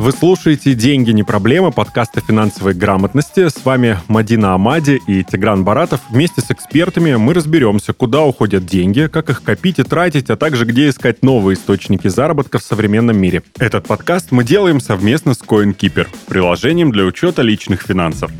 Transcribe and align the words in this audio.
Вы 0.00 0.12
слушаете 0.12 0.72
«Деньги 0.72 1.10
не 1.10 1.24
проблема» 1.24 1.72
подкаста 1.72 2.22
финансовой 2.22 2.72
грамотности. 2.72 3.50
С 3.50 3.62
вами 3.66 3.98
Мадина 4.08 4.54
Амади 4.54 4.98
и 5.06 5.22
Тигран 5.22 5.62
Баратов. 5.62 6.00
Вместе 6.08 6.40
с 6.40 6.50
экспертами 6.50 7.16
мы 7.16 7.34
разберемся, 7.34 7.92
куда 7.92 8.22
уходят 8.22 8.64
деньги, 8.64 9.10
как 9.12 9.28
их 9.28 9.42
копить 9.42 9.78
и 9.78 9.82
тратить, 9.82 10.30
а 10.30 10.36
также 10.36 10.64
где 10.64 10.88
искать 10.88 11.22
новые 11.22 11.54
источники 11.54 12.08
заработка 12.08 12.58
в 12.58 12.62
современном 12.62 13.18
мире. 13.18 13.42
Этот 13.58 13.86
подкаст 13.88 14.28
мы 14.30 14.42
делаем 14.42 14.80
совместно 14.80 15.34
с 15.34 15.42
CoinKeeper, 15.42 16.08
приложением 16.26 16.92
для 16.92 17.04
учета 17.04 17.42
личных 17.42 17.82
финансов. 17.82 18.30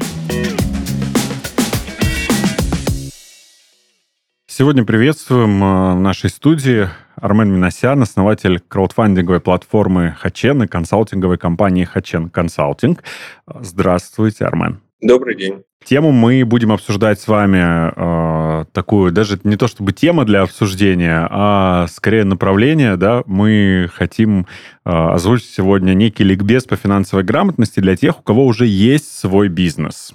Сегодня 4.60 4.84
приветствуем 4.84 5.64
э, 5.64 5.94
в 5.94 6.00
нашей 6.00 6.28
студии 6.28 6.86
Армен 7.16 7.50
Минасян, 7.50 8.02
основатель 8.02 8.60
краудфандинговой 8.60 9.40
платформы 9.40 10.14
Хачен 10.18 10.64
и 10.64 10.66
консалтинговой 10.66 11.38
компании 11.38 11.84
Хачен 11.84 12.28
Консалтинг. 12.28 13.02
Здравствуйте, 13.46 14.44
Армен. 14.44 14.82
Добрый 15.00 15.34
день. 15.34 15.62
Тему 15.82 16.12
мы 16.12 16.44
будем 16.44 16.72
обсуждать 16.72 17.18
с 17.18 17.26
вами 17.26 18.60
э, 18.60 18.64
такую, 18.72 19.12
даже 19.12 19.40
не 19.44 19.56
то 19.56 19.66
чтобы 19.66 19.94
тема 19.94 20.26
для 20.26 20.42
обсуждения, 20.42 21.26
а 21.30 21.86
скорее 21.86 22.24
направление, 22.24 22.98
да, 22.98 23.22
мы 23.24 23.88
хотим 23.94 24.40
э, 24.40 24.44
озвучить 24.90 25.48
сегодня 25.48 25.94
некий 25.94 26.24
ликбез 26.24 26.64
по 26.64 26.76
финансовой 26.76 27.24
грамотности 27.24 27.80
для 27.80 27.96
тех, 27.96 28.18
у 28.18 28.22
кого 28.22 28.44
уже 28.44 28.66
есть 28.66 29.10
свой 29.10 29.48
бизнес. 29.48 30.14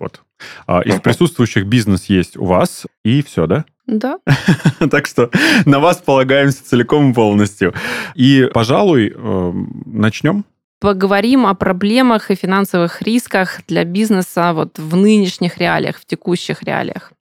Вот. 0.00 0.23
А, 0.66 0.80
из 0.80 1.00
присутствующих 1.00 1.66
бизнес 1.66 2.06
есть 2.06 2.36
у 2.36 2.44
вас, 2.44 2.86
и 3.04 3.22
все, 3.22 3.46
да? 3.46 3.64
Да. 3.86 4.18
так 4.90 5.06
что 5.06 5.30
на 5.66 5.78
вас 5.78 5.98
полагаемся 5.98 6.64
целиком 6.64 7.10
и 7.10 7.14
полностью. 7.14 7.74
И, 8.14 8.48
пожалуй, 8.52 9.12
э, 9.14 9.52
начнем 9.86 10.44
поговорим 10.84 11.46
о 11.46 11.54
проблемах 11.54 12.30
и 12.30 12.34
финансовых 12.34 13.00
рисках 13.00 13.62
для 13.66 13.84
бизнеса 13.84 14.52
вот 14.52 14.78
в 14.78 14.94
нынешних 14.96 15.56
реалиях, 15.56 15.96
в 15.96 16.04
текущих 16.04 16.62
реалиях. 16.62 17.13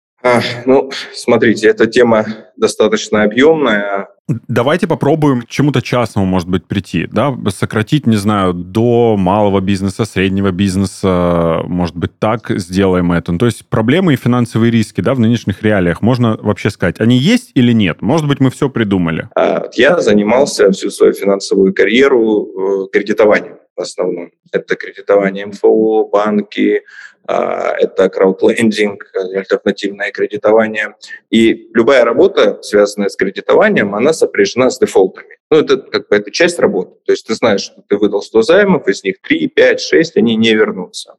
Ну, 0.66 0.92
смотрите, 1.14 1.68
эта 1.68 1.88
тема 1.88 2.26
достаточно 2.56 3.24
объемная. 3.24 4.08
Давайте 4.48 4.88
попробуем 4.88 5.42
к 5.42 5.48
чему-то 5.48 5.82
частному, 5.82 6.26
может 6.26 6.48
быть, 6.48 6.66
прийти, 6.66 7.08
да, 7.12 7.36
сократить, 7.50 8.08
не 8.08 8.16
знаю, 8.16 8.54
до 8.54 9.18
малого 9.18 9.60
бизнеса, 9.60 10.06
среднего 10.06 10.52
бизнеса, 10.52 11.62
может 11.66 11.96
быть, 11.98 12.18
так 12.20 12.50
сделаем 12.50 13.12
это. 13.12 13.32
Ну, 13.32 13.40
то 13.40 13.46
есть 13.46 13.68
проблемы 13.68 14.14
и 14.14 14.18
финансовые 14.18 14.72
риски, 14.72 15.02
да, 15.02 15.16
в 15.16 15.20
нынешних 15.20 15.64
реалиях, 15.64 16.02
можно 16.02 16.38
вообще 16.42 16.70
сказать, 16.70 17.00
они 17.00 17.18
есть 17.18 17.52
или 17.56 17.74
нет? 17.74 18.02
Может 18.02 18.28
быть, 18.28 18.40
мы 18.40 18.52
все 18.52 18.70
придумали? 18.70 19.28
А, 19.36 19.70
я 19.74 20.00
занимался 20.00 20.72
всю 20.72 20.92
свою 20.92 21.14
финансовую 21.14 21.74
карьеру 21.74 22.86
э, 22.86 22.88
кредитованием 22.94 23.58
в 23.76 23.82
основном. 23.82 24.32
Это 24.52 24.76
кредитование 24.76 25.46
МФО, 25.46 26.08
банки, 26.08 26.84
это 27.28 28.10
краудлендинг, 28.10 29.12
альтернативное 29.14 30.12
кредитование. 30.12 30.96
И 31.30 31.70
любая 31.74 32.04
работа, 32.04 32.60
связанная 32.62 33.10
с 33.10 33.16
кредитованием, 33.16 33.96
она 33.96 34.14
сопряжена 34.14 34.70
с 34.70 34.80
дефолтами. 34.80 35.38
Ну, 35.50 35.60
это 35.60 35.78
как 35.78 36.08
бы 36.10 36.16
это 36.16 36.32
часть 36.32 36.60
работы. 36.60 36.96
То 37.06 37.12
есть 37.12 37.28
ты 37.28 37.36
знаешь, 37.36 37.62
что 37.62 37.84
ты 37.88 37.98
выдал 37.98 38.22
100 38.22 38.42
займов, 38.42 38.88
из 38.88 39.04
них 39.04 39.22
3, 39.22 39.48
5, 39.48 39.82
6, 39.82 40.18
они 40.18 40.36
не 40.36 40.54
вернутся. 40.54 41.16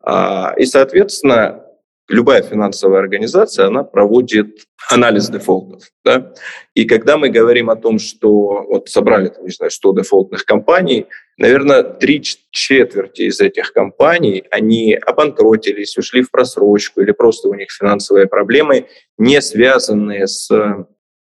А, 0.00 0.54
и, 0.56 0.64
соответственно, 0.64 1.64
любая 2.08 2.42
финансовая 2.42 3.00
организация, 3.00 3.66
она 3.66 3.82
проводит 3.82 4.66
анализ 4.90 5.28
дефолтов. 5.28 5.82
Да? 6.04 6.32
И 6.74 6.84
когда 6.84 7.16
мы 7.16 7.30
говорим 7.30 7.70
о 7.70 7.76
том, 7.76 7.98
что 7.98 8.64
вот 8.68 8.88
собрали, 8.88 9.28
там, 9.28 9.44
не 9.44 9.50
знаю, 9.50 9.70
100 9.70 9.94
дефолтных 9.94 10.44
компаний, 10.44 11.06
наверное, 11.38 11.82
три 11.82 12.22
четверти 12.22 13.22
из 13.22 13.40
этих 13.40 13.72
компаний, 13.72 14.44
они 14.50 14.94
обанкротились, 14.94 15.96
ушли 15.96 16.22
в 16.22 16.30
просрочку 16.30 17.00
или 17.00 17.12
просто 17.12 17.48
у 17.48 17.54
них 17.54 17.70
финансовые 17.70 18.26
проблемы, 18.26 18.88
не 19.18 19.40
связанные 19.40 20.26
с 20.26 20.50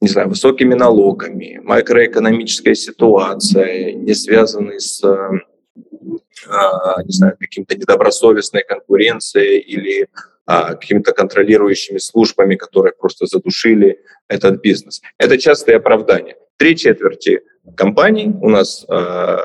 не 0.00 0.06
знаю, 0.06 0.28
высокими 0.28 0.74
налогами, 0.74 1.60
макроэкономической 1.64 2.76
ситуацией, 2.76 3.94
не 3.94 4.14
связанные 4.14 4.78
с 4.78 5.02
а, 6.46 7.02
не 7.02 7.12
знаю, 7.12 7.36
каким-то 7.38 7.76
недобросовестной 7.76 8.62
конкуренцией 8.62 9.58
или 9.58 10.08
а, 10.50 10.76
какими-то 10.76 11.12
контролирующими 11.12 11.98
службами, 11.98 12.56
которые 12.56 12.94
просто 12.98 13.26
задушили 13.26 14.00
этот 14.28 14.62
бизнес. 14.62 15.02
Это 15.18 15.36
частые 15.36 15.76
оправдания. 15.76 16.36
Три 16.56 16.74
четверти 16.74 17.42
компаний 17.76 18.32
у 18.40 18.48
нас 18.48 18.86
а, 18.88 19.38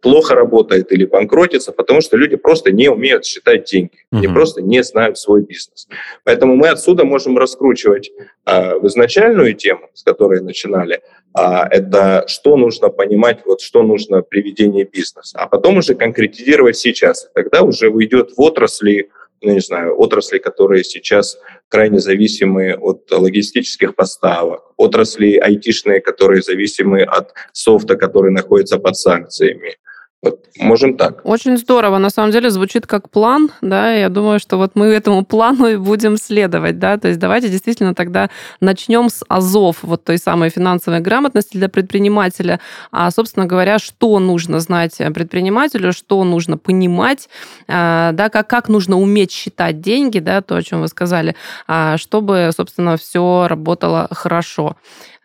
плохо 0.00 0.34
работает 0.34 0.90
или 0.90 1.04
банкротится, 1.04 1.70
потому 1.70 2.00
что 2.00 2.16
люди 2.16 2.34
просто 2.34 2.72
не 2.72 2.88
умеют 2.88 3.24
считать 3.24 3.70
деньги, 3.70 3.92
uh-huh. 4.12 4.18
они 4.18 4.26
просто 4.26 4.62
не 4.62 4.82
знают 4.82 5.16
свой 5.16 5.42
бизнес. 5.42 5.86
Поэтому 6.24 6.56
мы 6.56 6.70
отсюда 6.70 7.04
можем 7.04 7.38
раскручивать 7.38 8.10
э, 8.46 8.78
в 8.78 8.86
изначальную 8.88 9.54
тему, 9.54 9.90
с 9.94 10.02
которой 10.02 10.40
начинали, 10.40 11.02
э, 11.38 11.42
это 11.70 12.24
что 12.26 12.56
нужно 12.56 12.88
понимать, 12.88 13.42
вот 13.44 13.60
что 13.60 13.84
нужно 13.84 14.22
при 14.22 14.42
ведении 14.42 14.82
бизнеса, 14.82 15.38
а 15.38 15.46
потом 15.46 15.76
уже 15.76 15.94
конкретизировать 15.94 16.76
сейчас. 16.76 17.30
Тогда 17.34 17.62
уже 17.62 17.90
уйдет 17.90 18.32
в 18.36 18.40
отрасли 18.40 19.10
ну, 19.42 19.52
не 19.52 19.60
знаю, 19.60 19.98
отрасли, 19.98 20.38
которые 20.38 20.84
сейчас 20.84 21.38
крайне 21.68 21.98
зависимы 21.98 22.74
от 22.74 23.10
логистических 23.10 23.94
поставок, 23.94 24.72
отрасли 24.76 25.36
айтишные, 25.36 26.00
которые 26.00 26.42
зависимы 26.42 27.02
от 27.02 27.32
софта, 27.52 27.96
который 27.96 28.32
находится 28.32 28.78
под 28.78 28.96
санкциями, 28.96 29.76
вот, 30.22 30.44
можем 30.58 30.98
так. 30.98 31.24
Очень 31.24 31.56
здорово. 31.56 31.96
На 31.96 32.10
самом 32.10 32.30
деле 32.30 32.50
звучит 32.50 32.86
как 32.86 33.08
план, 33.08 33.50
да, 33.62 33.90
я 33.94 34.10
думаю, 34.10 34.38
что 34.38 34.58
вот 34.58 34.72
мы 34.74 34.86
этому 34.86 35.24
плану 35.24 35.66
и 35.66 35.76
будем 35.76 36.18
следовать, 36.18 36.78
да, 36.78 36.98
то 36.98 37.08
есть 37.08 37.18
давайте 37.18 37.48
действительно 37.48 37.94
тогда 37.94 38.28
начнем 38.60 39.08
с 39.08 39.24
азов, 39.28 39.78
вот 39.82 40.04
той 40.04 40.18
самой 40.18 40.50
финансовой 40.50 41.00
грамотности 41.00 41.56
для 41.56 41.70
предпринимателя, 41.70 42.60
а, 42.92 43.10
собственно 43.10 43.46
говоря, 43.46 43.78
что 43.78 44.18
нужно 44.18 44.60
знать 44.60 44.98
предпринимателю, 44.98 45.94
что 45.94 46.22
нужно 46.24 46.58
понимать, 46.58 47.30
а, 47.66 48.12
да, 48.12 48.28
как, 48.28 48.46
как 48.46 48.68
нужно 48.68 48.98
уметь 48.98 49.32
считать 49.32 49.80
деньги, 49.80 50.18
да, 50.18 50.42
то, 50.42 50.56
о 50.56 50.62
чем 50.62 50.82
вы 50.82 50.88
сказали, 50.88 51.34
а, 51.66 51.96
чтобы, 51.96 52.50
собственно, 52.54 52.98
все 52.98 53.46
работало 53.48 54.06
хорошо. 54.10 54.76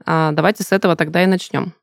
Давайте 0.05 0.63
с 0.63 0.71
этого 0.71 0.95
тогда 0.95 1.23
и 1.23 1.25
начнем. 1.25 1.73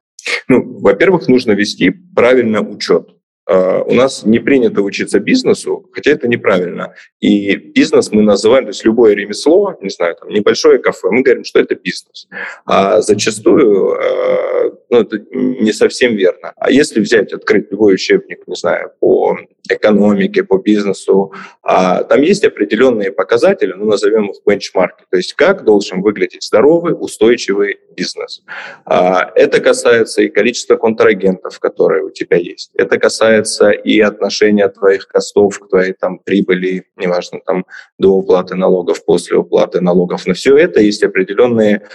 Ну, 0.48 0.78
во-первых, 0.80 1.28
нужно 1.28 1.52
вести 1.52 1.90
правильно 1.90 2.60
учет. 2.60 3.08
Uh, 3.50 3.82
у 3.88 3.94
нас 3.94 4.24
не 4.24 4.38
принято 4.38 4.82
учиться 4.82 5.18
бизнесу, 5.18 5.90
хотя 5.92 6.12
это 6.12 6.28
неправильно. 6.28 6.94
И 7.18 7.56
бизнес 7.56 8.12
мы 8.12 8.22
называем, 8.22 8.66
то 8.66 8.70
есть 8.70 8.84
любое 8.84 9.14
ремесло, 9.14 9.76
не 9.80 9.90
знаю, 9.90 10.14
там 10.14 10.28
небольшое 10.28 10.78
кафе, 10.78 11.08
мы 11.10 11.22
говорим, 11.22 11.42
что 11.42 11.58
это 11.58 11.74
бизнес. 11.74 12.28
А 12.66 13.00
зачастую 13.00 13.96
uh, 13.96 14.78
ну, 14.92 15.00
это 15.00 15.18
не 15.32 15.72
совсем 15.72 16.16
верно. 16.16 16.52
А 16.56 16.70
если 16.70 17.00
взять, 17.00 17.32
открыть 17.32 17.70
любой 17.70 17.94
учебник, 17.94 18.46
не 18.46 18.54
знаю, 18.54 18.92
по 19.00 19.38
экономике, 19.70 20.44
по 20.44 20.58
бизнесу, 20.58 21.32
а, 21.62 22.02
там 22.02 22.20
есть 22.20 22.44
определенные 22.44 23.10
показатели, 23.10 23.72
ну, 23.72 23.86
назовем 23.86 24.30
их 24.30 24.36
бенчмарки, 24.46 25.04
то 25.10 25.16
есть 25.16 25.32
как 25.32 25.64
должен 25.64 26.02
выглядеть 26.02 26.42
здоровый, 26.42 26.94
устойчивый 26.98 27.78
бизнес. 27.96 28.42
А, 28.84 29.30
это 29.34 29.60
касается 29.60 30.20
и 30.20 30.28
количества 30.28 30.76
контрагентов, 30.76 31.58
которые 31.58 32.04
у 32.04 32.10
тебя 32.10 32.36
есть. 32.36 32.70
Это 32.74 32.98
касается 32.98 33.70
и 33.70 33.98
отношения 33.98 34.68
твоих 34.68 35.08
костов 35.08 35.58
к 35.58 35.70
твоей 35.70 35.94
там 35.94 36.18
прибыли, 36.18 36.84
неважно, 36.96 37.40
там 37.46 37.64
до 37.98 38.10
уплаты 38.12 38.56
налогов, 38.56 39.02
после 39.06 39.38
уплаты 39.38 39.80
налогов. 39.80 40.26
На 40.26 40.34
все 40.34 40.54
это 40.58 40.82
есть 40.82 41.02
определенные 41.02 41.88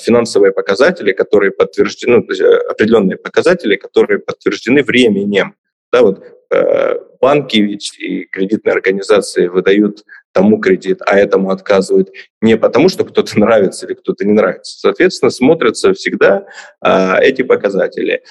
финансовые 0.00 0.52
показатели, 0.52 1.12
которые 1.12 1.50
подтверждены, 1.50 2.24
ну, 2.26 2.34
э, 2.34 2.56
определенные 2.70 3.18
показатели, 3.18 3.76
которые 3.76 4.18
подтверждены 4.18 4.82
временем. 4.82 5.54
Да, 5.92 6.02
вот 6.02 6.22
Э, 6.52 6.96
банки 7.20 7.58
ведь 7.58 7.96
и 7.98 8.24
кредитные 8.24 8.72
организации 8.72 9.46
выдают 9.46 10.04
тому 10.32 10.58
кредит, 10.58 11.00
а 11.06 11.16
этому 11.16 11.50
отказывают 11.50 12.10
не 12.40 12.56
потому, 12.56 12.88
что 12.88 13.04
кто-то 13.04 13.38
нравится 13.38 13.86
или 13.86 13.94
кто-то 13.94 14.24
не 14.24 14.32
нравится. 14.32 14.78
Соответственно, 14.78 15.30
смотрятся 15.30 15.92
всегда 15.92 16.46
а, 16.80 17.20
эти 17.20 17.42
показатели. 17.42 18.22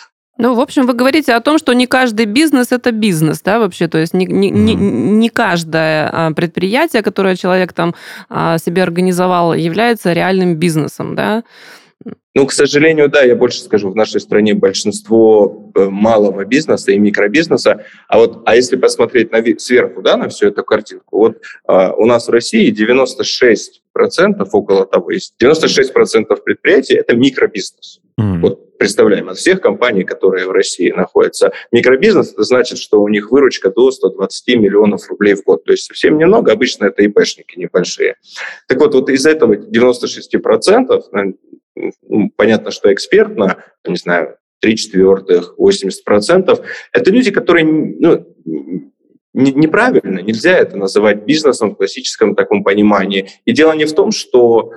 Ну, 0.41 0.55
в 0.55 0.61
общем, 0.61 0.87
вы 0.87 0.93
говорите 0.93 1.33
о 1.33 1.41
том, 1.41 1.57
что 1.57 1.73
не 1.73 1.85
каждый 1.85 2.25
бизнес 2.25 2.71
это 2.71 2.93
бизнес, 2.93 3.41
да, 3.41 3.59
вообще, 3.59 3.89
то 3.89 3.97
есть 3.97 4.13
не, 4.13 4.25
не, 4.25 4.49
не, 4.49 4.73
не 4.73 5.29
каждое 5.29 6.09
а, 6.09 6.31
предприятие, 6.31 7.03
которое 7.03 7.35
человек 7.35 7.73
там 7.73 7.93
а, 8.29 8.57
себе 8.57 8.83
организовал, 8.83 9.53
является 9.53 10.13
реальным 10.13 10.55
бизнесом, 10.55 11.13
да. 11.13 11.43
Ну, 12.35 12.45
к 12.45 12.53
сожалению, 12.53 13.09
да, 13.09 13.21
я 13.21 13.35
больше 13.35 13.59
скажу, 13.59 13.89
в 13.89 13.97
нашей 13.97 14.21
стране 14.21 14.53
большинство 14.53 15.73
э, 15.75 15.89
малого 15.89 16.45
бизнеса 16.45 16.93
и 16.93 16.97
микробизнеса, 16.97 17.83
а 18.07 18.17
вот, 18.19 18.43
а 18.45 18.55
если 18.55 18.77
посмотреть 18.77 19.33
на, 19.33 19.43
сверху, 19.59 20.01
да, 20.01 20.15
на 20.15 20.29
всю 20.29 20.47
эту 20.47 20.63
картинку, 20.63 21.17
вот 21.17 21.41
а, 21.67 21.91
у 21.91 22.05
нас 22.05 22.29
в 22.29 22.31
России 22.31 22.69
96 22.69 23.81
процентов, 23.91 24.49
около 24.53 24.85
того, 24.85 25.11
есть 25.11 25.33
96 25.37 25.91
процентов 25.91 26.45
предприятий– 26.45 26.93
это 26.95 27.13
микробизнес. 27.13 27.98
Mm. 28.19 28.39
Вот 28.39 28.77
представляем, 28.79 29.29
от 29.29 29.37
всех 29.37 29.61
компаний, 29.61 30.03
которые 30.03 30.47
в 30.47 30.51
России 30.51 30.89
находятся. 30.91 31.51
Микробизнес– 31.71 32.31
это 32.33 32.43
значит, 32.43 32.77
что 32.77 33.01
у 33.01 33.07
них 33.09 33.29
выручка 33.29 33.69
до 33.69 33.91
120 33.91 34.55
миллионов 34.55 35.07
рублей 35.09 35.35
в 35.35 35.43
год. 35.43 35.65
То 35.65 35.73
есть 35.73 35.83
совсем 35.83 36.17
немного, 36.17 36.53
обычно 36.53 36.85
это 36.85 37.03
ИПшники 37.03 37.59
небольшие. 37.59 38.15
Так 38.67 38.79
вот, 38.79 38.93
вот 38.93 39.09
из 39.09 39.25
этого 39.25 39.55
96%, 39.55 41.03
ну, 41.75 42.31
понятно, 42.35 42.71
что 42.71 42.91
экспертно, 42.93 43.63
не 43.85 43.97
знаю, 43.97 44.37
3 44.61 44.75
четвертых, 44.77 45.55
80%, 45.59 46.65
это 46.93 47.11
люди, 47.11 47.31
которые 47.31 47.65
ну, 47.65 48.25
неправильно, 49.33 50.19
нельзя 50.19 50.57
это 50.57 50.77
называть 50.77 51.25
бизнесом 51.25 51.71
в 51.71 51.75
классическом 51.75 52.33
таком 52.33 52.63
понимании. 52.63 53.29
И 53.45 53.51
дело 53.51 53.73
не 53.73 53.85
в 53.85 53.93
том, 53.93 54.11
что 54.11 54.71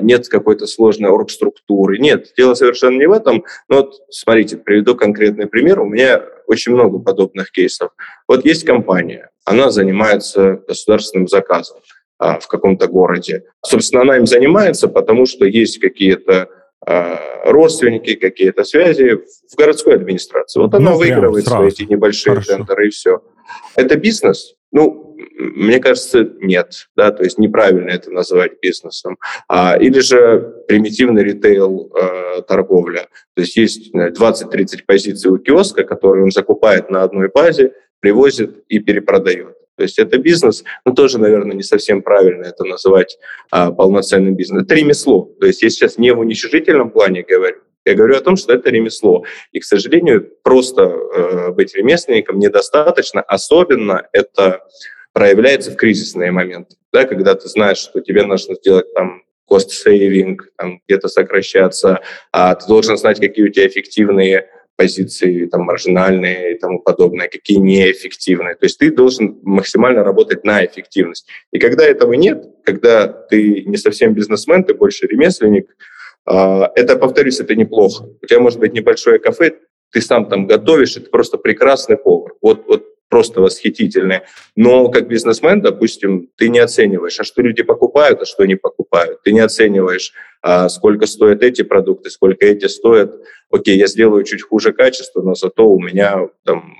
нет 0.00 0.28
какой-то 0.28 0.66
сложной 0.66 1.10
оргструктуры. 1.10 1.98
Нет, 1.98 2.32
дело 2.36 2.54
совершенно 2.54 2.98
не 2.98 3.06
в 3.06 3.12
этом. 3.12 3.44
Но 3.68 3.76
вот 3.76 3.94
смотрите, 4.10 4.56
приведу 4.56 4.94
конкретный 4.94 5.46
пример. 5.46 5.80
У 5.80 5.86
меня 5.86 6.22
очень 6.46 6.72
много 6.72 6.98
подобных 6.98 7.50
кейсов. 7.50 7.90
Вот 8.28 8.44
есть 8.44 8.64
компания, 8.64 9.30
она 9.44 9.70
занимается 9.70 10.60
государственным 10.68 11.28
заказом 11.28 11.78
а, 12.18 12.38
в 12.38 12.46
каком-то 12.46 12.86
городе. 12.86 13.44
Собственно, 13.64 14.02
она 14.02 14.16
им 14.16 14.26
занимается, 14.26 14.88
потому 14.88 15.26
что 15.26 15.44
есть 15.44 15.80
какие-то 15.80 16.48
а, 16.86 17.18
родственники, 17.44 18.14
какие-то 18.14 18.64
связи 18.64 19.18
в 19.50 19.56
городской 19.56 19.94
администрации. 19.94 20.60
Вот 20.60 20.74
она 20.74 20.92
ну, 20.92 20.98
выигрывает 20.98 21.46
свои 21.46 21.68
эти 21.68 21.82
небольшие 21.82 22.34
Хорошо. 22.34 22.56
тендеры 22.56 22.86
и 22.86 22.90
все. 22.90 23.22
Это 23.74 23.96
бизнес? 23.96 24.54
Ну, 24.70 25.11
мне 25.38 25.78
кажется, 25.80 26.28
нет. 26.40 26.88
Да, 26.96 27.10
то 27.10 27.22
есть 27.24 27.38
неправильно 27.38 27.90
это 27.90 28.10
называть 28.10 28.60
бизнесом. 28.60 29.18
А, 29.48 29.76
или 29.76 30.00
же 30.00 30.64
примитивный 30.68 31.24
ритейл 31.24 31.92
э, 31.94 32.42
торговля. 32.42 33.08
То 33.34 33.42
есть 33.42 33.56
есть 33.56 33.94
20-30 33.94 34.80
позиций 34.86 35.30
у 35.30 35.38
киоска, 35.38 35.84
которые 35.84 36.24
он 36.24 36.30
закупает 36.30 36.90
на 36.90 37.02
одной 37.02 37.28
базе, 37.28 37.72
привозит 38.00 38.64
и 38.68 38.78
перепродает. 38.78 39.56
То 39.76 39.84
есть 39.84 39.98
это 39.98 40.18
бизнес, 40.18 40.64
но 40.84 40.92
тоже, 40.92 41.18
наверное, 41.18 41.56
не 41.56 41.62
совсем 41.62 42.02
правильно 42.02 42.44
это 42.44 42.64
называть 42.64 43.18
а, 43.50 43.72
полноценным 43.72 44.36
бизнесом. 44.36 44.64
Это 44.64 44.74
ремесло. 44.74 45.30
То 45.40 45.46
есть 45.46 45.62
я 45.62 45.70
сейчас 45.70 45.98
не 45.98 46.12
в 46.12 46.20
уничижительном 46.20 46.90
плане 46.90 47.22
говорю, 47.22 47.56
я 47.84 47.94
говорю 47.94 48.16
о 48.16 48.20
том, 48.20 48.36
что 48.36 48.52
это 48.52 48.70
ремесло. 48.70 49.24
И, 49.50 49.58
к 49.58 49.64
сожалению, 49.64 50.30
просто 50.44 50.82
э, 50.82 51.50
быть 51.50 51.74
ремесленником 51.74 52.38
недостаточно. 52.38 53.22
Особенно 53.22 54.06
это 54.12 54.60
проявляется 55.12 55.70
в 55.70 55.76
кризисные 55.76 56.30
моменты. 56.30 56.76
Да, 56.92 57.04
когда 57.04 57.34
ты 57.34 57.48
знаешь, 57.48 57.78
что 57.78 58.00
тебе 58.00 58.24
нужно 58.24 58.54
сделать 58.54 58.92
там 58.94 59.22
кост-сейвинг, 59.46 60.48
где-то 60.86 61.08
сокращаться, 61.08 62.00
а 62.32 62.54
ты 62.54 62.66
должен 62.66 62.96
знать, 62.96 63.20
какие 63.20 63.46
у 63.46 63.50
тебя 63.50 63.66
эффективные 63.66 64.48
позиции 64.76 65.46
там, 65.46 65.62
маржинальные 65.62 66.54
и 66.54 66.58
тому 66.58 66.80
подобное, 66.80 67.28
какие 67.28 67.58
неэффективные. 67.58 68.54
То 68.54 68.64
есть 68.64 68.78
ты 68.78 68.90
должен 68.90 69.38
максимально 69.42 70.02
работать 70.02 70.44
на 70.44 70.64
эффективность. 70.64 71.28
И 71.52 71.58
когда 71.58 71.84
этого 71.84 72.14
нет, 72.14 72.44
когда 72.64 73.06
ты 73.06 73.64
не 73.64 73.76
совсем 73.76 74.14
бизнесмен, 74.14 74.64
ты 74.64 74.74
больше 74.74 75.06
ремесленник, 75.06 75.76
а, 76.24 76.70
это, 76.74 76.96
повторюсь, 76.96 77.40
это 77.40 77.54
неплохо. 77.54 78.06
У 78.22 78.26
тебя 78.26 78.40
может 78.40 78.58
быть 78.58 78.72
небольшое 78.72 79.18
кафе, 79.18 79.52
ты 79.90 80.00
сам 80.00 80.28
там 80.28 80.46
готовишь, 80.46 80.96
это 80.96 81.10
просто 81.10 81.36
прекрасный 81.36 81.98
повар. 81.98 82.32
Вот, 82.40 82.64
вот 82.66 82.86
просто 83.12 83.42
восхитительные. 83.42 84.22
Но 84.56 84.88
как 84.88 85.06
бизнесмен, 85.06 85.60
допустим, 85.60 86.30
ты 86.38 86.48
не 86.48 86.60
оцениваешь, 86.60 87.20
а 87.20 87.24
что 87.24 87.42
люди 87.42 87.62
покупают, 87.62 88.22
а 88.22 88.24
что 88.24 88.46
не 88.46 88.54
покупают. 88.54 89.22
Ты 89.22 89.32
не 89.32 89.40
оцениваешь, 89.40 90.14
а 90.40 90.70
сколько 90.70 91.04
стоят 91.04 91.42
эти 91.42 91.60
продукты, 91.60 92.08
сколько 92.08 92.46
эти 92.46 92.68
стоят. 92.68 93.14
Окей, 93.50 93.76
я 93.76 93.86
сделаю 93.86 94.24
чуть 94.24 94.40
хуже 94.40 94.72
качество, 94.72 95.20
но 95.20 95.34
зато 95.34 95.68
у 95.68 95.78
меня 95.78 96.26
там 96.44 96.74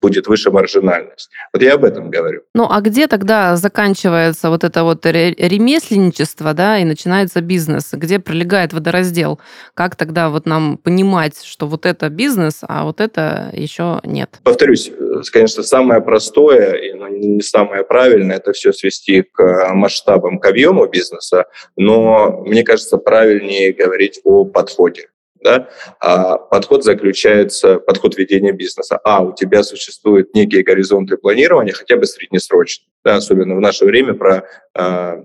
будет 0.00 0.26
выше 0.26 0.50
маржинальность. 0.50 1.30
Вот 1.52 1.62
я 1.62 1.74
об 1.74 1.84
этом 1.84 2.10
говорю. 2.10 2.42
Ну, 2.54 2.68
а 2.70 2.80
где 2.80 3.06
тогда 3.06 3.56
заканчивается 3.56 4.50
вот 4.50 4.64
это 4.64 4.84
вот 4.84 5.04
ремесленничество, 5.06 6.54
да, 6.54 6.78
и 6.78 6.84
начинается 6.84 7.40
бизнес? 7.40 7.90
Где 7.92 8.18
пролегает 8.18 8.72
водораздел? 8.72 9.40
Как 9.74 9.96
тогда 9.96 10.30
вот 10.30 10.46
нам 10.46 10.78
понимать, 10.78 11.42
что 11.42 11.66
вот 11.66 11.86
это 11.86 12.08
бизнес, 12.08 12.60
а 12.62 12.84
вот 12.84 13.00
это 13.00 13.50
еще 13.52 14.00
нет? 14.04 14.38
Повторюсь, 14.44 14.88
э, 14.88 15.22
конечно, 15.32 15.62
самое 15.62 16.00
простое 16.00 16.72
и 16.74 16.92
ну, 16.92 17.08
не 17.08 17.40
самое 17.42 17.84
правильное 17.84 18.36
это 18.36 18.52
все 18.52 18.72
свести 18.72 19.22
к 19.22 19.72
масштабам, 19.74 20.38
к 20.38 20.46
объему 20.46 20.86
бизнеса, 20.86 21.46
но 21.76 22.42
мне 22.46 22.62
кажется, 22.62 22.98
правильнее 22.98 23.72
говорить 23.72 24.20
о 24.24 24.44
подходе. 24.44 25.08
Да? 25.42 25.68
А 26.00 26.36
подход 26.36 26.84
заключается, 26.84 27.78
подход 27.78 28.16
ведения 28.16 28.52
бизнеса. 28.52 28.98
А, 29.04 29.22
у 29.22 29.34
тебя 29.34 29.62
существуют 29.62 30.34
некие 30.34 30.62
горизонты 30.62 31.16
планирования, 31.16 31.72
хотя 31.72 31.96
бы 31.96 32.06
среднесрочные, 32.06 32.88
да, 33.04 33.16
особенно 33.16 33.54
в 33.56 33.60
наше 33.60 33.84
время 33.84 34.14
про 34.14 34.44
э, 34.74 35.24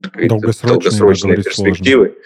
долгосрочные, 0.00 0.68
долгосрочные 0.72 1.36
перспективы. 1.42 2.06
Сложно. 2.06 2.22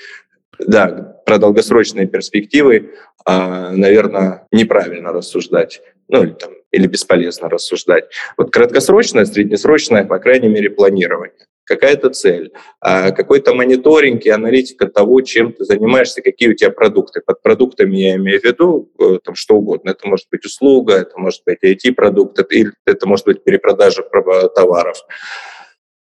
Да, 0.58 0.88
про 1.26 1.38
долгосрочные 1.38 2.06
перспективы, 2.06 2.92
э, 3.26 3.70
наверное, 3.70 4.46
неправильно 4.52 5.12
рассуждать. 5.12 5.80
Ну, 6.08 6.24
или, 6.24 6.32
там, 6.32 6.52
или 6.72 6.86
бесполезно 6.86 7.48
рассуждать. 7.48 8.04
Вот 8.36 8.52
краткосрочное, 8.52 9.24
среднесрочное, 9.24 10.04
по 10.04 10.18
крайней 10.18 10.48
мере, 10.48 10.68
планирование 10.68 11.46
какая-то 11.64 12.10
цель, 12.10 12.52
а 12.80 13.10
какой-то 13.12 13.54
мониторинг 13.54 14.22
и 14.24 14.30
аналитика 14.30 14.86
того, 14.86 15.20
чем 15.20 15.52
ты 15.52 15.64
занимаешься, 15.64 16.22
какие 16.22 16.50
у 16.50 16.54
тебя 16.54 16.70
продукты. 16.70 17.20
Под 17.24 17.40
продуктами 17.42 17.96
я 17.96 18.16
имею 18.16 18.40
в 18.40 18.44
виду 18.44 18.90
э, 18.98 19.18
там, 19.24 19.34
что 19.34 19.56
угодно. 19.56 19.90
Это 19.90 20.08
может 20.08 20.26
быть 20.30 20.44
услуга, 20.44 20.94
это 20.94 21.18
может 21.18 21.42
быть 21.46 21.58
IT-продукт, 21.62 22.38
или 22.50 22.72
это 22.86 23.06
может 23.06 23.26
быть 23.26 23.44
перепродажа 23.44 24.02
товаров. 24.54 24.96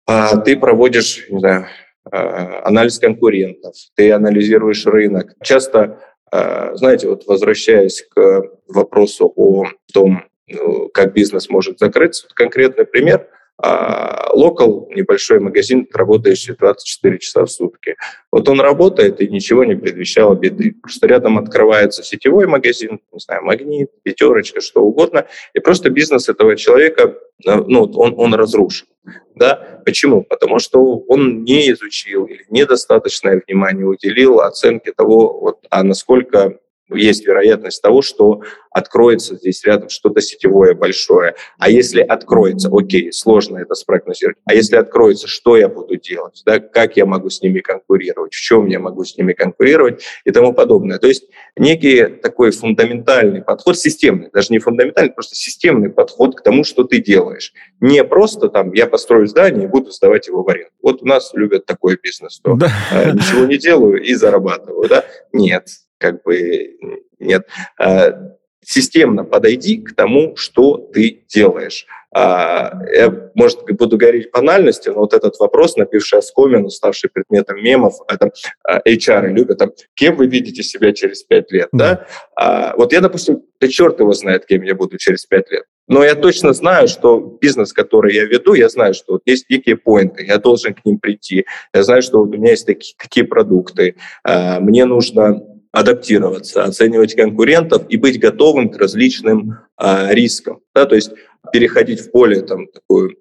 А 0.07 0.37
ты 0.39 0.57
проводишь, 0.57 1.27
не 1.29 1.41
знаю, 1.41 1.67
а, 2.11 2.67
анализ 2.67 2.99
конкурентов, 2.99 3.75
ты 3.95 4.13
анализируешь 4.13 4.87
рынок. 4.87 5.35
Часто, 5.43 6.01
а, 6.31 6.75
знаете, 6.77 7.09
вот 7.09 7.27
возвращаясь 7.27 8.07
к 8.15 8.43
вопросу 8.69 9.31
о 9.37 9.67
том, 9.93 10.25
ну, 10.47 10.89
как 10.89 11.13
бизнес 11.13 11.51
может 11.51 11.79
закрыться, 11.79 12.27
конкретный 12.35 12.87
пример– 12.87 13.29
а 13.61 14.31
локал, 14.33 14.89
небольшой 14.95 15.41
магазин, 15.41 15.89
работающий 15.93 16.55
24 16.55 17.19
часа 17.19 17.45
в 17.45 17.51
сутки. 17.51 17.97
Вот 18.31 18.49
он 18.49 18.61
работает, 18.61 19.21
и 19.21 19.29
ничего 19.29 19.65
не 19.65 19.75
предвещало 19.75 20.35
беды. 20.35 20.77
Просто 20.81 21.09
рядом 21.09 21.39
открывается 21.39 22.05
сетевой 22.05 22.47
магазин, 22.47 23.01
не 23.13 23.19
знаю, 23.19 23.45
магнит, 23.45 23.91
пятерочка, 24.05 24.61
что 24.61 24.83
угодно, 24.83 25.27
и 25.55 25.59
просто 25.61 25.91
бизнес 25.91 26.29
этого 26.29 26.57
человека, 26.57 27.17
э, 27.47 27.55
ну, 27.67 27.91
он, 27.95 28.15
он 28.17 28.35
разрушен. 28.35 28.87
Да? 29.35 29.81
Почему? 29.85 30.23
Потому 30.23 30.59
что 30.61 30.99
он 31.09 31.43
не 31.43 31.71
изучил 31.73 32.27
или 32.27 32.45
недостаточное 32.51 33.43
внимание 33.47 33.87
уделил 33.87 34.41
оценке 34.41 34.93
того, 34.93 35.41
вот, 35.41 35.67
а 35.71 35.83
насколько 35.83 36.59
есть 36.91 37.27
вероятность 37.27 37.83
того, 37.83 38.03
что 38.03 38.43
откроется 38.71 39.37
здесь 39.37 39.65
рядом 39.65 39.89
что-то 39.89 40.21
сетевое 40.21 40.75
большое. 40.75 41.35
А 41.59 41.71
если 41.71 42.01
откроется, 42.01 42.69
окей, 42.73 43.13
сложно 43.13 43.59
это 43.59 43.75
спрогнозировать. 43.75 44.39
А 44.45 44.55
если 44.55 44.77
откроется, 44.77 45.27
что 45.27 45.57
я 45.57 45.69
буду 45.69 45.97
делать? 45.97 46.43
Да? 46.47 46.61
Как 46.61 46.97
я 46.97 47.07
могу 47.07 47.31
с 47.31 47.43
ними 47.43 47.61
конкурировать? 47.61 48.33
В 48.33 48.41
чем 48.41 48.67
я 48.67 48.79
могу 48.79 49.05
с 49.05 49.17
ними 49.17 49.33
конкурировать? 49.33 50.03
И 50.25 50.31
тому 50.31 50.53
подобное. 50.53 50.99
То 50.99 51.09
есть 51.09 51.25
некий 51.57 52.07
такой 52.07 52.51
фундаментальный 52.53 53.43
подход, 53.43 53.79
системный, 53.79 54.31
даже 54.33 54.49
не 54.51 54.59
фундаментальный, 54.59 55.13
просто 55.13 55.35
системный 55.35 55.91
подход 55.91 56.37
к 56.37 56.43
тому, 56.43 56.65
что 56.65 56.85
ты 56.85 57.03
делаешь. 57.03 57.53
Не 57.81 58.05
просто 58.05 58.49
там 58.49 58.73
я 58.73 58.87
построю 58.87 59.27
здание 59.27 59.65
и 59.65 59.69
буду 59.69 59.91
сдавать 59.91 60.29
его 60.29 60.43
в 60.43 60.49
аренду. 60.49 60.71
Вот 60.83 61.03
у 61.03 61.07
нас 61.07 61.33
любят 61.35 61.67
такой 61.67 61.99
бизнес, 62.03 62.41
то 62.41 62.55
да. 62.55 62.71
Э, 62.93 63.13
ничего 63.13 63.45
не 63.45 63.59
делаю 63.59 64.03
и 64.03 64.15
зарабатываю. 64.15 64.89
Да? 64.89 65.05
Нет, 65.33 65.69
как 65.99 66.23
бы 66.23 66.77
нет. 67.19 67.47
А, 67.79 68.37
системно 68.69 69.25
подойди 69.25 69.79
к 69.79 69.95
тому, 69.95 70.37
что 70.37 70.77
ты 70.77 71.23
делаешь. 71.29 71.87
А, 72.15 72.73
я, 72.93 73.31
может, 73.35 73.65
буду 73.65 73.97
говорить 73.97 74.31
банальности, 74.33 74.89
но 74.89 75.01
вот 75.01 75.15
этот 75.15 75.39
вопрос, 75.39 75.77
напивший 75.77 76.19
оскомину, 76.19 76.71
ставший 76.71 77.11
предметом 77.11 77.63
мемов, 77.63 77.95
это 78.09 78.31
а, 78.65 78.81
HR 78.87 79.29
любят, 79.29 79.59
там, 79.59 79.73
кем 79.95 80.17
вы 80.17 80.27
видите 80.27 80.63
себя 80.63 80.93
через 80.93 81.23
пять 81.23 81.51
лет, 81.53 81.69
да? 81.73 82.07
А, 82.35 82.75
вот 82.77 82.93
я, 82.93 83.01
допустим, 83.01 83.43
да 83.61 83.69
черт 83.69 84.01
его 84.01 84.13
знает, 84.13 84.47
кем 84.47 84.63
я 84.63 84.75
буду 84.75 84.97
через 84.99 85.27
пять 85.27 85.51
лет. 85.51 85.65
Но 85.87 86.05
я 86.05 86.15
точно 86.15 86.53
знаю, 86.53 86.89
что 86.89 87.39
бизнес, 87.41 87.73
который 87.73 88.15
я 88.15 88.25
веду, 88.25 88.53
я 88.53 88.69
знаю, 88.69 88.93
что 88.93 89.15
вот 89.15 89.23
есть 89.25 89.49
некие 89.49 89.77
поинты, 89.77 90.25
я 90.25 90.37
должен 90.39 90.75
к 90.75 90.85
ним 90.85 90.99
прийти. 90.99 91.47
Я 91.75 91.83
знаю, 91.83 92.03
что 92.03 92.19
вот 92.19 92.35
у 92.35 92.39
меня 92.39 92.51
есть 92.51 92.67
такие, 92.67 92.95
такие 92.99 93.27
продукты. 93.27 93.97
А, 94.25 94.61
мне 94.61 94.85
нужно 94.85 95.43
адаптироваться, 95.73 96.65
оценивать 96.65 97.15
конкурентов 97.15 97.85
и 97.89 97.97
быть 97.97 98.19
готовым 98.19 98.71
к 98.71 98.79
различным 98.79 99.59
а, 99.77 100.13
рискам. 100.13 100.61
Да, 100.75 100.87
то 100.87 100.95
есть 100.95 101.13
переходить 101.53 102.01
в 102.01 102.11
более 102.11 102.43
там, 102.43 102.67
такую 102.69 103.17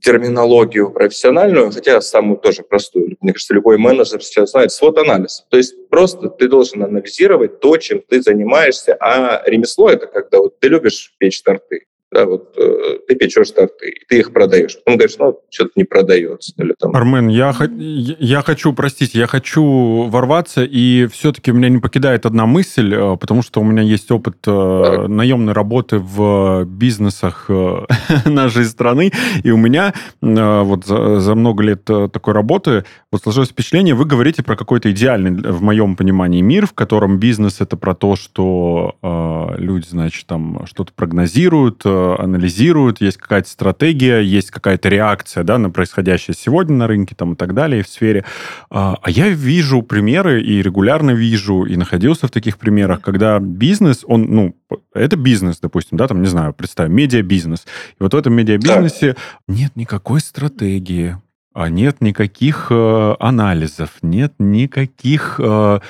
терминологию 0.00 0.90
профессиональную, 0.90 1.70
хотя 1.70 2.00
самую 2.00 2.38
тоже 2.38 2.62
простую. 2.62 3.16
Мне 3.20 3.32
кажется, 3.32 3.54
любой 3.54 3.78
менеджер 3.78 4.22
сейчас 4.22 4.52
знает 4.52 4.70
свод-анализ. 4.70 5.44
То 5.50 5.56
есть 5.56 5.88
просто 5.88 6.28
ты 6.28 6.48
должен 6.48 6.82
анализировать 6.82 7.60
то, 7.60 7.76
чем 7.76 8.02
ты 8.08 8.22
занимаешься, 8.22 8.96
а 9.00 9.42
ремесло— 9.46 9.88
это 9.90 10.06
когда 10.06 10.38
вот 10.38 10.60
ты 10.60 10.68
любишь 10.68 11.14
печь 11.18 11.42
торты 11.42 11.86
да, 12.10 12.24
вот 12.24 12.54
э, 12.56 12.98
ты 13.06 13.14
печешь 13.16 13.50
торты, 13.50 13.90
и 13.90 14.04
ты 14.08 14.20
их 14.20 14.32
продаешь. 14.32 14.76
Потом 14.76 14.96
говоришь, 14.96 15.16
ну, 15.18 15.38
что-то 15.50 15.72
не 15.76 15.84
продается. 15.84 16.52
Или 16.56 16.74
там... 16.78 16.96
Армен, 16.96 17.28
я, 17.28 17.54
я 17.76 18.42
хочу, 18.42 18.72
простите, 18.72 19.18
я 19.18 19.26
хочу 19.26 20.08
ворваться, 20.08 20.64
и 20.64 21.06
все-таки 21.12 21.52
меня 21.52 21.68
не 21.68 21.78
покидает 21.78 22.24
одна 22.24 22.46
мысль, 22.46 22.94
э, 22.94 23.16
потому 23.18 23.42
что 23.42 23.60
у 23.60 23.64
меня 23.64 23.82
есть 23.82 24.10
опыт 24.10 24.36
э, 24.46 25.06
наемной 25.06 25.52
работы 25.52 25.98
в 25.98 26.64
бизнесах 26.64 27.46
э, 27.48 27.84
нашей 28.24 28.64
страны, 28.64 29.12
и 29.42 29.50
у 29.50 29.56
меня 29.56 29.92
вот 30.20 30.86
за, 30.86 31.20
за 31.20 31.34
много 31.34 31.62
лет 31.62 31.84
такой 31.84 32.34
работы 32.34 32.84
вот 33.10 33.22
сложилось 33.22 33.50
впечатление, 33.50 33.94
вы 33.94 34.04
говорите 34.04 34.42
про 34.42 34.56
какой-то 34.56 34.90
идеальный, 34.90 35.30
в 35.30 35.62
моем 35.62 35.96
понимании, 35.96 36.40
мир, 36.40 36.66
в 36.66 36.72
котором 36.72 37.18
бизнес 37.18 37.60
это 37.60 37.76
про 37.76 37.94
то, 37.94 38.16
что 38.16 38.96
э, 39.02 39.60
люди, 39.60 39.86
значит, 39.88 40.26
там 40.26 40.66
что-то 40.66 40.92
прогнозируют, 40.94 41.82
анализируют, 42.18 43.00
есть 43.00 43.16
какая-то 43.16 43.48
стратегия, 43.48 44.20
есть 44.20 44.50
какая-то 44.50 44.88
реакция 44.88 45.44
да, 45.44 45.58
на 45.58 45.70
происходящее 45.70 46.34
сегодня 46.34 46.76
на 46.76 46.86
рынке 46.86 47.14
там, 47.14 47.32
и 47.34 47.36
так 47.36 47.54
далее, 47.54 47.82
в 47.82 47.88
сфере. 47.88 48.24
А, 48.70 48.98
а 49.02 49.10
я 49.10 49.28
вижу 49.28 49.82
примеры 49.82 50.42
и 50.42 50.62
регулярно 50.62 51.10
вижу, 51.10 51.64
и 51.64 51.76
находился 51.76 52.26
в 52.26 52.30
таких 52.30 52.58
примерах, 52.58 53.00
когда 53.00 53.38
бизнес, 53.38 54.04
он, 54.06 54.22
ну, 54.22 54.56
это 54.94 55.16
бизнес, 55.16 55.58
допустим, 55.60 55.98
да, 55.98 56.08
там, 56.08 56.22
не 56.22 56.28
знаю, 56.28 56.52
представим, 56.52 56.94
медиабизнес. 56.94 57.66
И 57.98 58.02
вот 58.02 58.14
в 58.14 58.16
этом 58.16 58.34
медиабизнесе 58.34 59.16
да. 59.46 59.54
нет 59.54 59.76
никакой 59.76 60.20
стратегии, 60.20 61.16
а 61.54 61.68
нет 61.68 62.00
никаких 62.00 62.68
э, 62.70 63.14
анализов, 63.18 63.90
нет 64.02 64.34
никаких 64.38 65.40
э, 65.42 65.80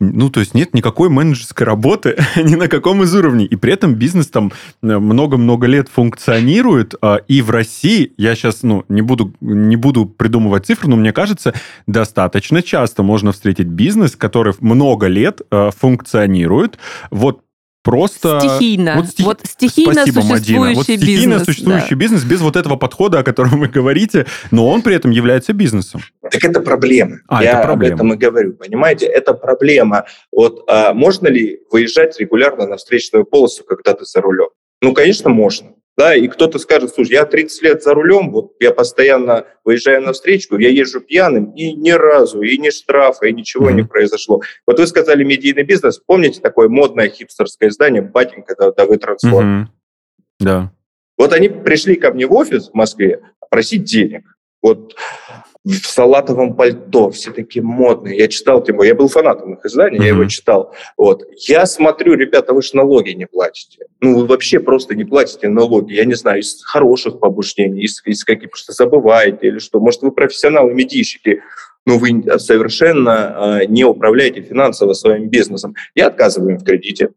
ну, 0.00 0.28
то 0.28 0.40
есть 0.40 0.54
нет 0.54 0.74
никакой 0.74 1.08
менеджерской 1.08 1.64
работы 1.64 2.16
ни 2.36 2.56
на 2.56 2.66
каком 2.66 3.04
из 3.04 3.14
уровней. 3.14 3.44
И 3.44 3.54
при 3.54 3.72
этом 3.72 3.94
бизнес 3.94 4.26
там 4.26 4.52
э, 4.82 4.98
много-много 4.98 5.66
лет 5.66 5.88
функционирует. 5.88 6.94
А, 7.00 7.16
и 7.16 7.42
в 7.42 7.50
России, 7.50 8.12
я 8.16 8.34
сейчас 8.34 8.64
ну, 8.64 8.84
не, 8.88 9.02
буду, 9.02 9.32
не 9.40 9.76
буду 9.76 10.06
придумывать 10.06 10.66
цифры, 10.66 10.88
но 10.88 10.96
мне 10.96 11.12
кажется, 11.12 11.54
достаточно 11.86 12.60
часто 12.62 13.04
можно 13.04 13.30
встретить 13.30 13.68
бизнес, 13.68 14.16
который 14.16 14.52
много 14.60 15.06
лет 15.06 15.42
э, 15.50 15.70
функционирует. 15.76 16.78
Вот 17.10 17.42
просто... 17.88 18.40
Стихийно. 18.40 18.94
Вот, 18.96 19.06
стихи... 19.06 19.22
вот 19.24 19.40
стихийно 19.44 19.92
Спасибо, 19.92 20.20
существующий 20.20 20.58
Мадина. 20.58 20.74
Вот 20.74 20.84
стихийно 20.84 21.06
бизнес, 21.06 21.44
существующий 21.44 21.90
да. 21.90 21.96
бизнес 21.96 22.24
без 22.24 22.40
вот 22.40 22.56
этого 22.56 22.76
подхода, 22.76 23.18
о 23.20 23.22
котором 23.22 23.60
вы 23.60 23.68
говорите, 23.68 24.26
но 24.50 24.68
он 24.68 24.82
при 24.82 24.94
этом 24.94 25.10
является 25.10 25.52
бизнесом. 25.54 26.02
Так 26.22 26.44
это 26.44 26.60
проблема. 26.60 27.20
А, 27.28 27.42
Я 27.42 27.52
это 27.52 27.62
проблема. 27.62 27.94
об 27.94 28.00
этом 28.00 28.12
и 28.12 28.16
говорю, 28.16 28.52
понимаете? 28.52 29.06
Это 29.06 29.32
проблема. 29.32 30.04
Вот 30.30 30.64
а, 30.68 30.92
можно 30.92 31.28
ли 31.28 31.60
выезжать 31.70 32.18
регулярно 32.20 32.66
на 32.66 32.76
встречную 32.76 33.24
полосу, 33.24 33.64
когда 33.64 33.94
ты 33.94 34.04
за 34.04 34.20
рулем? 34.20 34.48
Ну, 34.82 34.92
конечно, 34.92 35.30
можно 35.30 35.70
да, 35.98 36.14
и 36.14 36.28
кто-то 36.28 36.60
скажет, 36.60 36.94
слушай, 36.94 37.14
я 37.14 37.26
30 37.26 37.62
лет 37.62 37.82
за 37.82 37.92
рулем, 37.92 38.30
вот 38.30 38.52
я 38.60 38.70
постоянно 38.70 39.46
выезжаю 39.64 40.00
на 40.00 40.12
встречку, 40.12 40.56
я 40.56 40.68
езжу 40.68 41.00
пьяным, 41.00 41.50
и 41.56 41.72
ни 41.72 41.90
разу, 41.90 42.40
и 42.40 42.56
ни 42.56 42.70
штрафа, 42.70 43.26
и 43.26 43.32
ничего 43.32 43.68
mm-hmm. 43.68 43.74
не 43.74 43.82
произошло. 43.82 44.40
Вот 44.64 44.78
вы 44.78 44.86
сказали 44.86 45.24
медийный 45.24 45.64
бизнес, 45.64 45.98
помните 45.98 46.40
такое 46.40 46.68
модное 46.68 47.08
хипстерское 47.08 47.68
издание 47.70 48.00
«Батенька, 48.00 48.54
да, 48.56 48.70
да 48.70 48.86
вы 48.86 48.96
трансформ». 48.98 49.64
Mm-hmm. 49.64 49.66
Да. 50.38 50.72
Вот 51.18 51.32
они 51.32 51.48
пришли 51.48 51.96
ко 51.96 52.12
мне 52.12 52.28
в 52.28 52.32
офис 52.32 52.70
в 52.70 52.74
Москве 52.74 53.20
просить 53.50 53.82
денег. 53.82 54.22
Вот 54.62 54.94
в 55.76 55.86
салатовом 55.86 56.54
пальто, 56.54 57.10
все 57.10 57.30
такие 57.30 57.62
модные. 57.62 58.16
Я 58.16 58.28
читал, 58.28 58.62
более, 58.62 58.88
я 58.88 58.94
был 58.94 59.08
фанатом 59.08 59.54
их 59.54 59.64
издания, 59.66 59.98
mm-hmm. 59.98 60.02
я 60.02 60.08
его 60.08 60.24
читал. 60.24 60.74
Вот. 60.96 61.24
Я 61.46 61.66
смотрю, 61.66 62.14
ребята, 62.14 62.54
вы 62.54 62.62
же 62.62 62.70
налоги 62.72 63.10
не 63.10 63.26
платите. 63.26 63.86
Ну, 64.00 64.18
вы 64.18 64.26
вообще 64.26 64.60
просто 64.60 64.94
не 64.94 65.04
платите 65.04 65.48
налоги. 65.48 65.92
Я 65.92 66.06
не 66.06 66.14
знаю, 66.14 66.40
из 66.40 66.62
хороших 66.64 67.20
побуждений, 67.20 67.82
из, 67.82 68.00
из 68.06 68.24
каких, 68.24 68.50
просто 68.50 68.72
забываете 68.72 69.48
или 69.48 69.58
что. 69.58 69.78
Может, 69.78 70.02
вы 70.02 70.12
профессионалы-медийщики, 70.12 71.42
но 71.88 71.96
вы 71.96 72.22
совершенно 72.38 73.60
э, 73.62 73.64
не 73.64 73.82
управляете 73.82 74.42
финансово 74.42 74.92
своим 74.92 75.30
бизнесом. 75.30 75.74
Я 75.94 76.08
отказываю 76.08 76.52
им 76.52 76.58
в 76.58 76.64
кредите. 76.64 77.12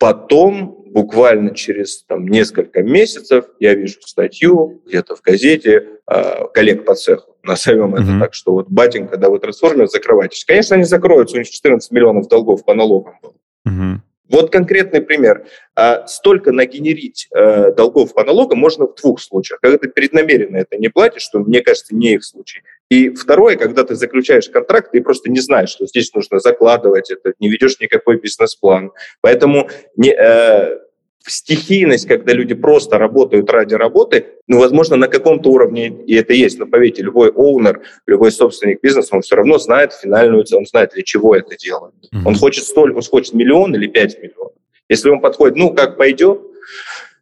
Потом 0.00 0.82
буквально 0.86 1.54
через 1.54 2.04
там, 2.04 2.26
несколько 2.26 2.82
месяцев 2.82 3.44
я 3.60 3.74
вижу 3.74 4.00
статью 4.00 4.80
где-то 4.86 5.14
в 5.14 5.20
газете 5.20 5.84
э, 6.10 6.46
коллег 6.54 6.86
по 6.86 6.94
цеху, 6.94 7.36
назовем 7.42 7.94
mm-hmm. 7.94 8.02
это 8.02 8.18
так, 8.20 8.32
что 8.32 8.52
вот 8.52 8.70
батенька, 8.70 9.18
да, 9.18 9.28
вы 9.28 9.40
трансформер, 9.40 9.88
закрывайтесь. 9.88 10.42
Конечно, 10.46 10.76
они 10.76 10.84
закроются, 10.84 11.36
у 11.36 11.40
них 11.40 11.50
14 11.50 11.92
миллионов 11.92 12.28
долгов 12.28 12.64
по 12.64 12.72
налогам 12.72 13.12
было. 13.22 13.34
Mm-hmm. 13.68 13.96
Вот 14.28 14.50
конкретный 14.52 15.00
пример. 15.00 15.46
А, 15.74 16.06
столько 16.06 16.52
нагенерить 16.52 17.28
э, 17.34 17.72
долгов 17.72 18.14
по 18.14 18.24
налогам 18.24 18.58
можно 18.58 18.86
в 18.86 18.94
двух 18.94 19.20
случаях. 19.20 19.60
Когда 19.60 19.78
ты 19.78 19.88
преднамеренно 19.88 20.56
это 20.56 20.76
не 20.76 20.88
платишь, 20.88 21.22
что, 21.22 21.38
мне 21.38 21.60
кажется, 21.60 21.94
не 21.94 22.14
их 22.14 22.24
случай. 22.24 22.62
И 22.90 23.10
второе, 23.10 23.56
когда 23.56 23.84
ты 23.84 23.94
заключаешь 23.94 24.48
контракт, 24.48 24.92
ты 24.92 25.02
просто 25.02 25.30
не 25.30 25.40
знаешь, 25.40 25.70
что 25.70 25.86
здесь 25.86 26.12
нужно 26.14 26.40
закладывать 26.40 27.10
это, 27.10 27.32
не 27.38 27.48
ведешь 27.48 27.80
никакой 27.80 28.18
бизнес-план. 28.18 28.92
Поэтому 29.20 29.68
не, 29.96 30.10
э, 30.10 30.78
стихийность, 31.26 32.06
когда 32.06 32.32
люди 32.32 32.54
просто 32.54 32.98
работают 32.98 33.50
ради 33.50 33.74
работы, 33.74 34.26
ну, 34.46 34.58
возможно, 34.58 34.96
на 34.96 35.08
каком-то 35.08 35.50
уровне 35.50 35.88
и 35.88 36.14
это 36.14 36.32
есть, 36.32 36.58
но 36.58 36.66
поверьте, 36.66 37.02
любой 37.02 37.30
оунер, 37.30 37.82
любой 38.06 38.32
собственник 38.32 38.80
бизнеса, 38.80 39.14
он 39.14 39.22
все 39.22 39.36
равно 39.36 39.58
знает 39.58 39.92
финальную 39.92 40.44
цену, 40.44 40.60
он 40.60 40.66
знает, 40.66 40.92
для 40.94 41.02
чего 41.02 41.34
это 41.34 41.56
делает. 41.56 41.94
Mm-hmm. 42.12 42.22
Он 42.24 42.34
хочет 42.34 42.64
столько, 42.64 42.96
он 42.96 43.02
хочет 43.02 43.34
миллион 43.34 43.74
или 43.74 43.86
пять 43.86 44.18
миллионов. 44.18 44.52
Если 44.88 45.10
он 45.10 45.20
подходит, 45.20 45.56
ну, 45.56 45.74
как 45.74 45.96
пойдет, 45.96 46.40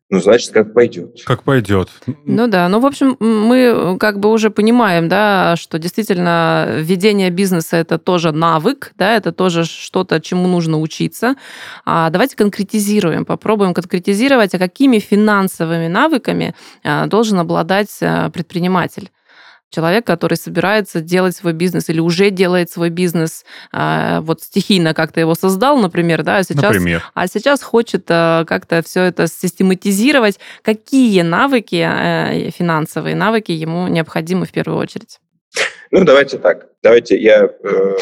ну, 0.09 0.21
значит, 0.21 0.53
как 0.53 0.73
пойдет. 0.73 1.25
Как 1.25 1.43
пойдет. 1.43 1.89
Ну 2.25 2.47
да, 2.47 2.69
ну, 2.69 2.79
в 2.79 2.87
общем, 2.87 3.17
мы 3.19 3.97
как 3.99 4.21
бы 4.21 4.31
уже 4.31 4.51
понимаем, 4.51 5.09
да, 5.09 5.57
что 5.57 5.81
действительно 5.81 6.77
ведение 6.79 7.31
бизнеса– 7.31 7.77
это 7.79 7.99
тоже 7.99 8.31
навык, 8.31 8.93
да, 8.97 9.17
это 9.17 9.33
тоже 9.33 9.65
что-то, 9.65 10.21
чему 10.21 10.47
нужно 10.47 10.79
учиться. 10.79 11.35
А 11.85 12.09
давайте 12.11 12.37
конкретизируем, 12.37 13.25
попробуем 13.25 13.75
конкретизировать, 13.75 14.55
а 14.55 14.59
какими 14.59 15.01
финансовыми 15.01 15.89
навыками 15.89 16.55
а, 16.85 17.07
должен 17.07 17.41
обладать 17.41 17.99
а, 18.01 18.31
предприниматель 18.31 19.11
человек, 19.71 20.07
который 20.07 20.37
собирается 20.37 21.01
делать 21.01 21.37
свой 21.37 21.53
бизнес 21.53 21.89
или 21.89 22.01
уже 22.01 22.31
делает 22.31 22.71
свой 22.71 22.91
бизнес, 22.91 23.45
а, 23.73 24.21
вот 24.21 24.43
стихийно 24.43 24.95
как-то 24.95 25.21
его 25.21 25.35
создал, 25.35 25.79
например, 25.79 26.23
да, 26.23 26.39
а 26.39 26.43
сейчас, 26.45 26.63
например. 26.63 27.03
а 27.15 27.27
сейчас 27.27 27.63
хочет 27.63 28.07
а, 28.09 28.45
как-то 28.45 28.83
все 28.83 29.03
это 29.03 29.27
систематизировать. 29.27 30.39
Какие 30.63 31.23
навыки, 31.23 31.85
э, 31.87 32.51
финансовые 32.51 33.15
навыки 33.17 33.53
ему 33.53 33.89
необходимы 33.89 34.47
в 34.47 34.53
первую 34.53 34.79
очередь? 34.79 35.19
Ну, 35.91 36.05
давайте 36.05 36.39
так. 36.39 36.67
Давайте 36.83 37.19
я 37.21 37.45
э, 37.45 37.97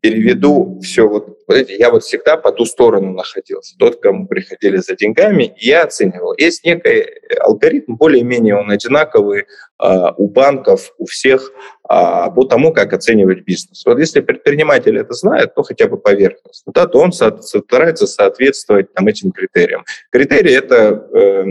переведу 0.00 0.80
все 0.82 1.08
вот, 1.08 1.38
вот 1.46 1.68
я 1.68 1.90
вот 1.90 2.02
всегда 2.02 2.36
по 2.36 2.52
ту 2.52 2.64
сторону 2.64 3.12
находился. 3.12 3.76
Тот, 3.78 4.00
кому 4.00 4.26
приходили 4.26 4.76
за 4.78 4.96
деньгами, 4.96 5.54
я 5.58 5.84
оценивал. 5.84 6.34
Есть 6.36 6.64
некий 6.64 7.06
алгоритм, 7.40 7.96
более-менее 7.96 8.56
он 8.56 8.70
одинаковый 8.70 9.40
э, 9.40 9.44
у 10.16 10.28
банков, 10.28 10.92
у 10.98 11.06
всех, 11.06 11.50
э, 11.50 12.30
по 12.34 12.44
тому, 12.44 12.72
как 12.72 12.92
оценивать 12.92 13.44
бизнес. 13.44 13.84
Вот 13.86 13.98
если 13.98 14.20
предприниматель 14.20 14.98
это 14.98 15.14
знает, 15.14 15.52
ну 15.56 15.62
хотя 15.62 15.88
бы 15.88 15.96
поверхностно, 15.96 16.72
да, 16.74 16.86
то 16.86 16.98
он 17.00 17.12
со- 17.12 17.40
старается 17.40 18.06
соответствовать 18.06 18.92
там, 18.92 19.06
этим 19.08 19.32
критериям. 19.32 19.84
Критерии 20.10 20.54
это 20.54 21.08
э, 21.12 21.44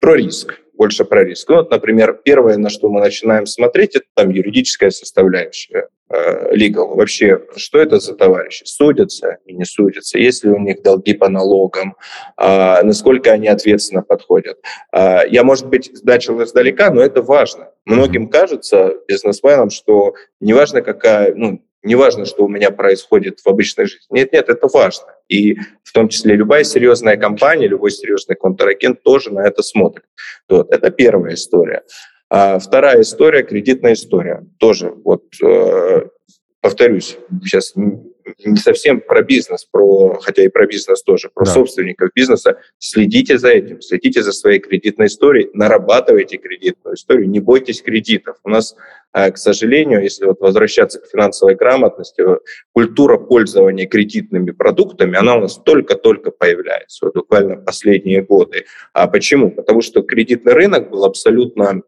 про 0.00 0.14
риск 0.14 0.58
больше 0.78 1.04
про 1.04 1.24
риск. 1.24 1.48
Ну, 1.48 1.56
вот, 1.56 1.70
например, 1.70 2.20
первое, 2.24 2.56
на 2.56 2.70
что 2.70 2.88
мы 2.88 3.00
начинаем 3.00 3.46
смотреть, 3.46 3.96
это 3.96 4.06
там 4.14 4.30
юридическая 4.30 4.90
составляющая. 4.90 5.88
э, 6.10 6.54
legal. 6.54 6.94
Вообще, 6.94 7.42
что 7.56 7.78
это 7.78 7.98
за 7.98 8.14
товарищи? 8.14 8.62
Судятся 8.64 9.38
и 9.44 9.52
не 9.52 9.64
судятся? 9.64 10.18
Есть 10.18 10.44
ли 10.44 10.50
у 10.50 10.58
них 10.58 10.82
долги 10.82 11.12
по 11.12 11.28
налогам? 11.28 11.96
А, 12.36 12.82
насколько 12.82 13.32
они 13.32 13.48
ответственно 13.48 14.02
подходят? 14.02 14.58
А, 14.92 15.24
я, 15.26 15.42
может 15.44 15.66
быть, 15.66 15.90
начал 16.04 16.42
издалека, 16.42 16.90
но 16.90 17.02
это 17.02 17.20
важно. 17.20 17.72
Многим 17.84 18.28
кажется, 18.28 18.94
бизнесменам, 19.06 19.70
что 19.70 20.14
неважно, 20.40 20.80
какая, 20.80 21.34
ну, 21.34 21.60
неважно, 21.88 22.24
что 22.24 22.44
у 22.44 22.48
меня 22.48 22.70
происходит 22.70 23.40
в 23.40 23.46
обычной 23.48 23.86
жизни. 23.86 24.06
Нет, 24.10 24.32
нет, 24.32 24.48
это 24.48 24.68
важно. 24.68 25.06
И 25.28 25.56
в 25.82 25.92
том 25.92 26.08
числе 26.08 26.36
любая 26.36 26.64
серьезная 26.64 27.16
компания, 27.16 27.66
любой 27.66 27.90
серьезный 27.90 28.36
контрагент 28.36 29.02
тоже 29.02 29.32
на 29.32 29.40
это 29.40 29.62
смотрит. 29.62 30.04
Вот, 30.48 30.70
это 30.70 30.90
первая 30.90 31.34
история. 31.34 31.82
А 32.30 32.58
вторая 32.58 33.00
история– 33.00 33.42
кредитная 33.44 33.94
история. 33.94 34.44
Тоже 34.58 34.92
вот 35.04 35.24
э, 35.42 36.02
повторюсь, 36.60 37.16
сейчас 37.42 37.72
не 38.44 38.56
совсем 38.56 39.00
про 39.00 39.22
бизнес, 39.22 39.64
про, 39.64 40.18
хотя 40.20 40.42
и 40.42 40.48
про 40.48 40.66
бизнес 40.66 41.02
тоже, 41.02 41.30
про 41.32 41.44
да. 41.44 41.52
собственников 41.52 42.10
бизнеса. 42.14 42.58
Следите 42.78 43.38
за 43.38 43.48
этим, 43.48 43.80
следите 43.80 44.22
за 44.22 44.32
своей 44.32 44.58
кредитной 44.58 45.06
историей, 45.06 45.50
нарабатывайте 45.54 46.38
кредитную 46.38 46.96
историю, 46.96 47.28
не 47.28 47.40
бойтесь 47.40 47.82
кредитов. 47.82 48.36
У 48.44 48.50
нас, 48.50 48.76
э, 49.12 49.30
к 49.30 49.38
сожалению, 49.38 50.02
если 50.02 50.24
вот 50.24 50.40
возвращаться 50.40 51.00
к 51.00 51.06
финансовой 51.06 51.54
грамотности, 51.54 52.22
культура 52.72 53.18
пользования 53.18 53.86
кредитными 53.86 54.50
продуктами, 54.50 55.16
она 55.16 55.36
у 55.36 55.40
нас 55.40 55.56
только-только 55.56 56.30
появляется, 56.30 57.06
вот 57.06 57.14
буквально 57.14 57.56
последние 57.56 58.22
годы. 58.22 58.64
А 58.92 59.06
почему? 59.06 59.50
Потому 59.50 59.82
что 59.82 60.02
кредитный 60.02 60.52
рынок 60.52 60.90
был 60.90 61.04
абсолютно 61.04 61.82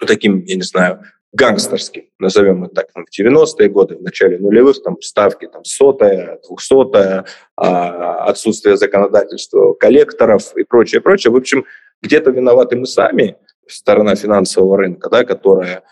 ну, 0.00 0.06
таким, 0.06 0.42
я 0.44 0.56
не 0.56 0.62
знаю, 0.62 1.00
гангстерским, 1.34 2.04
назовем 2.18 2.64
это 2.64 2.74
так, 2.76 2.88
в 2.94 3.20
90-е 3.20 3.68
годы, 3.68 3.96
в 3.96 4.02
начале 4.02 4.38
нулевых, 4.38 4.82
там 4.82 5.00
ставки 5.02 5.46
там 5.46 5.64
сотая, 5.64 6.40
двухсотая, 6.46 7.26
а, 7.56 8.24
отсутствие 8.26 8.76
законодательства 8.76 9.74
коллекторов 9.74 10.56
и 10.56 10.62
прочее, 10.62 11.00
прочее. 11.00 11.32
В 11.32 11.36
общем, 11.36 11.66
где-то 12.02 12.30
виноваты 12.30 12.76
мы 12.76 12.86
сами, 12.86 13.36
сторона 13.66 14.14
финансового 14.14 14.78
рынка, 14.78 15.10
да, 15.10 15.24
которая 15.24 15.82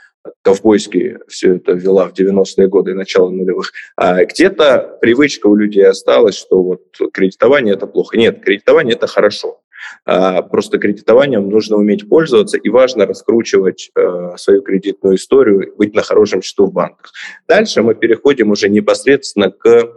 ковбойски 0.42 1.18
все 1.26 1.56
это 1.56 1.72
вела 1.72 2.08
в 2.08 2.12
90-е 2.12 2.68
годы 2.68 2.92
и 2.92 2.94
начало 2.94 3.30
нулевых. 3.30 3.72
А 3.96 4.24
где-то 4.24 4.98
привычка 5.00 5.48
у 5.48 5.56
людей 5.56 5.86
осталась, 5.86 6.36
что 6.36 6.62
вот 6.62 6.82
кредитование– 7.12 7.74
это 7.76 7.88
плохо. 7.88 8.16
Нет, 8.16 8.44
кредитование– 8.44 8.94
это 8.96 9.08
хорошо. 9.08 9.61
А, 10.04 10.42
просто 10.42 10.78
кредитованием 10.78 11.48
нужно 11.48 11.76
уметь 11.76 12.08
пользоваться, 12.08 12.58
и 12.58 12.68
важно 12.68 13.06
раскручивать 13.06 13.90
э, 13.94 14.36
свою 14.36 14.62
кредитную 14.62 15.16
историю, 15.16 15.74
быть 15.76 15.94
на 15.94 16.02
хорошем 16.02 16.42
счету 16.42 16.66
в 16.66 16.72
банках. 16.72 17.12
Дальше 17.48 17.82
мы 17.82 17.94
переходим 17.94 18.50
уже 18.50 18.68
непосредственно 18.68 19.50
к 19.50 19.92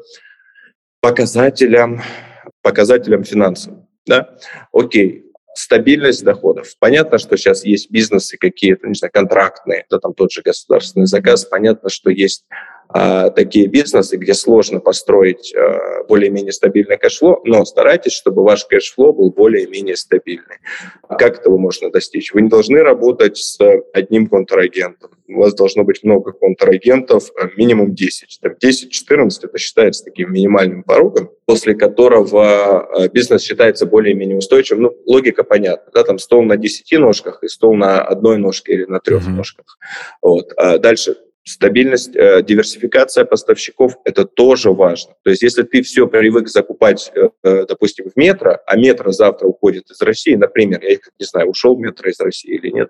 показателям, 1.02 2.02
показателям 2.62 3.24
финансов. 3.24 3.74
Да? 4.06 4.38
Окей, 4.72 5.26
стабильность 5.56 6.24
доходов. 6.24 6.74
Понятно, 6.80 7.18
что 7.18 7.38
сейчас 7.38 7.66
есть 7.66 7.90
бизнесы 7.90 8.38
какие-то, 8.38 8.88
не 8.88 8.96
знаю, 8.96 9.12
контрактные, 9.12 9.86
да, 9.90 10.00
там 10.00 10.14
тот 10.14 10.32
же 10.32 10.42
государственный 10.42 11.08
заказ. 11.08 11.46
Понятно, 11.46 11.90
что 11.90 12.10
есть 12.10 12.46
такие 12.90 13.68
бизнесы, 13.68 14.18
где 14.18 14.34
сложно 14.34 14.80
построить 14.80 15.54
а, 15.56 16.04
более-менее 16.08 16.54
стабильное 16.54 16.98
кэшфло, 16.98 17.42
но 17.44 17.66
старайтесь, 17.66 18.14
чтобы 18.14 18.44
ваш 18.44 18.66
кэшфло 18.66 19.12
был 19.12 19.32
более-менее 19.32 19.96
стабильный. 19.96 20.58
Как 21.10 21.40
этого 21.40 21.58
можно 21.58 21.92
достичь? 21.92 22.34
Вы 22.34 22.42
не 22.42 22.50
должны 22.50 22.80
работать 22.82 23.38
с 23.38 23.60
одним 23.94 24.28
контрагентом. 24.28 25.12
У 25.28 25.40
вас 25.40 25.56
должно 25.56 25.84
быть 25.84 26.04
много 26.04 26.32
контрагентов, 26.32 27.32
а, 27.40 27.50
минимум 27.58 27.96
10. 27.96 28.40
Там 28.42 28.54
10-14 28.54 29.30
это 29.44 29.58
считается 29.58 30.06
таким 30.06 30.32
минимальным 30.32 30.84
порогом, 30.84 31.32
после 31.46 31.76
которого 31.76 33.10
бизнес 33.12 33.42
считается 33.44 33.86
более-менее 33.86 34.38
устойчивым. 34.38 34.84
Ну, 34.84 34.96
логика 35.06 35.44
понятна. 35.44 35.92
Да? 35.94 36.04
Там 36.04 36.20
стол 36.20 36.44
на 36.44 36.58
10 36.58 37.00
ножках 37.00 37.44
и 37.44 37.48
стол 37.48 37.76
на 37.76 38.02
одной 38.02 38.38
ножке 38.38 38.74
или 38.74 38.86
на 38.86 39.00
трех 39.00 39.28
mm-hmm. 39.28 39.32
ножках. 39.32 39.78
Вот. 40.22 40.54
А 40.58 40.78
дальше 40.78 41.18
Стабильность, 41.48 42.16
э, 42.16 42.42
диверсификация 42.42 43.24
поставщиков– 43.24 43.98
это 44.04 44.26
тоже 44.26 44.72
важно. 44.72 45.14
То 45.24 45.30
есть 45.30 45.44
если 45.44 45.62
ты 45.62 45.84
все 45.84 46.08
привык 46.08 46.48
закупать, 46.48 47.12
э, 47.16 47.30
э, 47.44 47.66
допустим, 47.68 48.10
в 48.10 48.18
метро, 48.18 48.58
а 48.66 48.76
метро 48.76 49.12
завтра 49.12 49.46
уходит 49.46 49.92
из 49.92 50.02
России, 50.02 50.34
например, 50.34 50.84
я 50.84 50.98
не 51.20 51.26
знаю, 51.26 51.50
ушел 51.50 51.78
метро 51.78 52.10
из 52.10 52.20
России 52.20 52.56
или 52.56 52.72
нет, 52.72 52.90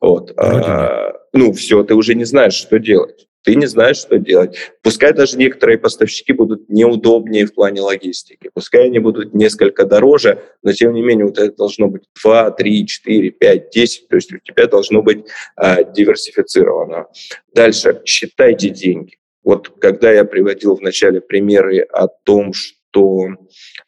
вот, 0.00 0.32
а, 0.38 1.12
ну 1.34 1.52
все, 1.52 1.82
ты 1.84 1.94
уже 1.94 2.14
не 2.14 2.24
знаешь, 2.24 2.54
что 2.54 2.78
делать 2.78 3.28
ты 3.42 3.54
не 3.54 3.66
знаешь, 3.66 3.96
что 3.96 4.18
делать. 4.18 4.56
Пускай 4.82 5.12
даже 5.12 5.38
некоторые 5.38 5.78
поставщики 5.78 6.32
будут 6.32 6.68
неудобнее 6.68 7.46
в 7.46 7.54
плане 7.54 7.80
логистики, 7.80 8.50
пускай 8.52 8.86
они 8.86 8.98
будут 8.98 9.34
несколько 9.34 9.84
дороже, 9.84 10.42
но 10.62 10.72
тем 10.72 10.92
не 10.92 11.02
менее 11.02 11.26
вот 11.26 11.38
это 11.38 11.56
должно 11.56 11.88
быть 11.88 12.02
2, 12.22 12.50
3, 12.50 12.86
4, 12.86 13.30
5, 13.30 13.70
10, 13.70 14.08
то 14.08 14.16
есть 14.16 14.32
у 14.32 14.38
тебя 14.38 14.66
должно 14.66 15.02
быть 15.02 15.24
э, 15.56 15.92
диверсифицировано. 15.92 17.06
Дальше, 17.54 18.02
считайте 18.04 18.70
деньги. 18.70 19.16
Вот 19.42 19.70
когда 19.80 20.12
я 20.12 20.24
приводил 20.24 20.76
в 20.76 20.82
начале 20.82 21.20
примеры 21.20 21.80
о 21.80 22.08
том, 22.08 22.52
что 22.52 23.28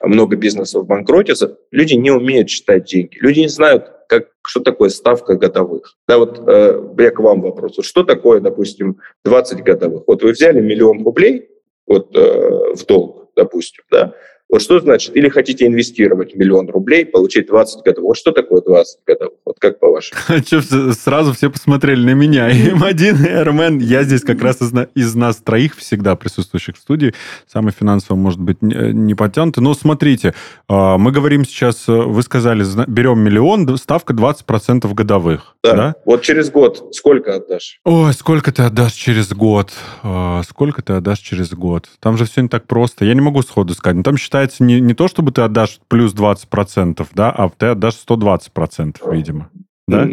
много 0.00 0.36
бизнесов 0.36 0.86
банкротится, 0.86 1.58
люди 1.70 1.94
не 1.94 2.10
умеют 2.10 2.48
считать 2.48 2.84
деньги. 2.84 3.18
Люди 3.20 3.40
не 3.40 3.48
знают, 3.48 3.90
как, 4.08 4.28
что 4.46 4.60
такое 4.60 4.88
ставка 4.88 5.36
годовых. 5.36 5.96
Да, 6.08 6.18
вот 6.18 6.42
э, 6.46 6.94
я 6.98 7.10
к 7.10 7.20
вам 7.20 7.42
вопрос. 7.42 7.76
Вот 7.76 7.86
что 7.86 8.02
такое, 8.02 8.40
допустим, 8.40 8.98
20 9.24 9.62
годовых? 9.62 10.04
Вот 10.06 10.22
вы 10.22 10.32
взяли 10.32 10.60
миллион 10.60 11.04
рублей 11.04 11.48
вот, 11.86 12.16
э, 12.16 12.74
в 12.74 12.84
долг, 12.86 13.30
допустим, 13.36 13.84
да, 13.90 14.14
вот 14.52 14.60
что 14.60 14.80
значит, 14.80 15.16
или 15.16 15.30
хотите 15.30 15.66
инвестировать 15.66 16.34
миллион 16.34 16.68
рублей, 16.68 17.06
получить 17.06 17.46
20 17.46 17.84
годов. 17.84 18.04
Вот 18.04 18.18
что 18.18 18.32
такое 18.32 18.60
20 18.60 18.98
годов? 19.06 19.32
Вот 19.46 19.58
как 19.58 19.80
по-вашему? 19.80 20.20
Сразу 20.92 21.32
все 21.32 21.50
посмотрели 21.50 22.04
на 22.04 22.14
меня. 22.14 22.50
М1 22.50 23.26
и 23.26 23.30
Эрмен. 23.30 23.78
Я 23.78 24.02
здесь 24.02 24.20
как 24.20 24.42
раз 24.42 24.60
из, 24.60 24.72
из 24.94 25.14
нас 25.14 25.36
троих 25.36 25.74
всегда 25.76 26.16
присутствующих 26.16 26.76
в 26.76 26.80
студии. 26.80 27.14
Самый 27.50 27.72
финансово, 27.72 28.16
может 28.16 28.40
быть, 28.40 28.60
не 28.60 29.14
потянутый. 29.14 29.62
Но 29.62 29.72
смотрите, 29.72 30.34
а, 30.68 30.98
мы 30.98 31.12
говорим 31.12 31.46
сейчас, 31.46 31.84
вы 31.86 32.22
сказали, 32.22 32.64
берем 32.88 33.20
миллион, 33.20 33.78
ставка 33.78 34.12
20% 34.12 34.92
годовых. 34.92 35.56
Да. 35.64 35.74
да. 35.74 35.94
Вот 36.04 36.22
через 36.22 36.50
год 36.50 36.94
сколько 36.94 37.36
отдашь? 37.36 37.80
Ой, 37.84 38.12
сколько 38.12 38.52
ты 38.52 38.62
отдашь 38.62 38.92
через 38.92 39.32
год? 39.32 39.72
А, 40.02 40.42
сколько 40.42 40.82
ты 40.82 40.92
отдашь 40.92 41.20
через 41.20 41.54
год? 41.54 41.88
Там 42.00 42.18
же 42.18 42.26
все 42.26 42.42
не 42.42 42.48
так 42.48 42.66
просто. 42.66 43.06
Я 43.06 43.14
не 43.14 43.22
могу 43.22 43.40
сходу 43.40 43.72
сказать. 43.74 43.96
Но 43.96 44.02
там 44.02 44.18
считается 44.18 44.41
считается 44.42 44.64
не, 44.64 44.80
не 44.80 44.94
то, 44.94 45.08
чтобы 45.08 45.32
ты 45.32 45.42
отдашь 45.42 45.80
плюс 45.88 46.14
20%, 46.14 47.06
да, 47.14 47.30
а 47.30 47.48
ты 47.50 47.66
отдашь 47.66 48.02
120%, 48.06 48.96
видимо. 49.12 49.50
Да? 49.86 50.08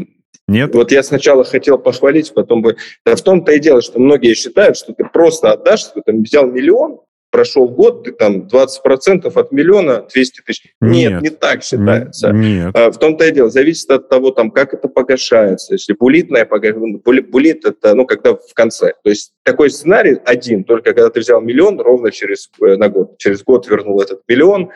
Нет? 0.48 0.74
Вот 0.74 0.92
я 0.92 1.04
сначала 1.04 1.44
хотел 1.44 1.78
похвалить, 1.78 2.34
потом 2.34 2.62
бы... 2.62 2.76
Да 3.06 3.16
в 3.16 3.22
том-то 3.22 3.52
и 3.52 3.60
дело, 3.60 3.82
что 3.82 4.00
многие 4.00 4.34
считают, 4.34 4.78
что 4.78 4.94
ты 4.94 5.04
просто 5.06 5.52
отдашь, 5.52 5.84
ты 5.86 6.02
там 6.04 6.24
взял 6.24 6.48
миллион, 6.48 7.02
прошел 7.32 7.68
год, 7.68 8.04
ты 8.04 8.12
там 8.12 8.48
20% 8.48 9.32
от 9.34 9.52
миллиона 9.52 10.06
200 10.14 10.42
тысяч. 10.42 10.74
Нет, 10.82 11.12
нет, 11.12 11.22
не 11.22 11.30
так 11.30 11.64
считается. 11.64 12.32
Нет. 12.32 12.76
А, 12.76 12.92
в 12.92 12.98
том-то 12.98 13.26
и 13.26 13.32
дело, 13.32 13.50
зависит 13.50 13.90
от 13.92 14.10
того, 14.10 14.32
там, 14.32 14.52
как 14.52 14.74
это 14.74 14.88
погашается. 14.88 15.74
Если 15.74 15.94
булитная 15.94 16.46
булит 16.46 17.66
это, 17.66 17.94
ну, 17.96 18.06
когда 18.06 18.34
в 18.34 18.54
конце. 18.54 18.94
То 19.04 19.10
есть 19.10 19.34
такой 19.44 19.70
сценарий 19.70 20.18
один, 20.26 20.64
только 20.64 20.94
когда 20.94 21.10
ты 21.10 21.20
взял 21.20 21.42
миллион, 21.42 21.80
ровно 21.80 22.12
через, 22.12 22.50
э, 22.62 22.76
на 22.76 22.90
год, 22.90 23.18
через 23.18 23.44
год 23.44 23.68
вернул 23.68 24.02
этот 24.02 24.22
миллион, 24.28 24.72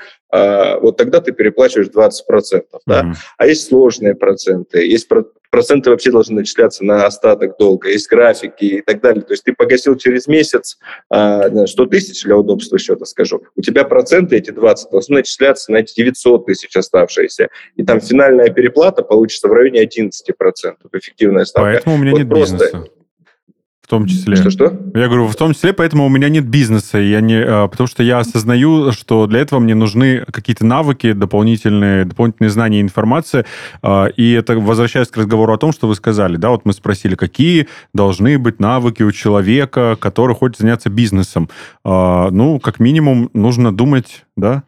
вот 0.82 0.98
тогда 0.98 1.22
ты 1.22 1.32
переплачиваешь 1.32 1.90
20%. 1.90 2.64
Да? 2.88 3.02
Mm-hmm. 3.02 3.14
А 3.38 3.48
есть 3.48 3.68
сложные 3.68 4.16
проценты, 4.16 4.86
есть 4.86 5.08
проценты 5.54 5.92
вообще 5.92 6.10
должны 6.10 6.38
начисляться 6.38 6.84
на 6.84 7.06
остаток 7.06 7.58
долга, 7.60 7.88
есть 7.88 8.10
графики 8.10 8.66
и 8.66 8.82
так 8.82 9.02
далее. 9.02 9.22
То 9.22 9.34
есть 9.34 9.44
ты 9.44 9.54
погасил 9.54 9.96
через 9.96 10.26
месяц 10.26 10.80
100 11.06 11.12
а, 11.12 11.86
тысяч 11.92 12.24
для 12.24 12.36
удобства 12.36 12.80
счета, 12.80 13.06
скажу, 13.06 13.44
у 13.56 13.62
тебя 13.62 13.84
проценты 13.84 14.36
эти 14.36 14.50
20 14.50 14.90
должны 14.90 15.18
начисляться 15.18 15.72
на 15.72 15.78
эти 15.78 15.94
900 15.96 16.48
тысяч 16.48 16.76
оставшиеся. 16.76 17.50
И 17.76 17.84
там 17.84 18.02
финальная 18.02 18.50
переплата 18.50 19.04
получится 19.04 19.48
в 19.48 19.54
районе 19.54 19.84
11%, 19.84 20.10
эффективная 20.94 21.46
ставка. 21.46 21.70
Поэтому 21.72 21.96
у 21.96 22.00
меня 22.00 22.12
вот 22.12 22.18
нет 22.18 22.30
просто... 22.30 22.56
бизнеса. 22.56 22.90
В 23.84 23.88
том 23.90 24.06
числе. 24.08 24.38
Что-что? 24.38 24.80
Я 24.96 25.08
говорю, 25.08 25.28
в 25.28 25.36
том 25.36 25.54
числе, 25.54 25.74
поэтому 25.74 26.06
у 26.06 26.10
меня 26.10 26.30
нет 26.30 26.48
бизнеса. 26.48 27.00
Я 27.00 27.20
не, 27.20 27.36
а, 27.36 27.68
потому 27.68 27.88
что 27.88 28.02
я 28.02 28.20
осознаю, 28.20 28.94
что 28.94 29.28
для 29.28 29.42
этого 29.42 29.60
мне 29.60 29.76
нужны 29.76 30.24
какие-то 30.32 30.66
навыки, 30.66 31.12
дополнительные, 31.12 32.06
дополнительные 32.06 32.50
знания 32.50 32.80
и 32.80 32.82
информация. 32.82 33.46
А, 33.82 34.06
и 34.06 34.32
это 34.32 34.58
возвращаясь 34.58 35.10
к 35.10 35.18
разговору 35.18 35.54
о 35.54 35.58
том, 35.58 35.74
что 35.74 35.90
вы 35.90 35.96
сказали. 35.96 36.38
Да, 36.38 36.52
вот 36.52 36.64
мы 36.64 36.72
спросили, 36.72 37.16
какие 37.16 37.68
должны 37.94 38.40
быть 38.40 38.62
навыки 38.62 39.04
у 39.04 39.12
человека, 39.12 39.98
который 40.00 40.34
хочет 40.34 40.60
заняться 40.60 40.90
бизнесом. 40.90 41.50
А, 41.84 42.32
ну, 42.32 42.62
как 42.62 42.80
минимум, 42.80 43.30
нужно 43.34 43.76
думать, 43.76 44.24
да, 44.38 44.64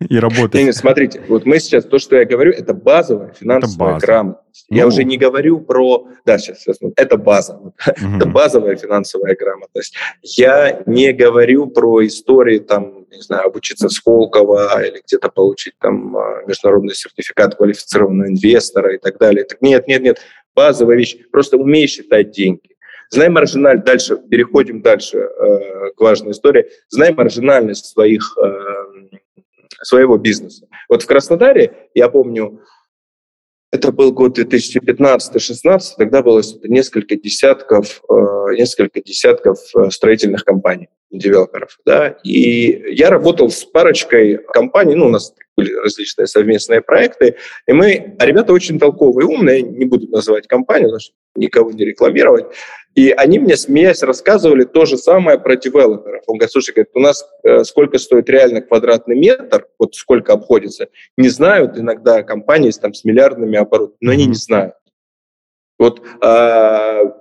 и 0.08 0.18
работать. 0.18 0.54
Нет, 0.54 0.64
нет, 0.66 0.76
смотрите, 0.76 1.22
вот 1.28 1.44
мы 1.46 1.58
сейчас, 1.58 1.84
то, 1.84 1.98
что 1.98 2.16
я 2.16 2.24
говорю, 2.24 2.52
это 2.52 2.74
базовая 2.74 3.32
финансовая 3.32 3.94
база. 3.94 4.06
грамотность. 4.06 4.66
Я 4.70 4.82
Ну. 4.82 4.88
уже 4.88 5.04
не 5.04 5.16
говорю 5.16 5.60
про... 5.60 6.08
Да, 6.24 6.38
сейчас, 6.38 6.60
сейчас, 6.60 6.80
ну, 6.80 6.92
это 6.96 7.16
база. 7.16 7.58
Это 7.86 8.04
Мгм. 8.06 8.32
базовая 8.32 8.76
финансовая 8.76 9.34
грамотность. 9.36 9.94
Я 10.22 10.82
не 10.86 11.12
говорю 11.12 11.66
про 11.68 12.06
истории, 12.06 12.58
там, 12.58 13.06
не 13.10 13.20
знаю, 13.22 13.46
обучиться 13.46 13.88
в 13.88 13.92
Сколково 13.92 14.84
или 14.84 15.00
где-то 15.06 15.28
получить 15.30 15.74
там 15.80 16.16
а, 16.16 16.42
международный 16.46 16.94
сертификат 16.94 17.54
квалифицированного 17.56 18.28
инвестора 18.28 18.94
и 18.94 18.98
так 18.98 19.18
далее. 19.18 19.44
Так 19.44 19.60
нет, 19.62 19.88
нет, 19.88 20.02
нет. 20.02 20.20
Базовая 20.54 20.96
вещь. 20.96 21.16
Просто 21.32 21.56
умей 21.56 21.86
считать 21.86 22.30
деньги. 22.32 22.60
Знай 23.10 23.28
маржинальность. 23.30 23.86
Дальше, 23.86 24.18
переходим 24.28 24.82
дальше 24.82 25.16
э, 25.18 25.90
к 25.96 26.00
важной 26.00 26.32
истории. 26.32 26.66
Знай 26.90 27.12
маржинальность 27.14 27.86
своих, 27.86 28.36
э, 28.36 29.18
своего 29.82 30.16
бизнеса. 30.16 30.66
Вот 30.88 31.02
в 31.02 31.06
Краснодаре, 31.06 31.88
я 31.94 32.08
помню, 32.08 32.62
это 33.70 33.92
был 33.92 34.12
год 34.12 34.38
2015-16, 34.38 35.80
тогда 35.98 36.22
было 36.22 36.42
несколько 36.64 37.16
десятков, 37.16 38.02
э, 38.08 38.54
несколько 38.56 39.02
десятков 39.02 39.58
э, 39.76 39.90
строительных 39.90 40.44
компаний, 40.44 40.88
девелоперов, 41.10 41.78
да, 41.86 42.16
и 42.22 42.94
я 42.94 43.10
работал 43.10 43.50
с 43.50 43.64
парочкой 43.64 44.38
компаний, 44.52 44.94
ну, 44.94 45.06
у 45.06 45.10
нас 45.10 45.34
были 45.56 45.72
различные 45.74 46.26
совместные 46.26 46.82
проекты, 46.82 47.36
и 47.66 47.72
мы, 47.72 48.14
а 48.18 48.26
ребята 48.26 48.52
очень 48.52 48.78
толковые, 48.78 49.26
умные, 49.26 49.62
не 49.62 49.86
буду 49.86 50.06
называть 50.08 50.46
компанию, 50.46 50.88
потому 50.88 51.00
что 51.00 51.14
никого 51.34 51.72
не 51.72 51.84
рекламировать, 51.84 52.46
и 52.94 53.10
они 53.10 53.38
мне, 53.38 53.56
смеясь, 53.56 54.02
рассказывали 54.02 54.64
то 54.64 54.84
же 54.84 54.98
самое 54.98 55.38
про 55.38 55.56
девелоперов. 55.56 56.24
Он 56.26 56.36
говорит, 56.36 56.50
слушай, 56.50 56.72
говорит, 56.72 56.90
у 56.94 57.00
нас 57.00 57.24
э, 57.44 57.62
сколько 57.64 57.96
стоит 57.98 58.28
реально 58.28 58.60
квадратный 58.60 59.16
метр, 59.16 59.66
вот 59.78 59.94
сколько 59.94 60.32
обходится, 60.32 60.88
не 61.16 61.28
знают 61.28 61.78
иногда 61.78 62.22
компании 62.22 62.70
с, 62.70 62.78
там, 62.78 62.94
с 62.94 63.04
миллиардными 63.04 63.56
оборотами, 63.56 63.98
но 64.00 64.12
они 64.12 64.26
не 64.26 64.34
знают. 64.34 64.74
Вот 65.78 66.02
а, 66.20 67.17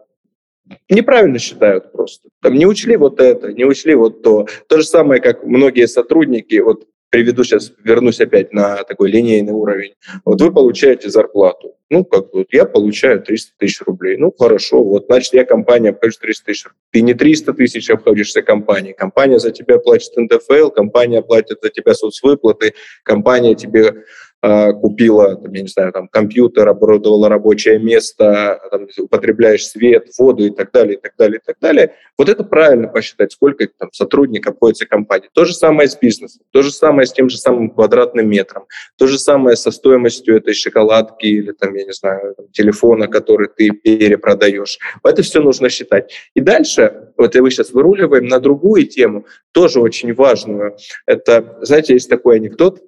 неправильно 0.89 1.39
считают 1.39 1.91
просто. 1.91 2.29
Там 2.41 2.55
не 2.55 2.65
учли 2.65 2.97
вот 2.97 3.19
это, 3.19 3.53
не 3.53 3.65
учли 3.65 3.95
вот 3.95 4.21
то. 4.21 4.47
То 4.67 4.77
же 4.77 4.83
самое, 4.83 5.21
как 5.21 5.43
многие 5.43 5.87
сотрудники, 5.87 6.59
вот 6.59 6.85
приведу 7.09 7.43
сейчас, 7.43 7.71
вернусь 7.83 8.19
опять 8.19 8.53
на 8.53 8.83
такой 8.83 9.09
линейный 9.11 9.53
уровень. 9.53 9.93
Вот 10.25 10.41
вы 10.41 10.53
получаете 10.53 11.09
зарплату. 11.09 11.73
Ну, 11.89 12.03
как 12.03 12.33
вот 12.33 12.47
я 12.51 12.65
получаю 12.65 13.21
300 13.21 13.53
тысяч 13.57 13.81
рублей. 13.85 14.17
Ну, 14.17 14.33
хорошо, 14.37 14.83
вот, 14.83 15.05
значит, 15.05 15.33
я 15.33 15.45
компания 15.45 15.89
обхожусь 15.89 16.17
300 16.17 16.45
тысяч. 16.45 16.65
Ты 16.91 17.01
не 17.01 17.13
300 17.13 17.53
тысяч 17.53 17.89
обходишься 17.89 18.41
компанией. 18.41 18.93
Компания 18.93 19.39
за 19.39 19.51
тебя 19.51 19.79
платит 19.79 20.11
НДФЛ, 20.17 20.69
компания 20.69 21.21
платит 21.21 21.59
за 21.61 21.69
тебя 21.69 21.93
соцвыплаты, 21.93 22.73
компания 23.03 23.55
тебе 23.55 24.03
купила, 24.41 25.35
там, 25.35 25.51
я 25.53 25.61
не 25.63 25.67
знаю, 25.67 25.91
там, 25.91 26.07
компьютер, 26.07 26.67
оборудовала 26.67 27.27
рабочее 27.27 27.79
место, 27.79 28.61
там, 28.69 28.87
употребляешь 28.99 29.67
свет, 29.67 30.09
воду 30.17 30.45
и 30.45 30.51
так 30.51 30.71
далее, 30.71 30.95
и 30.95 31.01
так 31.01 31.13
далее, 31.17 31.39
и 31.39 31.45
так 31.45 31.57
далее. 31.59 31.93
Вот 32.17 32.29
это 32.29 32.43
правильно 32.43 32.87
посчитать, 32.87 33.31
сколько 33.31 33.67
там 33.77 33.91
сотрудник 33.91 34.47
обходится 34.47 34.85
компании. 34.85 35.29
То 35.33 35.45
же 35.45 35.53
самое 35.53 35.89
с 35.89 35.97
бизнесом, 35.97 36.43
то 36.51 36.61
же 36.61 36.71
самое 36.71 37.07
с 37.07 37.13
тем 37.13 37.29
же 37.29 37.37
самым 37.37 37.71
квадратным 37.71 38.29
метром, 38.29 38.65
то 38.97 39.07
же 39.07 39.17
самое 39.17 39.55
со 39.55 39.71
стоимостью 39.71 40.37
этой 40.37 40.53
шоколадки 40.53 41.25
или 41.25 41.51
там, 41.51 41.73
я 41.75 41.85
не 41.85 41.93
знаю, 41.93 42.35
там, 42.35 42.47
телефона, 42.51 43.07
который 43.07 43.47
ты 43.47 43.71
перепродаешь. 43.71 44.77
Это 45.03 45.23
все 45.23 45.41
нужно 45.41 45.69
считать. 45.69 46.11
И 46.35 46.41
дальше, 46.41 47.11
вот 47.17 47.35
и 47.35 47.41
мы 47.41 47.49
сейчас 47.49 47.71
выруливаем 47.71 48.25
на 48.25 48.39
другую 48.39 48.85
тему, 48.85 49.25
тоже 49.51 49.79
очень 49.79 50.13
важную. 50.13 50.77
Это, 51.07 51.57
знаете, 51.61 51.93
есть 51.93 52.09
такой 52.09 52.35
анекдот, 52.35 52.81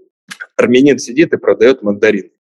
армянин 0.60 1.00
сидит 1.00 1.34
и 1.34 1.38
продает 1.38 1.82
мандарин. 1.82 2.32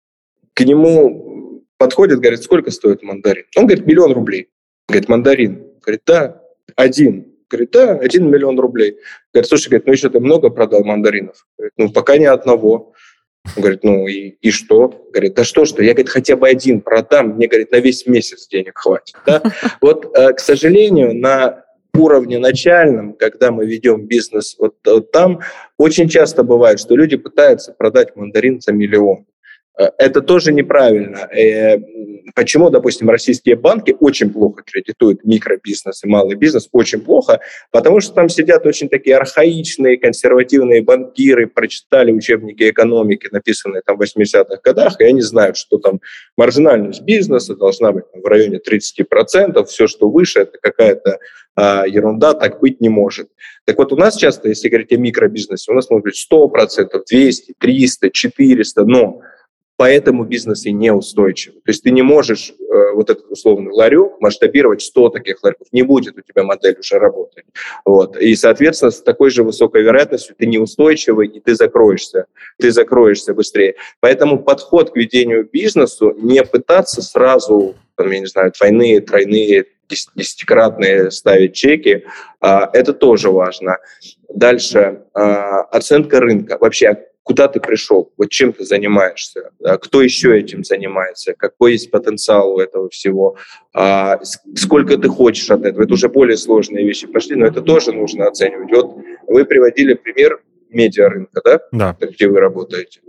К 0.53 0.65
нему 0.65 1.63
подходит, 1.77 2.19
говорит, 2.19 2.43
сколько 2.43 2.69
стоит 2.69 3.01
мандарин? 3.01 3.45
Он 3.55 3.65
говорит, 3.65 3.85
миллион 3.85 4.11
рублей. 4.11 4.49
Говорит, 4.87 5.09
мандарин. 5.09 5.65
Говорит, 5.81 6.01
да, 6.05 6.41
один. 6.75 7.33
Говорит, 7.49 7.71
да, 7.71 7.93
один 7.93 8.29
миллион 8.29 8.59
рублей. 8.59 8.97
Говорит, 9.33 9.47
слушай, 9.47 9.69
говорит, 9.69 9.87
ну 9.87 9.93
еще 9.93 10.09
ты 10.09 10.19
много 10.19 10.49
продал 10.49 10.83
мандаринов? 10.83 11.47
Говорит, 11.57 11.73
ну 11.77 11.91
пока 11.91 12.17
ни 12.17 12.25
одного. 12.25 12.93
Он 13.55 13.61
говорит, 13.61 13.83
ну 13.83 14.05
и, 14.07 14.35
и 14.41 14.51
что? 14.51 14.89
Говорит, 15.11 15.33
да 15.33 15.43
что 15.45 15.65
что? 15.65 15.81
Я, 15.81 15.93
говорит, 15.93 16.09
хотя 16.09 16.35
бы 16.35 16.47
один 16.47 16.81
продам, 16.81 17.35
мне, 17.35 17.47
говорит, 17.47 17.71
на 17.71 17.77
весь 17.77 18.05
месяц 18.05 18.47
денег 18.47 18.77
хватит. 18.77 19.15
Да? 19.25 19.41
Вот, 19.81 20.05
э, 20.15 20.33
к 20.33 20.39
сожалению, 20.39 21.15
на 21.15 21.63
уровне 21.99 22.39
начальном, 22.39 23.13
когда 23.13 23.51
мы 23.51 23.65
ведем 23.65 24.05
бизнес, 24.05 24.55
вот, 24.59 24.75
вот 24.85 25.11
там 25.11 25.41
очень 25.77 26.09
часто 26.09 26.43
бывает, 26.43 26.79
что 26.79 26.95
люди 26.95 27.17
пытаются 27.17 27.73
продать 27.73 28.15
мандарин 28.15 28.61
за 28.61 28.71
миллион. 28.71 29.25
Э, 29.77 29.89
Это 29.97 30.21
тоже 30.21 30.53
неправильно. 30.53 31.27
Э, 31.31 31.79
Почему, 32.35 32.69
допустим, 32.69 33.09
российские 33.09 33.55
банки 33.55 33.95
очень 33.99 34.31
плохо 34.31 34.63
кредитуют 34.65 35.23
микробизнес 35.23 36.03
и 36.03 36.07
малый 36.07 36.35
бизнес? 36.35 36.69
Очень 36.71 37.01
плохо, 37.01 37.39
потому 37.71 37.99
что 37.99 38.13
там 38.13 38.29
сидят 38.29 38.65
очень 38.65 38.89
такие 38.89 39.17
архаичные, 39.17 39.97
консервативные 39.97 40.81
банкиры, 40.81 41.47
прочитали 41.47 42.11
учебники 42.11 42.69
экономики, 42.69 43.27
написанные 43.31 43.81
там 43.85 43.97
в 43.97 44.01
80-х 44.01 44.59
годах, 44.63 44.99
и 44.99 45.03
они 45.03 45.21
знают, 45.21 45.57
что 45.57 45.77
там 45.77 45.99
маржинальность 46.37 47.01
бизнеса 47.01 47.55
должна 47.55 47.91
быть 47.91 48.05
в 48.13 48.25
районе 48.25 48.59
30%, 48.59 49.63
все, 49.65 49.87
что 49.87 50.09
выше, 50.09 50.41
это 50.41 50.57
какая-то 50.61 51.19
ерунда, 51.59 52.33
так 52.33 52.59
быть 52.59 52.81
не 52.81 52.89
может. 52.89 53.29
Так 53.65 53.77
вот, 53.77 53.91
у 53.93 53.95
нас 53.95 54.15
часто, 54.15 54.49
если 54.49 54.69
говорить 54.69 54.91
о 54.91 54.97
микробизнесе, 54.97 55.71
у 55.71 55.75
нас 55.75 55.89
может 55.89 56.05
быть 56.05 56.27
100%, 56.31 57.03
200, 57.09 57.53
300, 57.59 58.09
400, 58.11 58.85
но 58.85 59.21
поэтому 59.79 60.25
бизнес 60.25 60.65
и 60.65 60.73
неустойчивый. 60.73 61.61
То 61.61 61.69
есть 61.71 61.83
ты 61.83 61.91
не 61.91 62.01
можешь 62.01 62.51
э, 62.51 62.91
вот 62.93 63.09
этот 63.09 63.31
условный 63.31 63.71
ларек 63.71 64.19
масштабировать 64.19 64.81
100 64.81 65.09
таких 65.09 65.41
ларьков. 65.41 65.67
Не 65.71 65.83
будет 65.83 66.17
у 66.17 66.21
тебя 66.21 66.43
модель 66.43 66.77
уже 66.77 66.99
работать. 66.99 67.45
Вот. 67.85 68.17
И, 68.17 68.35
соответственно, 68.35 68.91
с 68.91 69.01
такой 69.01 69.29
же 69.29 69.43
высокой 69.43 69.83
вероятностью 69.83 70.35
ты 70.37 70.47
неустойчивый, 70.47 71.29
и 71.29 71.39
ты 71.39 71.55
закроешься. 71.55 72.25
Ты 72.57 72.71
закроешься 72.71 73.33
быстрее. 73.33 73.75
Поэтому 74.01 74.43
подход 74.43 74.91
к 74.91 74.97
ведению 74.97 75.47
бизнесу 75.49 76.13
не 76.17 76.43
пытаться 76.43 77.01
сразу, 77.01 77.75
там, 77.95 78.11
я 78.11 78.19
не 78.19 78.27
знаю, 78.27 78.51
двойные, 78.57 78.99
тройные, 78.99 79.65
десятикратные 80.15 81.11
ставить 81.11 81.53
чеки, 81.53 82.05
а, 82.39 82.69
это 82.73 82.93
тоже 82.93 83.29
важно. 83.29 83.77
Дальше 84.33 85.03
а, 85.13 85.61
оценка 85.63 86.19
рынка. 86.19 86.57
Вообще, 86.59 87.05
куда 87.23 87.47
ты 87.47 87.59
пришел, 87.59 88.11
вот 88.17 88.29
чем 88.29 88.53
ты 88.53 88.65
занимаешься, 88.65 89.51
кто 89.81 90.01
еще 90.01 90.37
этим 90.39 90.63
занимается, 90.63 91.33
какой 91.33 91.73
есть 91.73 91.91
потенциал 91.91 92.55
у 92.55 92.59
этого 92.59 92.89
всего, 92.89 93.35
а, 93.73 94.19
сколько 94.55 94.97
ты 94.97 95.09
хочешь 95.09 95.49
от 95.51 95.63
этого. 95.65 95.83
Это 95.83 95.93
уже 95.93 96.09
более 96.09 96.37
сложные 96.37 96.85
вещи 96.85 97.07
пошли, 97.07 97.35
но 97.35 97.45
это 97.45 97.61
тоже 97.61 97.91
нужно 97.91 98.27
оценивать. 98.27 98.71
Вот 98.71 98.97
вы 99.27 99.45
приводили 99.45 99.93
пример 99.93 100.41
медиарынка, 100.69 101.41
да, 101.43 101.59
Да. 101.71 101.97
где 101.99 102.27
вы 102.27 102.39
работаете. 102.39 103.01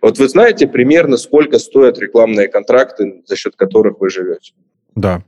Вот 0.00 0.18
вы 0.18 0.28
знаете 0.28 0.66
примерно, 0.66 1.16
сколько 1.16 1.58
стоят 1.60 1.98
рекламные 1.98 2.48
контракты, 2.48 3.22
за 3.26 3.36
счет 3.36 3.54
которых 3.56 4.00
вы 4.00 4.10
живете? 4.10 4.52
Да. 4.96 5.22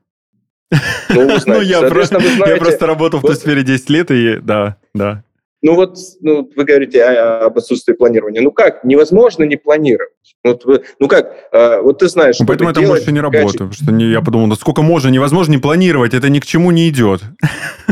Ну, 0.71 0.79
Ну, 1.29 1.39
знаете. 1.39 1.71
я, 1.71 1.81
про- 1.81 1.91
вы 1.95 2.01
я 2.01 2.07
знаете, 2.07 2.57
просто 2.57 2.87
работал 2.87 3.21
в 3.21 3.23
той 3.23 3.33
вот- 3.33 3.41
сфере 3.41 3.63
10 3.63 3.91
лет, 3.91 4.11
и 4.11 4.39
да, 4.43 4.77
да. 4.95 5.23
Ну 5.63 5.75
вот 5.75 5.97
ну, 6.21 6.49
вы 6.55 6.65
говорите 6.65 7.03
о- 7.03 7.47
об 7.47 7.57
отсутствии 7.59 7.95
планирования. 7.95 8.41
Ну 8.43 8.53
как? 8.53 8.85
Невозможно 8.85 9.43
не 9.45 9.57
планировать. 9.57 10.13
Вот 10.45 10.65
ну 11.01 11.09
как? 11.09 11.33
э, 11.51 11.81
вот 11.81 11.99
ты 11.99 12.09
знаешь, 12.09 12.39
Ну, 12.39 12.45
чтобы 12.45 12.49
Поэтому 12.53 12.71
я 12.71 12.75
там 12.75 12.87
больше 12.87 13.11
не 13.11 13.19
каче- 13.19 13.23
работаю, 13.23 13.73
что 13.73 13.91
не- 13.91 14.11
я 14.13 14.21
подумал, 14.21 14.49
да 14.49 14.55
сколько 14.57 14.83
можно, 14.83 15.09
невозможно 15.09 15.53
не 15.53 15.59
планировать, 15.59 16.15
это 16.15 16.29
ни 16.29 16.41
к 16.41 16.47
чему 16.47 16.71
не 16.73 16.89
идет. 16.89 17.23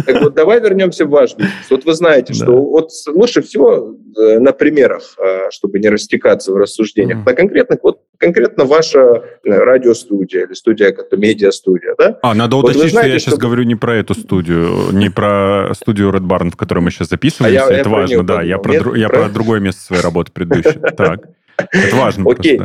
Так 0.07 0.23
вот, 0.23 0.35
давай 0.35 0.61
вернемся 0.61 1.07
в 1.07 1.09
ваш 1.11 1.35
бизнес. 1.35 1.53
Вот 1.71 1.85
вы 1.85 1.95
знаете, 1.95 2.33
Да. 2.35 2.45
что 2.45 2.53
вот 2.63 2.91
лучше 3.09 3.41
всего 3.43 3.97
э, 4.17 4.39
на 4.39 4.53
примерах, 4.53 5.17
э, 5.19 5.51
чтобы 5.51 5.79
не 5.81 5.89
растекаться 5.89 6.53
в 6.53 6.57
рассуждениях, 6.57 7.19
Мгм. 7.21 7.27
на 7.27 7.35
конкретных, 7.35 7.79
вот 7.83 7.99
конкретно 8.19 8.65
ваша 8.65 8.99
э, 8.99 9.23
радиостудия 9.45 10.47
или 10.47 10.55
студия, 10.55 10.93
как 10.93 11.11
медиастудия, 11.13 11.95
да? 11.99 12.19
А, 12.23 12.35
надо 12.35 12.57
Вот 12.57 12.65
уточнить, 12.65 12.85
что 12.85 12.91
знаете, 12.93 13.13
я 13.13 13.19
сейчас 13.19 13.35
что- 13.35 13.41
говорю 13.43 13.63
не 13.65 13.75
про 13.75 13.97
эту 13.97 14.15
студию, 14.15 14.93
не 14.93 15.11
про 15.11 15.73
студию 15.75 16.11
Red 16.11 16.23
Barn, 16.27 16.51
в 16.51 16.57
которой 16.57 16.81
мы 16.81 16.91
сейчас 16.91 17.09
записываемся, 17.09 17.65
А 17.65 17.69
я- 17.69 17.75
я 17.75 17.81
это 17.81 17.91
про 17.91 17.97
важно, 18.01 18.23
да, 18.27 18.43
я, 18.43 18.59
про, 18.59 18.73
Нет, 18.73 18.87
я 18.97 19.09
про- 19.09 19.23
про 19.25 19.29
другое 19.29 19.61
место 19.61 19.81
своей 19.83 20.03
работы 20.03 20.33
предыдущей. 20.33 20.79
Так, 20.97 21.29
это 21.57 21.97
важно 21.97 22.31
Окей. 22.31 22.61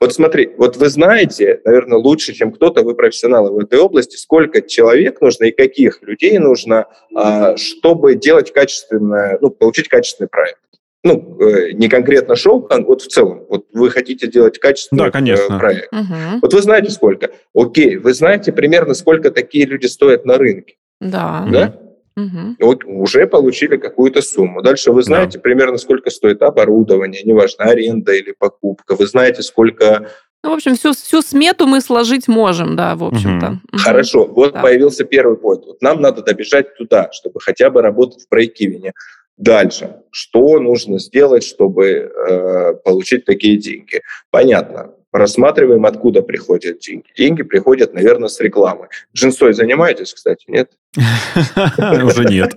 Вот 0.00 0.14
смотри, 0.14 0.50
вот 0.56 0.76
вы 0.76 0.88
знаете, 0.90 1.60
наверное, 1.64 1.98
лучше, 1.98 2.32
чем 2.32 2.52
кто-то, 2.52 2.82
вы 2.82 2.94
профессионалы 2.94 3.50
в 3.50 3.58
этой 3.58 3.80
области, 3.80 4.14
сколько 4.16 4.62
человек 4.62 5.20
нужно 5.20 5.46
и 5.46 5.50
каких 5.50 6.02
людей 6.02 6.38
нужно, 6.38 6.86
а, 7.16 7.56
чтобы 7.56 8.14
делать 8.14 8.52
качественное, 8.52 9.38
ну, 9.40 9.50
получить 9.50 9.88
качественный 9.88 10.28
проект. 10.28 10.60
Ну, 11.04 11.38
э, 11.40 11.72
не 11.72 11.88
конкретно 11.88 12.34
шоу, 12.34 12.66
а 12.70 12.80
вот 12.80 13.02
в 13.02 13.06
целом. 13.06 13.44
Вот 13.48 13.66
вы 13.72 13.90
хотите 13.90 14.26
делать 14.26 14.58
качественный 14.58 15.04
Да, 15.04 15.10
конечно. 15.10 15.54
э, 15.54 15.58
проект. 15.58 15.92
Мгм. 15.92 16.40
Вот 16.42 16.52
вы 16.52 16.60
знаете 16.60 16.90
сколько? 16.90 17.30
Окей, 17.54 17.96
вы 17.96 18.12
знаете 18.14 18.52
примерно, 18.52 18.94
сколько 18.94 19.30
такие 19.30 19.64
люди 19.64 19.86
стоят 19.86 20.24
на 20.24 20.38
рынке, 20.38 20.74
Да. 21.00 21.46
Да? 21.50 21.80
Угу. 22.16 22.56
Вот 22.58 22.84
уже 22.84 23.28
получили 23.28 23.76
какую-то 23.76 24.22
сумму. 24.22 24.60
Дальше 24.60 24.90
вы 24.90 25.04
знаете 25.04 25.38
да. 25.38 25.42
примерно, 25.42 25.78
сколько 25.78 26.10
стоит 26.10 26.42
оборудование, 26.42 27.22
неважно, 27.22 27.66
аренда 27.66 28.12
или 28.12 28.34
покупка. 28.36 28.96
Вы 28.96 29.06
знаете, 29.06 29.42
сколько 29.42 30.08
ну, 30.44 30.50
в 30.50 30.52
общем, 30.54 30.76
всю, 30.76 30.92
всю 30.92 31.20
смету 31.20 31.66
мы 31.66 31.80
сложить 31.80 32.28
можем, 32.28 32.76
да, 32.76 32.94
в 32.94 33.02
общем-то. 33.02 33.58
Угу. 33.72 33.78
Хорошо, 33.78 34.24
вот 34.24 34.52
да. 34.52 34.62
появился 34.62 35.04
первый 35.04 35.36
point. 35.36 35.62
Вот 35.66 35.82
нам 35.82 36.00
надо 36.00 36.22
добежать 36.22 36.76
туда, 36.76 37.10
чтобы 37.12 37.40
хотя 37.40 37.70
бы 37.70 37.82
работать 37.82 38.22
в 38.22 38.28
брейкивене. 38.30 38.92
Дальше, 39.38 39.96
что 40.10 40.58
нужно 40.58 40.98
сделать, 40.98 41.44
чтобы 41.44 41.86
э, 41.86 42.74
получить 42.84 43.24
такие 43.24 43.56
деньги? 43.56 44.02
Понятно, 44.30 44.90
рассматриваем, 45.12 45.86
откуда 45.86 46.22
приходят 46.22 46.80
деньги. 46.80 47.06
Деньги 47.16 47.42
приходят, 47.42 47.94
наверное, 47.94 48.28
с 48.28 48.40
рекламы. 48.40 48.88
Джинсой 49.14 49.52
занимаетесь, 49.54 50.12
кстати, 50.12 50.44
нет? 50.48 50.72
Уже 50.96 52.24
нет. 52.24 52.54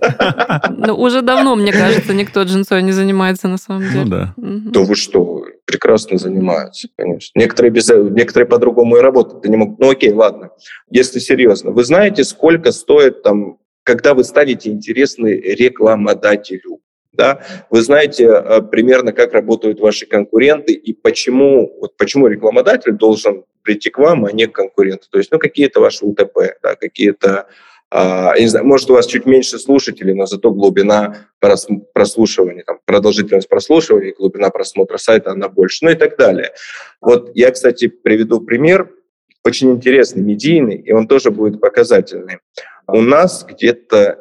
Ну, 0.70 0.94
уже 0.98 1.22
давно, 1.22 1.54
мне 1.54 1.70
кажется, 1.70 2.14
никто 2.14 2.42
джинсой 2.42 2.82
не 2.82 2.92
занимается 2.92 3.46
на 3.46 3.58
самом 3.58 3.82
деле. 3.82 4.04
Ну 4.04 4.10
да. 4.10 4.34
Да 4.36 4.80
вы 4.80 4.96
что, 4.96 5.44
прекрасно 5.64 6.18
занимаются, 6.18 6.88
конечно. 6.96 7.38
Некоторые, 7.38 7.70
без, 7.70 7.88
некоторые 7.88 8.48
по-другому 8.48 8.96
и 8.96 9.00
работают. 9.00 9.44
Не 9.44 9.56
могут. 9.56 9.78
Ну 9.78 9.90
окей, 9.90 10.12
ладно. 10.12 10.50
Если 10.90 11.18
серьезно, 11.18 11.70
вы 11.70 11.84
знаете, 11.84 12.24
сколько 12.24 12.72
стоит 12.72 13.22
там, 13.22 13.58
когда 13.84 14.14
вы 14.14 14.24
станете 14.24 14.70
интересны 14.70 15.28
рекламодателю? 15.28 16.80
да, 17.12 17.42
вы 17.70 17.82
знаете 17.82 18.24
э, 18.24 18.62
примерно, 18.62 19.12
как 19.12 19.32
работают 19.32 19.80
ваши 19.80 20.06
конкуренты 20.06 20.72
и 20.72 20.92
почему, 20.94 21.70
вот 21.80 21.96
почему 21.96 22.26
рекламодатель 22.26 22.92
должен 22.92 23.44
прийти 23.62 23.90
к 23.90 23.98
вам, 23.98 24.24
а 24.24 24.32
не 24.32 24.46
к 24.46 24.52
конкуренту. 24.52 25.06
То 25.10 25.18
есть, 25.18 25.30
ну, 25.30 25.38
какие-то 25.38 25.80
ваши 25.80 26.04
УТП, 26.04 26.56
да, 26.62 26.74
какие-то, 26.74 27.46
а, 27.90 28.32
я 28.34 28.40
не 28.40 28.48
знаю, 28.48 28.66
может, 28.66 28.90
у 28.90 28.94
вас 28.94 29.06
чуть 29.06 29.26
меньше 29.26 29.58
слушателей, 29.58 30.14
но 30.14 30.26
зато 30.26 30.50
глубина 30.50 31.28
прослушивания, 31.92 32.64
там, 32.64 32.78
продолжительность 32.86 33.48
прослушивания, 33.48 34.14
глубина 34.18 34.50
просмотра 34.50 34.96
сайта, 34.96 35.32
она 35.32 35.48
больше, 35.48 35.84
ну 35.84 35.90
и 35.90 35.94
так 35.94 36.16
далее. 36.16 36.52
Вот 37.00 37.30
я, 37.34 37.50
кстати, 37.50 37.88
приведу 37.88 38.40
пример, 38.40 38.90
очень 39.44 39.72
интересный, 39.72 40.22
медийный, 40.22 40.76
и 40.76 40.92
он 40.92 41.06
тоже 41.06 41.30
будет 41.30 41.60
показательный. 41.60 42.38
У 42.86 43.00
нас 43.00 43.44
где-то 43.48 44.18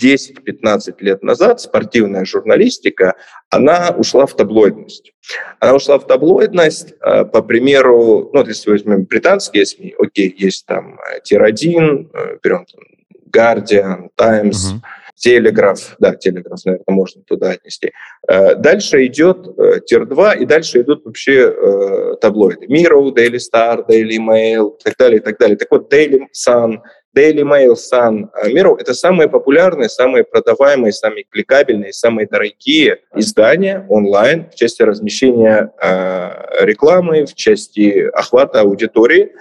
10-15 0.00 0.94
лет 1.00 1.22
назад 1.22 1.60
спортивная 1.60 2.24
журналистика, 2.24 3.14
она 3.50 3.90
ушла 3.96 4.26
в 4.26 4.34
таблоидность. 4.34 5.12
Она 5.58 5.74
ушла 5.74 5.98
в 5.98 6.06
таблоидность, 6.06 6.94
э, 7.04 7.24
по 7.24 7.42
примеру, 7.42 8.30
ну, 8.32 8.44
если 8.46 8.70
возьмем 8.70 9.04
британские 9.04 9.66
СМИ, 9.66 9.94
окей, 9.98 10.34
есть 10.36 10.66
там 10.66 10.98
Тир-1, 11.24 12.10
э, 12.12 12.38
берем 12.42 12.64
там 12.66 12.82
Guardian, 13.30 14.08
Times, 14.16 14.72
uh-huh. 14.72 14.80
Телеграф, 15.14 15.96
да, 15.98 16.14
Телеграф, 16.14 16.64
наверное, 16.64 16.84
можно 16.88 17.22
туда 17.22 17.50
отнести. 17.50 17.92
Э, 18.26 18.54
дальше 18.54 19.04
идет 19.06 19.46
Тир-2, 19.86 20.38
и 20.38 20.46
дальше 20.46 20.80
идут 20.80 21.04
вообще 21.04 22.16
таблоиды. 22.20 22.66
Mirror, 22.66 23.14
Daily 23.14 23.38
Star, 23.38 23.86
Daily 23.86 24.18
Mail, 24.18 24.78
и 24.78 24.82
так 24.82 24.96
далее, 24.96 25.18
и 25.18 25.22
так 25.22 25.38
далее. 25.38 25.56
Так 25.56 25.70
вот, 25.70 25.92
Daily 25.92 26.22
Sun– 26.34 26.78
Daily 27.16 27.42
Mail, 27.42 27.74
Sun, 27.74 28.28
Mirror— 28.44 28.76
это 28.80 28.94
самые 28.94 29.28
популярные, 29.28 29.88
самые 29.88 30.24
продаваемые, 30.24 30.92
самые 30.92 31.24
кликабельные, 31.28 31.92
самые 31.92 32.28
дорогие 32.28 33.00
издания 33.16 33.84
онлайн 33.88 34.48
в 34.50 34.54
части 34.54 34.82
размещения 34.82 35.72
э, 35.82 36.64
рекламы, 36.64 37.26
в 37.26 37.34
части 37.34 38.08
охвата 38.12 38.60
аудитории. 38.60 39.32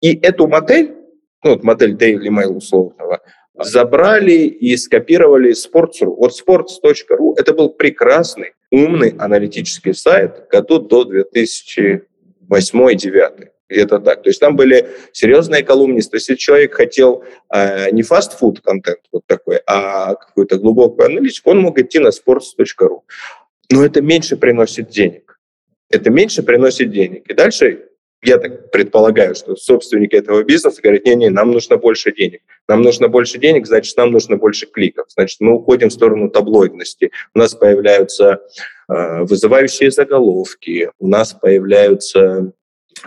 И 0.00 0.18
эту 0.18 0.46
модель, 0.48 0.94
ну, 1.44 1.50
вот 1.50 1.62
модель 1.62 1.94
Daily 1.96 2.28
Mail 2.28 2.56
условного, 2.56 3.20
забрали 3.58 4.32
и 4.32 4.74
скопировали 4.78 5.52
Sports.ru. 5.52 6.16
Вот 6.16 6.32
sports.ru— 6.32 7.34
это 7.36 7.52
был 7.52 7.68
прекрасный, 7.70 8.54
умный 8.70 9.14
аналитический 9.18 9.92
сайт 9.94 10.48
году 10.48 10.78
до 10.78 11.04
2008-2009 12.48 13.51
это 13.76 13.98
так. 13.98 14.22
То 14.22 14.30
есть 14.30 14.40
там 14.40 14.56
были 14.56 14.88
серьезные 15.12 15.62
колумнисты. 15.62 16.16
Если 16.16 16.34
человек 16.34 16.74
хотел 16.74 17.24
э, 17.52 17.90
не 17.90 18.02
фастфуд 18.02 18.60
контент 18.60 19.00
вот 19.12 19.22
такой, 19.26 19.60
а 19.66 20.14
какую-то 20.14 20.58
глубокую 20.58 21.06
аналитику, 21.06 21.50
он 21.50 21.60
мог 21.60 21.78
идти 21.78 21.98
на 21.98 22.08
sports.ru. 22.08 23.00
Но 23.70 23.84
это 23.84 24.02
меньше 24.02 24.36
приносит 24.36 24.90
денег. 24.90 25.38
Это 25.90 26.10
меньше 26.10 26.42
приносит 26.42 26.90
денег. 26.90 27.28
И 27.28 27.34
дальше 27.34 27.88
я 28.24 28.38
так 28.38 28.70
предполагаю, 28.70 29.34
что 29.34 29.56
собственники 29.56 30.14
этого 30.14 30.44
бизнеса 30.44 30.80
говорят, 30.80 31.04
не-не, 31.04 31.28
нам 31.28 31.50
нужно 31.50 31.76
больше 31.76 32.12
денег. 32.12 32.42
Нам 32.68 32.82
нужно 32.82 33.08
больше 33.08 33.38
денег, 33.38 33.66
значит, 33.66 33.96
нам 33.96 34.12
нужно 34.12 34.36
больше 34.36 34.66
кликов. 34.66 35.06
Значит, 35.08 35.40
мы 35.40 35.54
уходим 35.54 35.88
в 35.88 35.92
сторону 35.92 36.30
таблоидности. 36.30 37.10
У 37.34 37.38
нас 37.38 37.54
появляются 37.54 38.40
э, 38.88 39.22
вызывающие 39.24 39.90
заголовки, 39.90 40.90
у 41.00 41.08
нас 41.08 41.32
появляются 41.32 42.52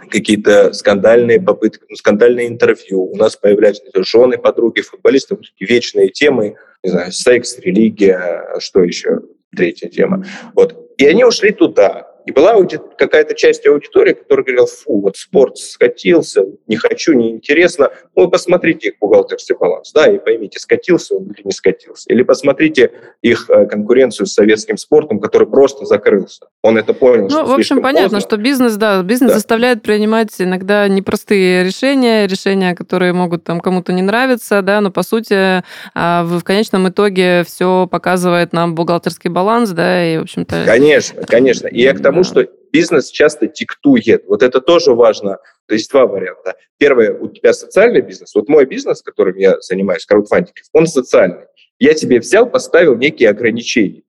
какие-то 0.09 0.73
скандальные 0.73 1.41
попытки, 1.41 1.83
ну, 1.89 1.95
скандальные 1.95 2.47
интервью. 2.47 3.03
У 3.03 3.15
нас 3.15 3.35
появляются 3.35 3.83
жены, 4.03 4.37
подруги, 4.37 4.81
футболисты, 4.81 5.37
вечные 5.59 6.09
темы, 6.09 6.55
не 6.83 6.89
знаю, 6.89 7.11
секс, 7.11 7.57
религия, 7.59 8.45
что 8.59 8.83
еще, 8.83 9.21
третья 9.55 9.89
тема. 9.89 10.25
Вот. 10.53 10.93
И 10.97 11.05
они 11.05 11.23
ушли 11.23 11.51
туда. 11.51 12.14
И 12.25 12.31
была 12.31 12.55
какая-то 12.97 13.35
часть 13.35 13.65
аудитории, 13.67 14.13
которая 14.13 14.43
говорила, 14.43 14.67
фу, 14.67 15.01
вот 15.01 15.15
спорт 15.17 15.57
скатился, 15.57 16.43
не 16.67 16.75
хочу, 16.75 17.13
не 17.13 17.31
интересно. 17.31 17.91
Ну, 18.15 18.27
посмотрите 18.29 18.89
их 18.89 18.95
бухгалтерский 18.99 19.55
баланс, 19.55 19.91
да, 19.93 20.11
и 20.11 20.17
поймите, 20.17 20.59
скатился 20.59 21.15
он 21.15 21.25
или 21.25 21.43
не 21.43 21.51
скатился. 21.51 22.11
Или 22.11 22.23
посмотрите 22.23 22.91
их 23.21 23.49
э, 23.49 23.65
конкуренцию 23.67 24.25
с 24.25 24.33
советским 24.33 24.77
спортом, 24.77 25.19
который 25.19 25.47
просто 25.47 25.85
закрылся. 25.85 26.47
Он 26.63 26.77
это 26.77 26.93
понял, 26.93 27.27
Ну, 27.29 27.45
в 27.45 27.53
общем, 27.53 27.81
понятно, 27.81 28.17
поздно. 28.17 28.19
что 28.21 28.37
бизнес, 28.37 28.75
да, 28.75 29.03
бизнес 29.03 29.31
да. 29.31 29.35
заставляет 29.35 29.83
принимать 29.83 30.29
иногда 30.39 30.87
непростые 30.87 31.63
решения, 31.63 32.27
решения, 32.27 32.75
которые 32.75 33.13
могут 33.13 33.43
там 33.43 33.59
кому-то 33.59 33.93
не 33.93 34.01
нравиться, 34.01 34.61
да, 34.61 34.81
но 34.81 34.89
по 34.91 35.03
сути 35.03 35.63
а, 35.93 36.23
в 36.23 36.41
конечном 36.43 36.89
итоге 36.89 37.43
все 37.45 37.87
показывает 37.89 38.53
нам 38.53 38.73
бухгалтерский 38.73 39.29
баланс, 39.29 39.69
да, 39.71 40.05
и, 40.05 40.17
в 40.17 40.21
общем-то... 40.21 40.63
Конечно, 40.65 41.23
конечно. 41.23 41.67
И 41.67 41.81
я 41.81 41.93
к 41.93 42.01
тому 42.01 42.14
тому, 42.15 42.23
что 42.23 42.47
бизнес 42.71 43.09
часто 43.09 43.47
диктует. 43.47 44.25
Вот 44.27 44.41
это 44.41 44.61
тоже 44.61 44.93
важно. 44.93 45.39
То 45.67 45.75
есть 45.75 45.91
два 45.91 46.05
варианта. 46.05 46.55
Первое, 46.77 47.13
у 47.13 47.27
тебя 47.27 47.53
социальный 47.53 48.01
бизнес. 48.01 48.33
Вот 48.35 48.47
мой 48.47 48.65
бизнес, 48.65 49.01
которым 49.01 49.37
я 49.37 49.59
занимаюсь, 49.59 50.05
краудфандинг, 50.05 50.55
он 50.73 50.87
социальный. 50.87 51.45
Я 51.79 51.93
тебе 51.93 52.19
взял, 52.19 52.49
поставил 52.49 52.95
некие 52.95 53.29
ограничения. 53.29 54.03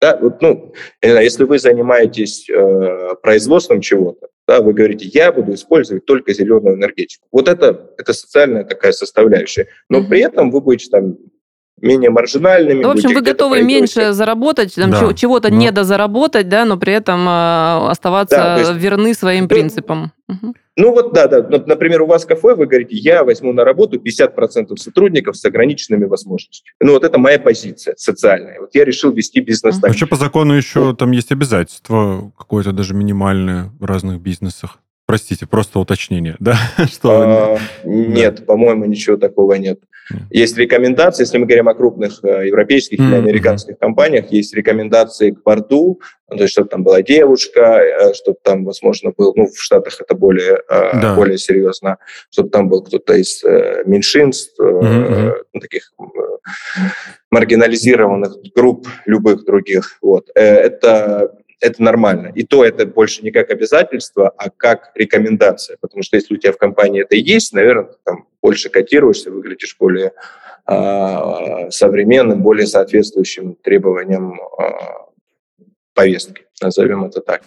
Да, 0.00 0.16
вот, 0.16 0.40
ну, 0.40 0.72
если 1.02 1.44
вы 1.44 1.58
занимаетесь 1.58 2.48
э, 2.48 3.14
производством 3.22 3.82
чего-то, 3.82 4.28
да, 4.48 4.62
вы 4.62 4.72
говорите, 4.72 5.04
я 5.12 5.30
буду 5.30 5.52
использовать 5.52 6.06
только 6.06 6.32
зеленую 6.32 6.76
энергетику. 6.76 7.26
Вот 7.30 7.48
это, 7.48 7.90
это 7.98 8.14
социальная 8.14 8.64
такая 8.64 8.92
составляющая. 8.92 9.68
Но 9.90 10.08
при 10.08 10.20
этом 10.20 10.50
вы 10.50 10.62
будете 10.62 10.88
там 10.88 11.18
менее 11.80 12.10
маржинальными. 12.10 12.82
Ну, 12.82 12.88
в 12.88 12.92
общем, 12.92 13.14
вы 13.14 13.20
готовы 13.20 13.62
меньше 13.62 14.12
заработать, 14.12 14.74
там, 14.74 14.90
да. 14.90 15.12
чего-то 15.14 15.50
ну. 15.50 15.56
недозаработать, 15.56 16.48
да, 16.48 16.64
но 16.64 16.76
при 16.76 16.92
этом 16.92 17.26
э, 17.28 17.90
оставаться 17.90 18.36
да, 18.36 18.58
есть, 18.58 18.74
верны 18.74 19.14
своим 19.14 19.44
ну, 19.44 19.48
принципам. 19.48 20.12
Ну 20.76 20.92
вот 20.92 21.12
да, 21.12 21.26
да. 21.26 21.42
Например, 21.66 22.02
у 22.02 22.06
вас 22.06 22.24
кафе, 22.24 22.54
вы 22.54 22.66
говорите, 22.66 22.96
я 22.96 23.24
возьму 23.24 23.52
на 23.52 23.64
работу 23.64 23.98
50% 23.98 24.76
сотрудников 24.76 25.36
с 25.36 25.44
ограниченными 25.44 26.04
возможностями. 26.04 26.72
Ну 26.80 26.92
вот 26.92 27.04
это 27.04 27.18
моя 27.18 27.38
позиция 27.38 27.94
социальная. 27.96 28.60
Вот 28.60 28.70
я 28.74 28.84
решил 28.84 29.12
вести 29.12 29.40
бизнес 29.40 29.76
так. 29.76 29.90
Вообще 29.90 30.06
по 30.06 30.16
закону 30.16 30.54
еще 30.54 30.94
там 30.94 31.10
есть 31.10 31.32
обязательства 31.32 32.32
какое-то 32.38 32.72
даже 32.72 32.94
минимальное 32.94 33.72
в 33.78 33.84
разных 33.84 34.20
бизнесах. 34.20 34.78
Простите, 35.10 35.44
просто 35.44 35.80
уточнение, 35.80 36.36
да? 36.38 36.56
Что... 36.86 37.10
А, 37.10 37.58
нет, 37.84 38.46
по-моему, 38.46 38.84
ничего 38.84 39.16
такого 39.16 39.54
нет. 39.54 39.80
Есть 40.30 40.56
рекомендации, 40.56 41.24
если 41.24 41.38
мы 41.38 41.46
говорим 41.46 41.68
о 41.68 41.74
крупных 41.74 42.22
э, 42.22 42.46
европейских 42.46 43.00
или 43.00 43.16
американских 43.16 43.76
компаниях, 43.76 44.30
есть 44.30 44.54
рекомендации 44.54 45.32
к 45.32 45.42
борду, 45.42 46.00
ну, 46.28 46.36
то 46.36 46.44
есть 46.44 46.52
чтобы 46.52 46.68
там 46.68 46.84
была 46.84 47.02
девушка, 47.02 47.60
э, 47.60 48.14
чтобы 48.14 48.38
там, 48.40 48.64
возможно, 48.64 49.12
был, 49.16 49.32
ну, 49.34 49.48
в 49.48 49.60
Штатах 49.60 50.00
это 50.00 50.14
более, 50.14 50.62
э, 50.68 51.00
да. 51.00 51.16
более 51.16 51.38
серьезно, 51.38 51.98
чтобы 52.30 52.50
там 52.50 52.68
был 52.68 52.84
кто-то 52.84 53.14
из 53.14 53.42
меньшинств, 53.86 54.60
mm-hmm. 54.60 55.32
таких 55.60 55.92
маргинализированных 57.32 58.36
групп, 58.54 58.86
любых 59.06 59.44
других. 59.44 59.98
Вот. 60.02 60.28
Это 60.36 61.32
это 61.60 61.82
нормально. 61.82 62.32
И 62.34 62.42
то 62.42 62.64
это 62.64 62.86
больше 62.86 63.22
не 63.22 63.30
как 63.30 63.50
обязательство, 63.50 64.28
а 64.28 64.50
как 64.50 64.90
рекомендация. 64.94 65.76
Потому 65.80 66.02
что 66.02 66.16
если 66.16 66.34
у 66.34 66.36
тебя 66.38 66.52
в 66.52 66.58
компании 66.58 67.02
это 67.02 67.16
есть, 67.16 67.52
наверное, 67.52 67.84
ты 67.84 67.96
там 68.04 68.26
больше 68.42 68.70
котируешься, 68.70 69.30
выглядишь 69.30 69.76
более 69.78 70.12
э, 70.66 71.70
современным, 71.70 72.42
более 72.42 72.66
соответствующим 72.66 73.56
требованиям 73.62 74.40
э, 74.40 74.64
повестки. 75.94 76.46
Назовем 76.62 77.04
это 77.04 77.20
так. 77.20 77.42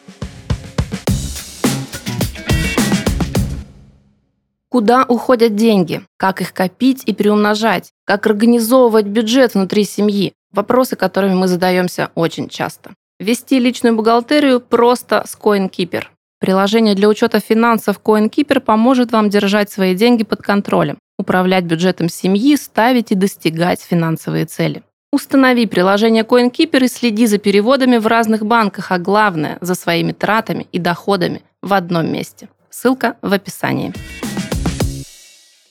Куда 4.69 5.05
уходят 5.07 5.55
деньги? 5.55 6.01
Как 6.17 6.41
их 6.41 6.51
копить 6.51 7.03
и 7.05 7.13
приумножать? 7.13 7.91
Как 8.05 8.25
организовывать 8.25 9.05
бюджет 9.05 9.53
внутри 9.53 9.83
семьи? 9.83 10.33
Вопросы, 10.51 10.95
которыми 10.95 11.35
мы 11.35 11.47
задаемся 11.47 12.09
очень 12.15 12.49
часто. 12.49 12.95
Вести 13.19 13.59
личную 13.59 13.95
бухгалтерию 13.95 14.59
просто 14.59 15.23
с 15.25 15.37
CoinKeeper. 15.37 16.05
Приложение 16.39 16.95
для 16.95 17.07
учета 17.07 17.39
финансов 17.39 18.01
CoinKeeper 18.03 18.59
поможет 18.59 19.11
вам 19.11 19.29
держать 19.29 19.71
свои 19.71 19.95
деньги 19.95 20.23
под 20.23 20.41
контролем, 20.41 20.97
управлять 21.17 21.63
бюджетом 21.63 22.09
семьи, 22.09 22.55
ставить 22.55 23.11
и 23.11 23.15
достигать 23.15 23.81
финансовые 23.81 24.45
цели. 24.45 24.83
Установи 25.13 25.67
приложение 25.67 26.23
CoinKeeper 26.23 26.83
и 26.83 26.87
следи 26.87 27.27
за 27.27 27.37
переводами 27.37 27.97
в 27.97 28.07
разных 28.07 28.45
банках, 28.45 28.91
а 28.91 28.97
главное, 28.97 29.57
за 29.61 29.75
своими 29.75 30.11
тратами 30.11 30.67
и 30.71 30.79
доходами 30.79 31.43
в 31.61 31.73
одном 31.73 32.11
месте. 32.11 32.49
Ссылка 32.69 33.15
в 33.21 33.31
описании. 33.31 33.93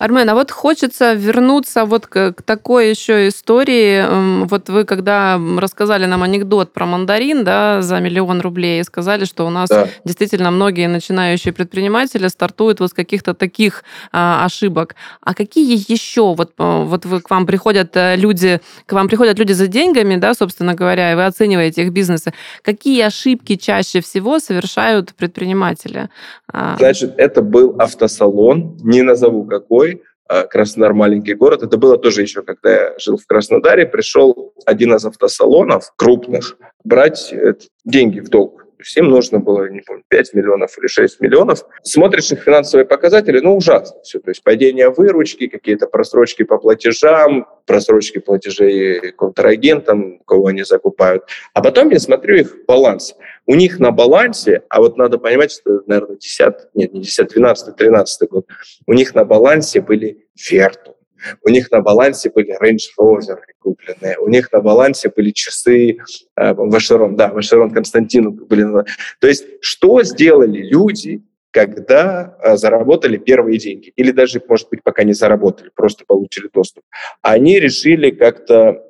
Армен, 0.02 0.28
а 0.28 0.34
вот 0.34 0.50
хочется 0.50 1.12
вернуться 1.12 1.84
вот 1.84 2.08
к, 2.08 2.32
к 2.32 2.42
такой 2.42 2.90
еще 2.90 3.28
истории. 3.28 4.44
Вот 4.46 4.68
вы 4.68 4.84
когда 4.84 5.40
рассказали 5.58 6.06
нам 6.06 6.24
анекдот 6.24 6.72
про 6.72 6.86
мандарин, 6.86 7.44
да, 7.44 7.82
за 7.82 8.00
миллион 8.00 8.40
рублей, 8.40 8.80
и 8.80 8.82
сказали, 8.82 9.24
что 9.24 9.46
у 9.46 9.50
нас 9.50 9.68
да. 9.68 9.86
действительно 10.04 10.50
многие 10.50 10.88
начинающие 10.88 11.54
предприниматели 11.54 12.26
стартуют 12.26 12.80
вот 12.80 12.90
с 12.90 12.92
каких-то 12.92 13.32
таких 13.32 13.84
а, 14.10 14.44
ошибок. 14.44 14.96
А 15.20 15.34
какие 15.34 15.80
еще 15.92 16.34
вот, 16.34 16.50
а, 16.58 16.82
вот 16.82 17.04
вы, 17.04 17.20
к 17.20 17.30
вам 17.30 17.46
приходят 17.46 17.96
э, 17.96 18.16
люди, 18.16 18.60
к 18.86 18.94
вам 18.94 19.06
приходят 19.06 19.38
люди 19.38 19.52
за 19.52 19.68
деньгами, 19.68 20.16
да, 20.16 20.34
собственно 20.34 20.74
говоря, 20.74 21.12
и 21.12 21.14
вы 21.14 21.26
оцениваете 21.26 21.82
их 21.82 21.92
бизнесы. 21.92 22.34
Какие 22.62 23.02
ошибки 23.02 23.54
чаще 23.54 24.00
всего 24.00 24.40
совершают 24.40 25.14
предприниматели? 25.14 26.08
А. 26.52 26.76
Значит, 26.76 27.14
это 27.16 27.42
был 27.42 27.76
автосалон, 27.78 28.76
не 28.82 29.02
назову 29.02 29.44
какой, 29.44 30.02
Э, 30.32 30.44
Краснодар 30.44 30.94
маленький 30.94 31.34
город. 31.34 31.62
Это 31.62 31.76
было 31.76 31.98
тоже 31.98 32.22
еще, 32.22 32.42
когда 32.42 32.70
я 32.70 32.94
жил 32.98 33.18
в 33.18 33.26
Краснодаре. 33.26 33.86
Пришел 33.86 34.54
один 34.64 34.94
из 34.94 35.04
автосалонов 35.04 35.92
крупных 35.96 36.56
брать 36.84 37.32
э, 37.32 37.54
деньги 37.84 38.20
в 38.20 38.30
долг. 38.30 38.66
Им 38.96 39.08
нужно 39.08 39.38
было, 39.38 39.68
не 39.68 39.80
помню, 39.80 40.02
5 40.08 40.34
миллионов 40.34 40.78
или 40.78 40.86
6 40.86 41.20
миллионов. 41.20 41.64
Смотришь 41.82 42.32
их 42.32 42.42
финансовые 42.42 42.86
показатели, 42.86 43.40
ну, 43.40 43.56
ужасно 43.56 44.00
все. 44.02 44.18
То 44.20 44.30
есть 44.30 44.42
падение 44.42 44.90
выручки, 44.90 45.46
какие-то 45.46 45.86
просрочки 45.86 46.42
по 46.42 46.58
платежам, 46.58 47.46
просрочки 47.66 48.18
платежей 48.18 49.12
контрагентам, 49.12 50.18
кого 50.26 50.48
они 50.48 50.62
закупают. 50.62 51.24
А 51.54 51.62
потом 51.62 51.90
я 51.90 51.98
смотрю 51.98 52.36
их 52.36 52.64
баланс. 52.66 53.14
У 53.46 53.54
них 53.54 53.78
на 53.78 53.90
балансе, 53.90 54.62
а 54.68 54.80
вот 54.80 54.96
надо 54.96 55.18
понимать, 55.18 55.52
что, 55.52 55.82
наверное, 55.86 56.16
10, 56.16 56.54
нет, 56.74 56.92
не 56.92 57.00
10, 57.00 57.28
12, 57.28 57.76
13 57.76 58.30
год, 58.30 58.46
у 58.86 58.92
них 58.92 59.14
на 59.14 59.24
балансе 59.24 59.80
были 59.80 60.26
Ферту, 60.36 60.96
у 61.42 61.48
них 61.48 61.70
на 61.70 61.80
балансе 61.80 62.30
были 62.30 62.56
Range 62.60 62.80
Rover 62.98 63.38
купленные, 63.58 64.18
у 64.18 64.28
них 64.28 64.52
на 64.52 64.60
балансе 64.60 65.10
были 65.14 65.30
часы 65.30 65.98
э, 66.36 66.52
Вашерон, 66.54 67.16
да, 67.16 67.32
Вашерон 67.32 67.70
Константину 67.70 68.36
куплены. 68.36 68.84
То 69.20 69.28
есть 69.28 69.44
что 69.60 70.02
сделали 70.02 70.58
люди, 70.58 71.22
когда 71.50 72.36
э, 72.42 72.56
заработали 72.56 73.18
первые 73.18 73.58
деньги? 73.58 73.92
Или 73.96 74.10
даже, 74.10 74.42
может 74.48 74.68
быть, 74.70 74.82
пока 74.82 75.04
не 75.04 75.12
заработали, 75.12 75.70
просто 75.74 76.04
получили 76.06 76.48
доступ. 76.52 76.82
Они 77.20 77.60
решили 77.60 78.10
как-то 78.10 78.82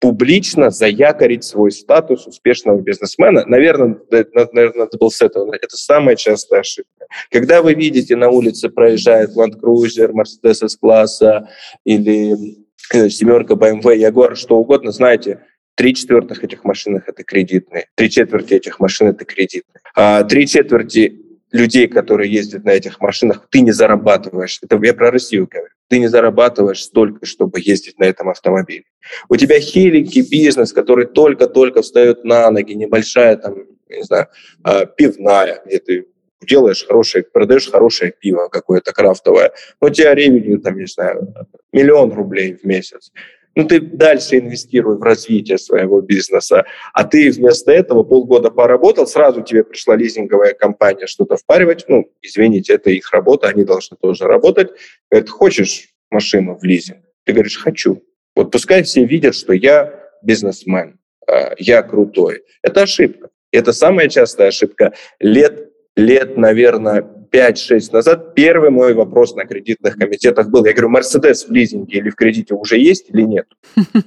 публично 0.00 0.70
заякорить 0.70 1.44
свой 1.44 1.70
статус 1.72 2.26
успешного 2.26 2.80
бизнесмена. 2.80 3.44
Наверное, 3.46 3.98
наверное, 4.10 4.72
надо 4.84 4.98
было 4.98 5.08
с 5.08 5.22
этого. 5.22 5.54
Это 5.54 5.76
самая 5.76 6.16
частая 6.16 6.60
ошибка. 6.60 7.06
Когда 7.30 7.62
вы 7.62 7.74
видите 7.74 8.16
на 8.16 8.28
улице 8.28 8.68
проезжает 8.68 9.36
Land 9.36 9.60
Cruiser, 9.60 10.12
Mercedes 10.12 10.64
S-класса 10.64 11.48
или 11.84 12.34
э, 12.92 13.08
семерка 13.08 13.54
BMW, 13.54 13.96
Jaguar, 13.96 14.34
что 14.34 14.56
угодно, 14.56 14.92
знаете, 14.92 15.40
Три 15.76 15.94
четвертых 15.94 16.42
этих 16.42 16.64
машин 16.64 16.96
это 17.06 17.22
кредитные, 17.22 17.86
три 17.96 18.08
четверти 18.08 18.54
этих 18.54 18.80
машин 18.80 19.08
это 19.08 19.26
кредитные. 19.26 19.82
А 19.94 20.24
три 20.24 20.46
четверти 20.46 21.25
людей, 21.52 21.88
которые 21.88 22.32
ездят 22.32 22.64
на 22.64 22.70
этих 22.70 23.00
машинах, 23.00 23.46
ты 23.50 23.60
не 23.60 23.72
зарабатываешь. 23.72 24.58
Это 24.62 24.78
я 24.82 24.94
про 24.94 25.10
Россию 25.10 25.48
говорю. 25.50 25.70
Ты 25.88 25.98
не 25.98 26.08
зарабатываешь 26.08 26.82
столько, 26.82 27.24
чтобы 27.26 27.60
ездить 27.60 27.98
на 27.98 28.04
этом 28.04 28.28
автомобиле. 28.28 28.84
У 29.28 29.36
тебя 29.36 29.60
хиленький 29.60 30.22
бизнес, 30.28 30.72
который 30.72 31.06
только-только 31.06 31.82
встает 31.82 32.24
на 32.24 32.50
ноги, 32.50 32.72
небольшая 32.72 33.36
там, 33.36 33.54
не 33.88 34.02
знаю, 34.02 34.26
а, 34.64 34.86
пивная, 34.86 35.62
где 35.64 35.78
ты 35.78 36.06
делаешь 36.42 36.84
хорошее, 36.86 37.24
продаешь 37.24 37.70
хорошее 37.70 38.12
пиво 38.18 38.48
какое-то 38.48 38.92
крафтовое, 38.92 39.52
но 39.80 39.88
у 39.88 39.90
тебя 39.90 40.14
ревеню, 40.14 40.60
там, 40.60 40.76
не 40.76 40.86
знаю, 40.86 41.34
миллион 41.72 42.12
рублей 42.12 42.54
в 42.54 42.64
месяц. 42.64 43.12
Ну, 43.56 43.66
ты 43.66 43.80
дальше 43.80 44.38
инвестируй 44.38 44.98
в 44.98 45.02
развитие 45.02 45.56
своего 45.56 46.02
бизнеса. 46.02 46.66
А 46.92 47.04
ты 47.04 47.30
вместо 47.30 47.72
этого 47.72 48.02
полгода 48.02 48.50
поработал, 48.50 49.06
сразу 49.06 49.40
тебе 49.40 49.64
пришла 49.64 49.96
лизинговая 49.96 50.52
компания 50.52 51.06
что-то 51.06 51.36
впаривать. 51.36 51.86
Ну, 51.88 52.04
извините, 52.20 52.74
это 52.74 52.90
их 52.90 53.10
работа, 53.12 53.48
они 53.48 53.64
должны 53.64 53.96
тоже 53.96 54.24
работать. 54.24 54.72
Говорит, 55.10 55.30
хочешь 55.30 55.88
машину 56.10 56.58
в 56.58 56.64
лизинг? 56.64 56.98
Ты 57.24 57.32
говоришь, 57.32 57.56
хочу. 57.56 58.02
Вот 58.34 58.50
пускай 58.50 58.82
все 58.82 59.06
видят, 59.06 59.34
что 59.34 59.54
я 59.54 59.90
бизнесмен, 60.22 60.98
а, 61.26 61.54
я 61.56 61.82
крутой. 61.82 62.42
Это 62.62 62.82
ошибка. 62.82 63.30
Это 63.52 63.72
самая 63.72 64.08
частая 64.08 64.48
ошибка. 64.48 64.92
Лет, 65.18 65.70
лет, 65.96 66.36
наверное, 66.36 67.06
5-6 67.30 67.92
назад 67.92 68.34
первый 68.34 68.70
мой 68.70 68.94
вопрос 68.94 69.34
на 69.34 69.44
кредитных 69.44 69.96
комитетах 69.96 70.48
был, 70.48 70.64
я 70.64 70.72
говорю, 70.72 70.90
Мерседес 70.90 71.46
в 71.46 71.52
лизинге 71.52 71.98
или 71.98 72.10
в 72.10 72.14
кредите 72.14 72.54
уже 72.54 72.78
есть 72.78 73.10
или 73.10 73.22
нет? 73.22 73.46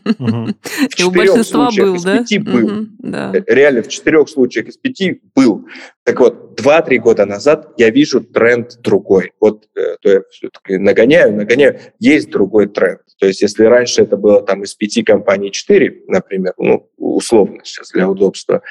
В 0.08 0.96
четырех 0.96 1.44
случаях 1.44 1.96
из 1.96 2.04
пяти 2.04 2.40
был. 2.40 2.88
Э, 3.04 3.42
реально, 3.48 3.84
в 3.84 3.88
четырех 3.88 4.30
случаях 4.30 4.68
из 4.68 4.78
пяти 4.78 5.22
был. 5.36 5.66
Так 6.04 6.20
вот, 6.20 6.60
2-3 6.60 6.98
года 6.98 7.26
назад 7.26 7.74
я 7.78 7.90
вижу 7.90 8.22
тренд 8.22 8.80
другой. 8.82 9.34
Вот 9.40 9.68
э, 9.76 9.98
то 10.02 10.10
я 10.10 10.22
все-таки 10.32 10.78
нагоняю, 10.78 11.36
нагоняю. 11.36 11.80
Есть 12.00 12.30
другой 12.30 12.68
тренд. 12.68 13.02
То 13.20 13.28
есть 13.28 13.42
если 13.42 13.66
раньше 13.66 14.02
это 14.02 14.18
было 14.18 14.42
там 14.42 14.64
из 14.64 14.74
пяти 14.74 15.04
компаний 15.04 15.52
четыре, 15.52 16.04
например, 16.08 16.54
ну, 16.58 16.90
условно 16.98 17.60
сейчас 17.64 17.92
для 17.92 18.10
удобства, 18.10 18.62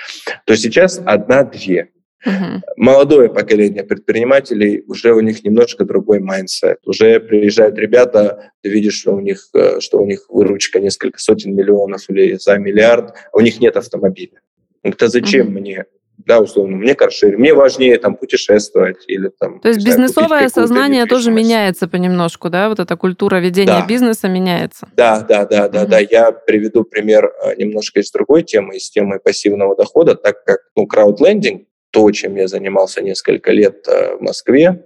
то 0.44 0.56
сейчас 0.56 1.00
одна-две. 1.04 1.90
Угу. 2.26 2.62
Молодое 2.76 3.28
поколение 3.28 3.85
предпринимателей, 3.85 4.83
уже 4.87 5.12
у 5.12 5.20
них 5.20 5.44
немножко 5.44 5.85
другой 5.85 6.20
mindset. 6.20 6.79
Уже 6.85 7.20
приезжают 7.20 7.78
ребята, 7.78 8.52
ты 8.62 8.70
видишь, 8.70 8.98
что 8.98 9.14
у 9.14 9.20
них, 9.20 9.48
э, 9.54 9.81
что 9.81 9.98
у 9.98 10.07
них 10.07 10.26
выручка 10.28 10.81
несколько 10.81 11.18
сотен 11.18 11.54
миллионов 11.54 12.02
или 12.09 12.35
за 12.35 12.59
миллиард, 12.59 13.14
а 13.33 13.37
у 13.37 13.40
них 13.40 13.61
нет 13.61 13.76
автомобиля. 13.76 14.40
Это 14.83 15.09
зачем 15.09 15.48
угу. 15.48 15.59
мне 15.61 15.87
да, 16.26 16.40
условно, 16.40 16.76
мне 16.76 16.94
каршеринг, 16.94 17.38
мне 17.38 17.54
важнее 17.54 17.96
там 17.98 18.16
путешествовать 18.16 19.04
или 19.07 19.31
там... 19.38 19.61
То 19.61 19.68
есть 19.68 19.81
знаю, 19.81 19.96
бизнесовое 19.96 20.48
сознание 20.48 21.07
тоже 21.07 21.31
меняется 21.31 21.87
понемножку, 21.87 22.50
да? 22.50 22.68
Вот 22.68 22.81
эта 22.81 22.96
культура 22.96 23.37
ведения 23.37 23.81
да. 23.81 23.87
бизнеса 23.87 24.28
меняется? 24.28 24.88
Да, 24.96 25.20
да, 25.20 25.46
да, 25.46 25.68
да, 25.68 25.87
да. 25.87 25.98
Я 26.00 26.33
приведу 26.33 26.85
пример 26.85 27.33
э, 27.44 27.54
немножко 27.57 28.00
из 28.00 28.11
другой 28.11 28.42
темы, 28.42 28.76
из 28.76 28.90
темы 28.90 29.20
пассивного 29.20 29.76
дохода, 29.76 30.16
так 30.16 30.44
как, 30.44 30.59
ну, 30.74 30.87
краудлендинг, 30.87 31.62
то, 31.90 32.11
чем 32.11 32.37
я 32.37 32.48
занимался 32.48 33.03
несколько 33.03 33.53
лет 33.53 33.87
э, 33.88 34.16
в 34.16 34.20
Москве 34.20 34.85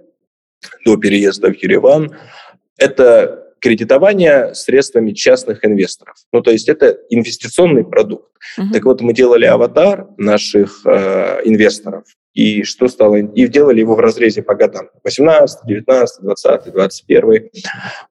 до 0.85 0.97
переезда 0.97 1.51
в 1.51 1.55
Ереван, 1.55 2.15
это 2.77 3.53
кредитование 3.59 4.53
средствами 4.53 5.11
частных 5.11 5.65
инвесторов. 5.65 6.15
Ну, 6.31 6.41
то 6.41 6.51
есть 6.51 6.67
это 6.67 6.97
инвестиционный 7.09 7.85
продукт. 7.85 8.31
Uh-huh. 8.59 8.71
Так 8.73 8.83
вот, 8.83 9.01
мы 9.01 9.13
делали 9.13 9.45
аватар 9.45 10.07
наших 10.17 10.81
э, 10.85 11.41
инвесторов, 11.45 12.03
и 12.33 12.63
что 12.63 12.87
стало? 12.87 13.17
И 13.17 13.47
делали 13.47 13.79
его 13.79 13.95
в 13.95 13.99
разрезе 13.99 14.41
по 14.41 14.55
годам. 14.55 14.89
18, 15.03 15.65
19, 15.65 16.23
20, 16.23 16.73
21. 16.73 17.49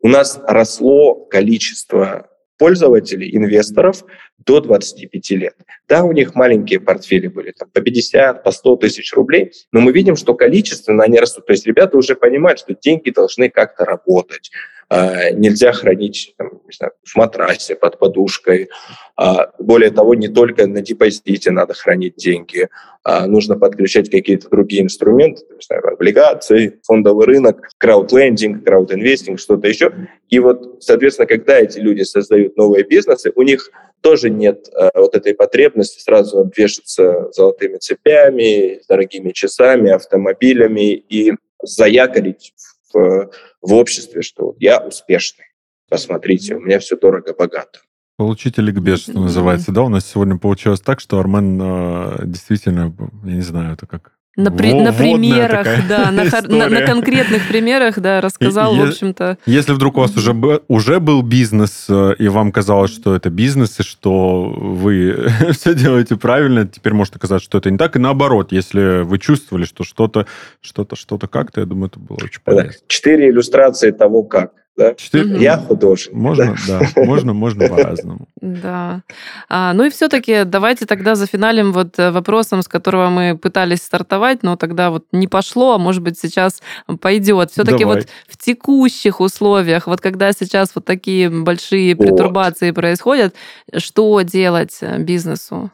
У 0.00 0.08
нас 0.08 0.40
росло 0.46 1.14
количество 1.14 2.28
пользователей, 2.62 3.36
инвесторов 3.36 4.04
до 4.38 4.60
25 4.60 5.30
лет. 5.30 5.56
Да, 5.88 6.04
у 6.04 6.12
них 6.12 6.36
маленькие 6.36 6.78
портфели 6.78 7.26
были, 7.26 7.50
там, 7.50 7.68
по 7.70 7.80
50, 7.80 8.44
по 8.44 8.52
100 8.52 8.76
тысяч 8.76 9.12
рублей, 9.14 9.50
но 9.72 9.80
мы 9.80 9.90
видим, 9.90 10.14
что 10.14 10.34
количественно 10.34 11.02
они 11.02 11.18
растут. 11.18 11.44
То 11.46 11.54
есть 11.54 11.66
ребята 11.66 11.96
уже 11.96 12.14
понимают, 12.14 12.60
что 12.60 12.72
деньги 12.80 13.10
должны 13.10 13.50
как-то 13.50 13.84
работать. 13.84 14.52
А, 14.94 15.30
нельзя 15.30 15.72
хранить 15.72 16.34
там, 16.36 16.60
не 16.66 16.72
знаю, 16.76 16.92
в 17.02 17.16
матрасе 17.16 17.74
под 17.74 17.98
подушкой. 17.98 18.68
А, 19.16 19.50
более 19.58 19.90
того, 19.90 20.14
не 20.14 20.28
только 20.28 20.66
на 20.66 20.82
депозите 20.82 21.50
надо 21.50 21.72
хранить 21.72 22.16
деньги, 22.16 22.68
а 23.02 23.26
нужно 23.26 23.56
подключать 23.58 24.10
какие-то 24.10 24.50
другие 24.50 24.82
инструменты, 24.82 25.44
не 25.50 25.62
знаю, 25.62 25.94
облигации, 25.94 26.78
фондовый 26.82 27.24
рынок, 27.24 27.70
краудлендинг, 27.78 28.66
краудинвестинг, 28.66 29.40
что-то 29.40 29.66
еще. 29.66 29.94
И 30.28 30.38
вот, 30.40 30.84
соответственно, 30.84 31.26
когда 31.26 31.58
эти 31.58 31.78
люди 31.78 32.02
создают 32.02 32.58
новые 32.58 32.84
бизнесы, 32.84 33.32
у 33.34 33.40
них 33.40 33.70
тоже 34.02 34.28
нет 34.28 34.68
э, 34.78 34.90
вот 34.94 35.14
этой 35.14 35.34
потребности 35.34 36.02
сразу 36.02 36.40
обвешаться 36.40 37.30
золотыми 37.32 37.78
цепями, 37.78 38.82
дорогими 38.86 39.30
часами, 39.30 39.90
автомобилями 39.90 40.92
и 40.92 41.32
заякорить 41.62 42.52
в, 42.92 43.30
в 43.60 43.72
обществе, 43.74 44.22
что 44.22 44.54
я 44.58 44.78
успешный. 44.78 45.46
Посмотрите, 45.88 46.56
у 46.56 46.60
меня 46.60 46.78
все 46.78 46.96
дорого-богато. 46.96 47.80
Получите 48.16 48.62
ликбез, 48.62 49.02
что 49.02 49.18
называется. 49.18 49.72
Да, 49.72 49.82
у 49.82 49.88
нас 49.88 50.06
сегодня 50.06 50.38
получилось 50.38 50.80
так, 50.80 51.00
что 51.00 51.18
Армен 51.18 51.60
э, 51.60 52.26
действительно, 52.26 52.94
я 53.24 53.34
не 53.34 53.40
знаю, 53.40 53.74
это 53.74 53.86
как 53.86 54.12
на, 54.36 54.50
при, 54.50 54.72
на 54.72 54.92
примерах, 54.92 55.66
да, 55.88 56.10
на, 56.10 56.24
на, 56.24 56.68
на 56.68 56.86
конкретных 56.86 57.46
примерах, 57.48 57.98
да, 57.98 58.20
рассказал, 58.20 58.74
в 58.74 58.82
общем-то. 58.82 59.38
Если 59.44 59.72
вдруг 59.72 59.98
у 59.98 60.00
вас 60.00 60.16
уже, 60.16 60.32
уже 60.68 61.00
был 61.00 61.22
бизнес, 61.22 61.86
э, 61.90 62.14
и 62.18 62.28
вам 62.28 62.50
казалось, 62.50 62.92
что 62.92 63.14
это 63.14 63.28
бизнес, 63.28 63.80
и 63.80 63.82
что 63.82 64.44
вы 64.44 65.28
все 65.52 65.74
делаете 65.74 66.16
правильно, 66.16 66.66
теперь 66.66 66.94
может 66.94 67.14
оказаться, 67.16 67.44
что 67.44 67.58
это 67.58 67.70
не 67.70 67.76
так. 67.76 67.96
И 67.96 67.98
наоборот, 67.98 68.52
если 68.52 69.02
вы 69.02 69.18
чувствовали, 69.18 69.64
что 69.64 69.84
что-то, 69.84 70.26
что-то, 70.62 70.96
что-то 70.96 71.28
как-то, 71.28 71.60
я 71.60 71.66
думаю, 71.66 71.88
это 71.88 72.00
было 72.00 72.16
очень 72.22 72.40
полезно. 72.42 72.72
Четыре 72.86 73.28
иллюстрации 73.28 73.90
того, 73.90 74.22
как. 74.22 74.52
Да? 74.76 74.94
Четыре... 74.94 75.38
Я 75.38 75.58
художник. 75.58 76.14
Можно, 76.14 76.56
да, 76.66 76.80
да 76.96 77.04
можно, 77.04 77.34
можно 77.34 77.68
по-разному. 77.68 78.26
Да. 78.42 79.02
А, 79.48 79.72
ну 79.72 79.84
и 79.84 79.90
все-таки 79.90 80.42
давайте 80.44 80.84
тогда 80.84 81.14
зафиналим 81.14 81.72
вот 81.72 81.96
э, 81.98 82.10
вопросом, 82.10 82.62
с 82.62 82.68
которого 82.68 83.08
мы 83.08 83.38
пытались 83.38 83.82
стартовать, 83.82 84.42
но 84.42 84.56
тогда 84.56 84.90
вот 84.90 85.04
не 85.12 85.28
пошло, 85.28 85.74
а 85.74 85.78
может 85.78 86.02
быть 86.02 86.18
сейчас 86.18 86.60
пойдет. 87.00 87.52
Все-таки 87.52 87.84
вот 87.84 88.08
в 88.26 88.36
текущих 88.36 89.20
условиях, 89.20 89.86
вот 89.86 90.00
когда 90.00 90.32
сейчас 90.32 90.72
вот 90.74 90.84
такие 90.84 91.30
большие 91.30 91.94
перетурбации 91.94 92.70
вот. 92.70 92.76
происходят, 92.76 93.34
что 93.76 94.20
делать 94.22 94.78
э, 94.80 94.98
бизнесу? 94.98 95.70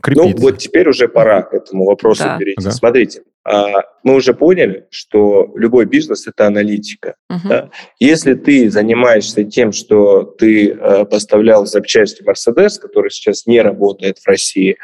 Крепиться. 0.00 0.36
Ну 0.36 0.42
вот 0.42 0.58
теперь 0.58 0.88
уже 0.88 1.06
пора 1.06 1.42
к 1.42 1.54
этому 1.54 1.84
вопросу 1.84 2.24
да. 2.24 2.36
перейти. 2.36 2.60
Ага. 2.60 2.72
Смотрите, 2.72 3.22
мы 3.44 4.14
уже 4.14 4.34
поняли, 4.34 4.86
что 4.90 5.52
любой 5.56 5.86
бизнес– 5.86 6.26
это 6.28 6.46
аналитика. 6.46 7.16
Uh-huh. 7.30 7.48
Да? 7.48 7.70
Если 7.98 8.34
ты 8.34 8.70
занимаешься 8.70 9.44
тем, 9.44 9.72
что 9.72 10.22
ты 10.22 10.70
э, 10.70 11.04
поставлял 11.06 11.66
запчасти 11.66 12.22
Mercedes, 12.22 12.78
который 12.80 13.10
сейчас 13.10 13.46
не 13.46 13.60
работает 13.60 14.18
в 14.18 14.26
России, 14.28 14.76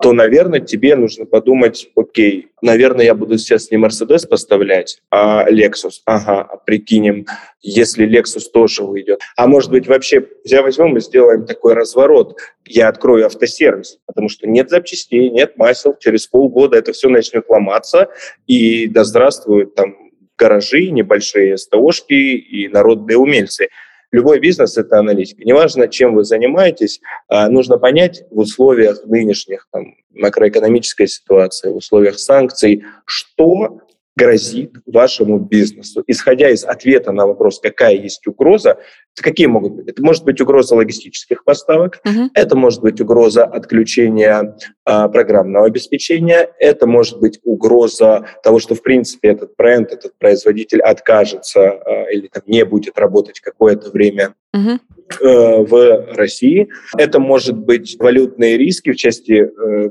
то, 0.00 0.12
наверное, 0.12 0.60
тебе 0.60 0.96
нужно 0.96 1.26
подумать, 1.26 1.88
окей, 1.96 2.48
наверное, 2.62 3.04
я 3.04 3.14
буду 3.14 3.36
сейчас 3.38 3.70
не 3.70 3.78
Mercedes 3.78 4.26
поставлять, 4.26 5.00
а 5.10 5.50
Lexus. 5.50 6.00
Ага, 6.06 6.42
а 6.42 6.56
прикинем, 6.56 7.26
если 7.60 8.06
Lexus 8.08 8.50
тоже 8.52 8.84
выйдет. 8.84 9.20
А 9.36 9.46
может 9.46 9.70
быть, 9.70 9.86
вообще, 9.88 10.26
взяв 10.44 10.64
возьмем 10.64 10.96
и 10.96 11.00
сделаем 11.00 11.46
такой 11.46 11.74
разворот. 11.74 12.38
Я 12.64 12.88
открою 12.88 13.26
автосервис, 13.26 13.98
потому 14.06 14.28
что 14.28 14.46
нет 14.46 14.70
запчастей, 14.70 15.30
нет 15.30 15.56
масел. 15.56 15.96
Через 15.98 16.26
полгода 16.26 16.76
это 16.76 16.92
все 16.92 17.08
начнет 17.08 17.48
ломаться, 17.48 18.08
и 18.46 18.86
да 18.86 19.04
здравствуют 19.04 19.74
там 19.74 19.96
гаражи, 20.36 20.90
небольшие 20.90 21.58
СТОшки 21.58 22.14
и 22.14 22.68
народные 22.68 23.18
умельцы. 23.18 23.68
Любой 24.10 24.40
бизнес– 24.40 24.76
это 24.78 24.98
аналитика. 24.98 25.44
Неважно, 25.44 25.86
чем 25.86 26.14
вы 26.14 26.24
занимаетесь, 26.24 27.00
а, 27.28 27.48
нужно 27.48 27.76
понять 27.76 28.22
в 28.30 28.38
условиях 28.38 29.04
нынешних 29.04 29.68
там, 29.70 29.96
макроэкономической 30.14 31.08
ситуации, 31.08 31.70
в 31.70 31.76
условиях 31.76 32.18
санкций, 32.18 32.84
что 33.04 33.80
грозит 34.18 34.74
вашему 34.86 35.38
бизнесу. 35.38 36.02
Исходя 36.06 36.50
из 36.50 36.64
ответа 36.64 37.12
на 37.12 37.26
вопрос, 37.26 37.60
какая 37.60 37.94
есть 37.94 38.26
угроза, 38.26 38.78
какие 39.14 39.46
могут 39.46 39.72
быть? 39.72 39.88
Это 39.88 40.02
может 40.02 40.24
быть 40.24 40.40
угроза 40.40 40.74
логистических 40.74 41.44
поставок, 41.44 42.00
uh-huh. 42.04 42.28
это 42.34 42.56
может 42.56 42.80
быть 42.82 43.00
угроза 43.00 43.44
отключения 43.44 44.56
а, 44.84 45.08
программного 45.08 45.66
обеспечения, 45.66 46.50
это 46.58 46.86
может 46.86 47.20
быть 47.20 47.38
угроза 47.44 48.26
того, 48.42 48.58
что 48.58 48.74
в 48.74 48.82
принципе 48.82 49.28
этот 49.28 49.54
бренд, 49.56 49.92
этот 49.92 50.18
производитель 50.18 50.80
откажется 50.80 51.70
а, 51.70 52.10
или 52.10 52.26
там, 52.26 52.42
не 52.46 52.64
будет 52.64 52.98
работать 52.98 53.40
какое-то 53.40 53.90
время 53.90 54.34
uh-huh. 54.54 54.78
э, 55.20 55.62
в 55.64 56.14
России. 56.16 56.68
Это 56.96 57.20
может 57.20 57.56
быть 57.56 57.96
валютные 57.98 58.56
риски 58.58 58.90
в 58.90 58.96
части 58.96 59.48
э, 59.48 59.90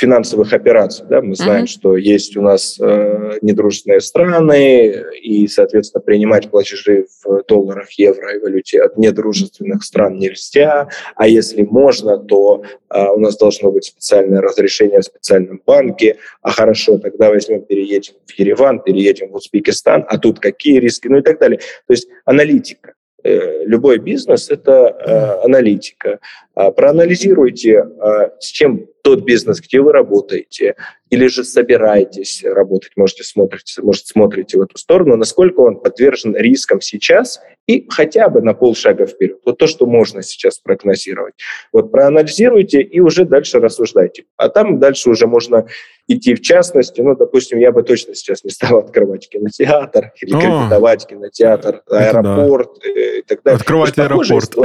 финансовых 0.00 0.54
операций. 0.54 1.04
Да? 1.08 1.20
Мы 1.20 1.34
знаем, 1.34 1.64
uh-huh. 1.64 1.78
что 1.78 1.96
есть 1.96 2.36
у 2.36 2.40
нас 2.40 2.80
э, 2.80 3.38
недружественные 3.42 4.00
страны, 4.00 4.94
и, 5.22 5.46
соответственно, 5.46 6.00
принимать 6.00 6.50
платежи 6.50 7.06
в 7.22 7.42
долларах, 7.46 7.90
евро 7.92 8.34
и 8.34 8.38
валюте 8.38 8.82
от 8.82 8.96
недружественных 8.96 9.84
стран 9.84 10.18
нельзя. 10.18 10.88
А 11.16 11.28
если 11.28 11.62
можно, 11.62 12.16
то 12.16 12.62
э, 12.88 13.04
у 13.08 13.18
нас 13.18 13.36
должно 13.36 13.70
быть 13.70 13.84
специальное 13.84 14.40
разрешение 14.40 15.00
в 15.00 15.04
специальном 15.04 15.60
банке. 15.66 16.16
А 16.40 16.50
хорошо, 16.50 16.96
тогда 16.96 17.28
возьмем, 17.28 17.60
переедем 17.60 18.14
в 18.26 18.32
Ереван, 18.38 18.80
переедем 18.80 19.28
в 19.28 19.34
Узбекистан, 19.34 20.06
а 20.08 20.16
тут 20.18 20.40
какие 20.40 20.78
риски, 20.78 21.08
ну 21.08 21.18
и 21.18 21.22
так 21.22 21.38
далее. 21.38 21.58
То 21.58 21.92
есть 21.92 22.08
аналитика. 22.24 22.94
Э, 23.22 23.64
любой 23.64 23.98
бизнес– 23.98 24.48
это 24.50 24.72
э, 24.72 25.44
аналитика. 25.44 26.20
А, 26.60 26.72
проанализируйте, 26.72 27.78
а, 27.78 28.32
с 28.38 28.48
чем 28.48 28.86
тот 29.02 29.24
бизнес, 29.24 29.62
где 29.62 29.80
вы 29.80 29.92
работаете, 29.92 30.74
или 31.08 31.26
же 31.26 31.42
собираетесь 31.42 32.44
работать, 32.44 32.92
можете 32.96 33.24
смотрите, 33.24 33.80
может, 33.80 34.06
смотрите 34.06 34.58
в 34.58 34.60
эту 34.60 34.76
сторону, 34.76 35.16
насколько 35.16 35.60
он 35.60 35.80
подвержен 35.80 36.36
рискам 36.36 36.82
сейчас 36.82 37.40
и 37.66 37.86
хотя 37.88 38.28
бы 38.28 38.42
на 38.42 38.52
полшага 38.52 39.06
вперед. 39.06 39.38
Вот 39.46 39.56
то, 39.56 39.66
что 39.66 39.86
можно 39.86 40.22
сейчас 40.22 40.58
прогнозировать. 40.58 41.32
Вот 41.72 41.90
проанализируйте 41.90 42.82
и 42.82 43.00
уже 43.00 43.24
дальше 43.24 43.58
рассуждайте. 43.58 44.24
А 44.36 44.50
там 44.50 44.78
дальше 44.78 45.08
уже 45.08 45.26
можно 45.26 45.66
идти 46.08 46.34
в 46.34 46.42
частности. 46.42 47.00
Ну, 47.00 47.16
допустим, 47.16 47.58
я 47.58 47.72
бы 47.72 47.82
точно 47.82 48.14
сейчас 48.14 48.44
не 48.44 48.50
стал 48.50 48.78
открывать 48.80 49.30
кинотеатр 49.30 50.12
или 50.20 50.32
кредитовать 50.32 51.06
кинотеатр, 51.06 51.82
аэропорт 51.88 52.70
да. 52.84 52.90
Э, 52.90 53.18
и 53.20 53.22
так 53.22 53.42
далее. 53.42 53.56
Открывать 53.56 53.98
аэропорт. 53.98 54.56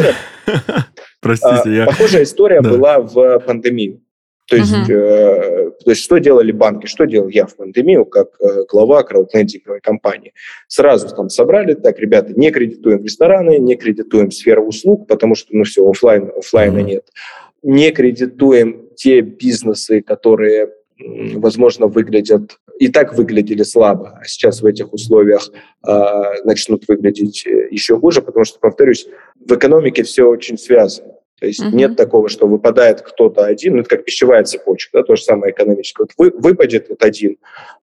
Простите, 1.26 1.76
я... 1.76 1.86
Похожая 1.88 2.22
история 2.22 2.62
да. 2.62 2.70
была 2.70 3.00
в 3.00 3.40
пандемию. 3.40 4.02
То 4.48 4.58
есть, 4.58 4.72
uh-huh. 4.72 4.94
э, 4.94 5.72
то 5.84 5.90
есть, 5.90 6.04
что 6.04 6.20
делали 6.20 6.52
банки, 6.52 6.86
что 6.86 7.06
делал 7.06 7.30
я 7.30 7.48
в 7.48 7.56
пандемию, 7.56 8.06
как 8.06 8.28
э, 8.40 8.66
глава 8.70 9.02
краудлендинговой 9.02 9.82
компании. 9.82 10.34
Сразу 10.68 11.10
там 11.16 11.30
собрали, 11.30 11.74
так, 11.74 12.00
ребята, 12.00 12.32
не 12.36 12.52
кредитуем 12.52 13.04
рестораны, 13.04 13.58
не 13.58 13.76
кредитуем 13.76 14.30
сферу 14.30 14.68
услуг, 14.68 15.08
потому 15.08 15.34
что, 15.34 15.56
ну 15.56 15.64
все, 15.64 15.90
офлайн, 15.90 16.32
офлайна 16.38 16.78
uh-huh. 16.78 16.84
нет. 16.84 17.10
Не 17.64 17.90
кредитуем 17.90 18.90
те 18.96 19.22
бизнесы, 19.22 20.02
которые, 20.04 20.70
возможно, 21.00 21.88
выглядят 21.88 22.60
и 22.80 22.90
так 22.90 23.18
выглядели 23.18 23.64
слабо, 23.64 24.20
а 24.22 24.26
сейчас 24.26 24.62
в 24.62 24.66
этих 24.66 24.94
условиях 24.94 25.50
э, 25.88 25.92
начнут 26.44 26.84
выглядеть 26.88 27.48
э, 27.48 27.68
еще 27.72 27.98
хуже, 27.98 28.22
потому 28.22 28.46
что, 28.46 28.60
повторюсь, 28.60 29.08
в 29.40 29.54
экономике 29.56 30.04
все 30.04 30.26
очень 30.26 30.58
связано. 30.58 31.15
То 31.40 31.48
есть 31.48 31.62
uh-huh. 31.62 31.74
нет 31.74 31.98
такого, 31.98 32.30
что 32.30 32.48
выпадает 32.48 33.02
кто-то 33.02 33.44
один, 33.44 33.76
ну, 33.76 33.80
это 33.82 33.90
как 33.90 34.06
пищевая 34.06 34.44
цепочка, 34.46 35.00
да, 35.00 35.04
то 35.04 35.16
же 35.16 35.24
самое 35.24 35.52
экономическое. 35.52 36.04
Вот 36.04 36.12
вы, 36.18 36.40
выпадет 36.40 36.88
вот 36.90 37.04
один, 37.04 37.38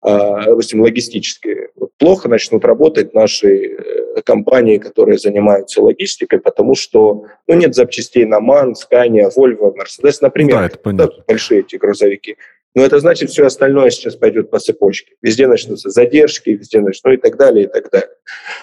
э, 0.05 0.45
допустим, 0.47 0.81
логистический, 0.81 1.69
вот 1.77 1.91
плохо 1.99 2.29
начнут 2.29 2.65
работать 2.65 3.13
наши 3.13 3.77
э, 3.77 4.23
компании, 4.25 4.79
которые 4.79 5.19
занимаются 5.19 5.83
логистикой, 5.83 6.41
потому 6.41 6.75
что 6.75 7.27
ну, 7.47 7.55
нет 7.55 7.75
запчастей 7.75 8.25
на 8.25 8.41
МАН, 8.41 8.73
Scania, 8.73 9.31
Volvo, 9.37 9.75
Mercedes, 9.75 10.19
например. 10.23 10.57
Да, 10.57 10.67
это 10.67 10.79
понятно. 10.79 11.17
Да, 11.19 11.25
большие 11.29 11.61
эти 11.61 11.77
грузовики. 11.77 12.37
Но 12.75 12.83
это 12.83 12.99
значит, 13.01 13.31
все 13.31 13.45
остальное 13.45 13.91
сейчас 13.91 14.17
пойдет 14.17 14.51
по 14.51 14.59
цепочке. 14.59 15.15
Везде 15.21 15.47
начнутся 15.47 15.91
задержки, 15.91 16.51
везде 16.51 16.79
начнутся, 16.79 17.09
ну 17.09 17.15
и 17.15 17.17
так 17.19 17.37
далее, 17.37 17.67
и 17.67 17.69
так 17.69 17.91
далее. 17.91 18.09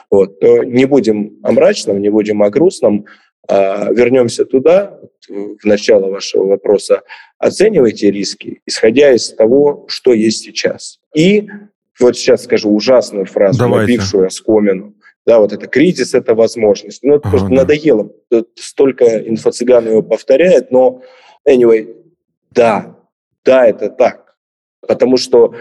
Вот. 0.10 0.42
Но 0.42 0.64
не 0.64 0.86
будем 0.86 1.38
о 1.44 1.52
мрачном, 1.52 2.02
не 2.02 2.10
будем 2.10 2.42
о 2.42 2.50
грустном. 2.50 3.06
А 3.48 3.92
вернемся 3.92 4.46
туда, 4.46 5.00
в 5.28 5.66
начало 5.66 6.10
вашего 6.10 6.46
вопроса. 6.46 7.02
Оценивайте 7.38 8.12
риски, 8.12 8.62
исходя 8.66 9.14
из 9.14 9.34
того, 9.34 9.86
что 9.88 10.14
есть 10.14 10.44
сейчас. 10.44 11.00
И 11.16 11.48
вот 12.00 12.18
сейчас 12.18 12.44
скажу 12.44 12.72
ужасную 12.72 13.26
фразу, 13.26 13.60
Давайте. 13.60 13.94
набившую 13.94 14.28
оскомину. 14.28 14.96
Да, 15.26 15.40
вот 15.40 15.54
это 15.54 15.68
кризис, 15.68 16.14
это 16.14 16.34
возможность. 16.34 17.04
Ну, 17.04 17.16
это 17.16 17.28
ага, 17.28 17.30
просто 17.32 17.50
да. 17.50 17.56
надоело. 17.56 18.12
Столько 18.56 19.06
инфо-цыган 19.20 19.88
его 19.88 20.02
повторяет, 20.02 20.72
но 20.72 21.02
anyway, 21.48 21.96
да, 22.52 22.96
да, 23.46 23.68
это 23.68 23.90
так. 23.90 24.36
Потому 24.82 25.18
что 25.18 25.54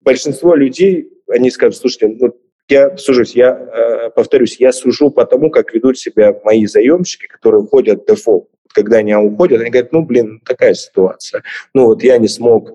большинство 0.00 0.54
людей, 0.54 1.10
они 1.28 1.50
скажут, 1.50 1.80
слушайте, 1.80 2.08
ну, 2.08 2.34
я 2.68 2.96
сужусь, 2.96 3.34
я 3.34 3.50
э, 3.50 4.10
повторюсь, 4.10 4.56
я 4.58 4.72
сужу 4.72 5.10
по 5.10 5.24
тому, 5.24 5.50
как 5.50 5.72
ведут 5.72 5.98
себя 5.98 6.34
мои 6.44 6.66
заемщики, 6.66 7.26
которые 7.26 7.62
уходят 7.62 8.02
в 8.02 8.06
дефолт. 8.06 8.48
Когда 8.72 8.98
они 8.98 9.14
уходят, 9.14 9.60
они 9.60 9.70
говорят, 9.70 9.92
ну, 9.92 10.02
блин, 10.02 10.40
такая 10.44 10.74
ситуация. 10.74 11.42
Ну, 11.72 11.86
вот 11.86 12.02
я 12.02 12.18
не 12.18 12.28
смог 12.28 12.74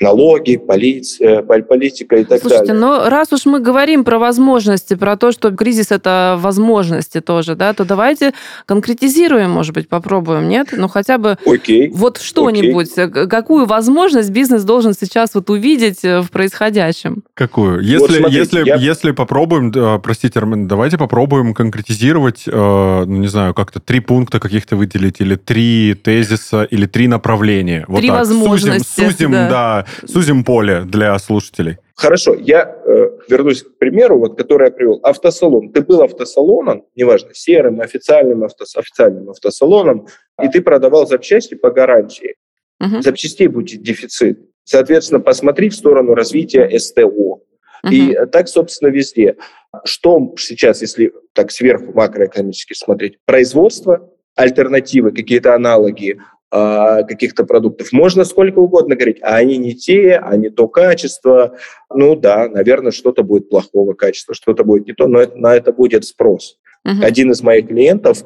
налоги, 0.00 0.56
полиция, 0.56 1.42
политика 1.42 2.16
и 2.16 2.24
так 2.24 2.40
Слушайте, 2.40 2.66
далее. 2.66 2.80
но 2.80 3.08
раз 3.08 3.32
уж 3.32 3.46
мы 3.46 3.60
говорим 3.60 4.04
про 4.04 4.18
возможности, 4.18 4.94
про 4.94 5.16
то, 5.16 5.32
что 5.32 5.50
кризис 5.50 5.90
это 5.90 6.36
возможности 6.38 7.20
тоже, 7.20 7.54
да, 7.54 7.72
то 7.72 7.84
давайте 7.84 8.32
конкретизируем, 8.66 9.50
может 9.50 9.74
быть, 9.74 9.88
попробуем, 9.88 10.48
нет? 10.48 10.68
Ну 10.72 10.88
хотя 10.88 11.18
бы 11.18 11.38
Окей. 11.46 11.90
вот 11.92 12.18
что-нибудь, 12.18 12.96
Окей. 12.96 13.26
какую 13.26 13.66
возможность 13.66 14.30
бизнес 14.30 14.64
должен 14.64 14.92
сейчас 14.94 15.34
вот 15.34 15.50
увидеть 15.50 16.04
э, 16.04 16.20
в 16.20 16.30
происходящем? 16.30 17.22
Какую? 17.34 17.80
Если, 17.80 17.98
вот 17.98 18.10
смотрите, 18.10 18.38
если, 18.38 18.66
я... 18.66 18.76
если 18.76 19.10
попробуем, 19.12 20.00
простите, 20.00 20.38
Армен, 20.38 20.68
давайте 20.68 20.98
попробуем 20.98 21.54
конкретизировать, 21.54 22.44
э, 22.46 23.04
ну 23.06 23.16
не 23.16 23.28
знаю, 23.28 23.54
как-то 23.54 23.80
три 23.80 24.00
пункта 24.00 24.40
каких-то 24.40 24.76
выделить, 24.76 25.20
или 25.20 25.36
три 25.36 25.94
тезиса, 25.94 26.64
или 26.64 26.86
три 26.86 27.08
направления. 27.08 27.84
Вот 27.88 27.98
три 27.98 28.08
так. 28.08 28.18
возможности. 28.18 28.86
Сузим, 28.86 29.10
сузим 29.10 29.32
да. 29.32 29.48
да 29.48 29.85
сузим 30.06 30.44
поле 30.44 30.82
для 30.84 31.18
слушателей. 31.18 31.78
Хорошо, 31.94 32.34
я 32.34 32.76
э, 32.84 33.10
вернусь 33.28 33.62
к 33.62 33.78
примеру, 33.78 34.18
вот, 34.18 34.36
который 34.36 34.66
я 34.66 34.70
привел. 34.70 35.00
Автосалон. 35.02 35.72
Ты 35.72 35.80
был 35.80 36.02
автосалоном, 36.02 36.84
неважно, 36.94 37.30
серым, 37.32 37.80
официальным, 37.80 38.44
автос, 38.44 38.76
официальным 38.76 39.30
автосалоном, 39.30 40.06
и 40.42 40.48
ты 40.48 40.60
продавал 40.60 41.06
запчасти 41.06 41.54
по 41.54 41.70
гарантии. 41.70 42.34
Угу. 42.80 43.02
Запчастей 43.02 43.48
будет 43.48 43.82
дефицит. 43.82 44.38
Соответственно, 44.64 45.20
посмотри 45.20 45.70
в 45.70 45.74
сторону 45.74 46.14
развития 46.14 46.68
СТО. 46.78 47.06
Угу. 47.06 47.42
И 47.90 48.16
так, 48.30 48.48
собственно, 48.48 48.90
везде. 48.90 49.36
Что 49.84 50.34
сейчас, 50.38 50.82
если 50.82 51.12
так 51.32 51.50
сверху 51.50 51.92
макроэкономически 51.94 52.74
смотреть? 52.74 53.18
Производство, 53.24 54.10
альтернативы, 54.34 55.12
какие-то 55.12 55.54
аналоги, 55.54 56.20
каких-то 56.50 57.44
продуктов. 57.44 57.92
Можно 57.92 58.24
сколько 58.24 58.58
угодно 58.60 58.94
говорить, 58.94 59.18
а 59.22 59.36
они 59.36 59.56
не 59.56 59.74
те, 59.74 60.16
а 60.16 60.36
не 60.36 60.48
то 60.48 60.68
качество. 60.68 61.56
Ну 61.92 62.14
да, 62.14 62.48
наверное, 62.48 62.92
что-то 62.92 63.22
будет 63.22 63.48
плохого 63.48 63.94
качества, 63.94 64.34
что-то 64.34 64.64
будет 64.64 64.86
не 64.86 64.92
то, 64.92 65.08
но 65.08 65.20
это, 65.20 65.36
на 65.36 65.54
это 65.54 65.72
будет 65.72 66.04
спрос. 66.04 66.58
Uh-huh. 66.86 67.04
Один 67.04 67.32
из 67.32 67.42
моих 67.42 67.68
клиентов, 67.68 68.22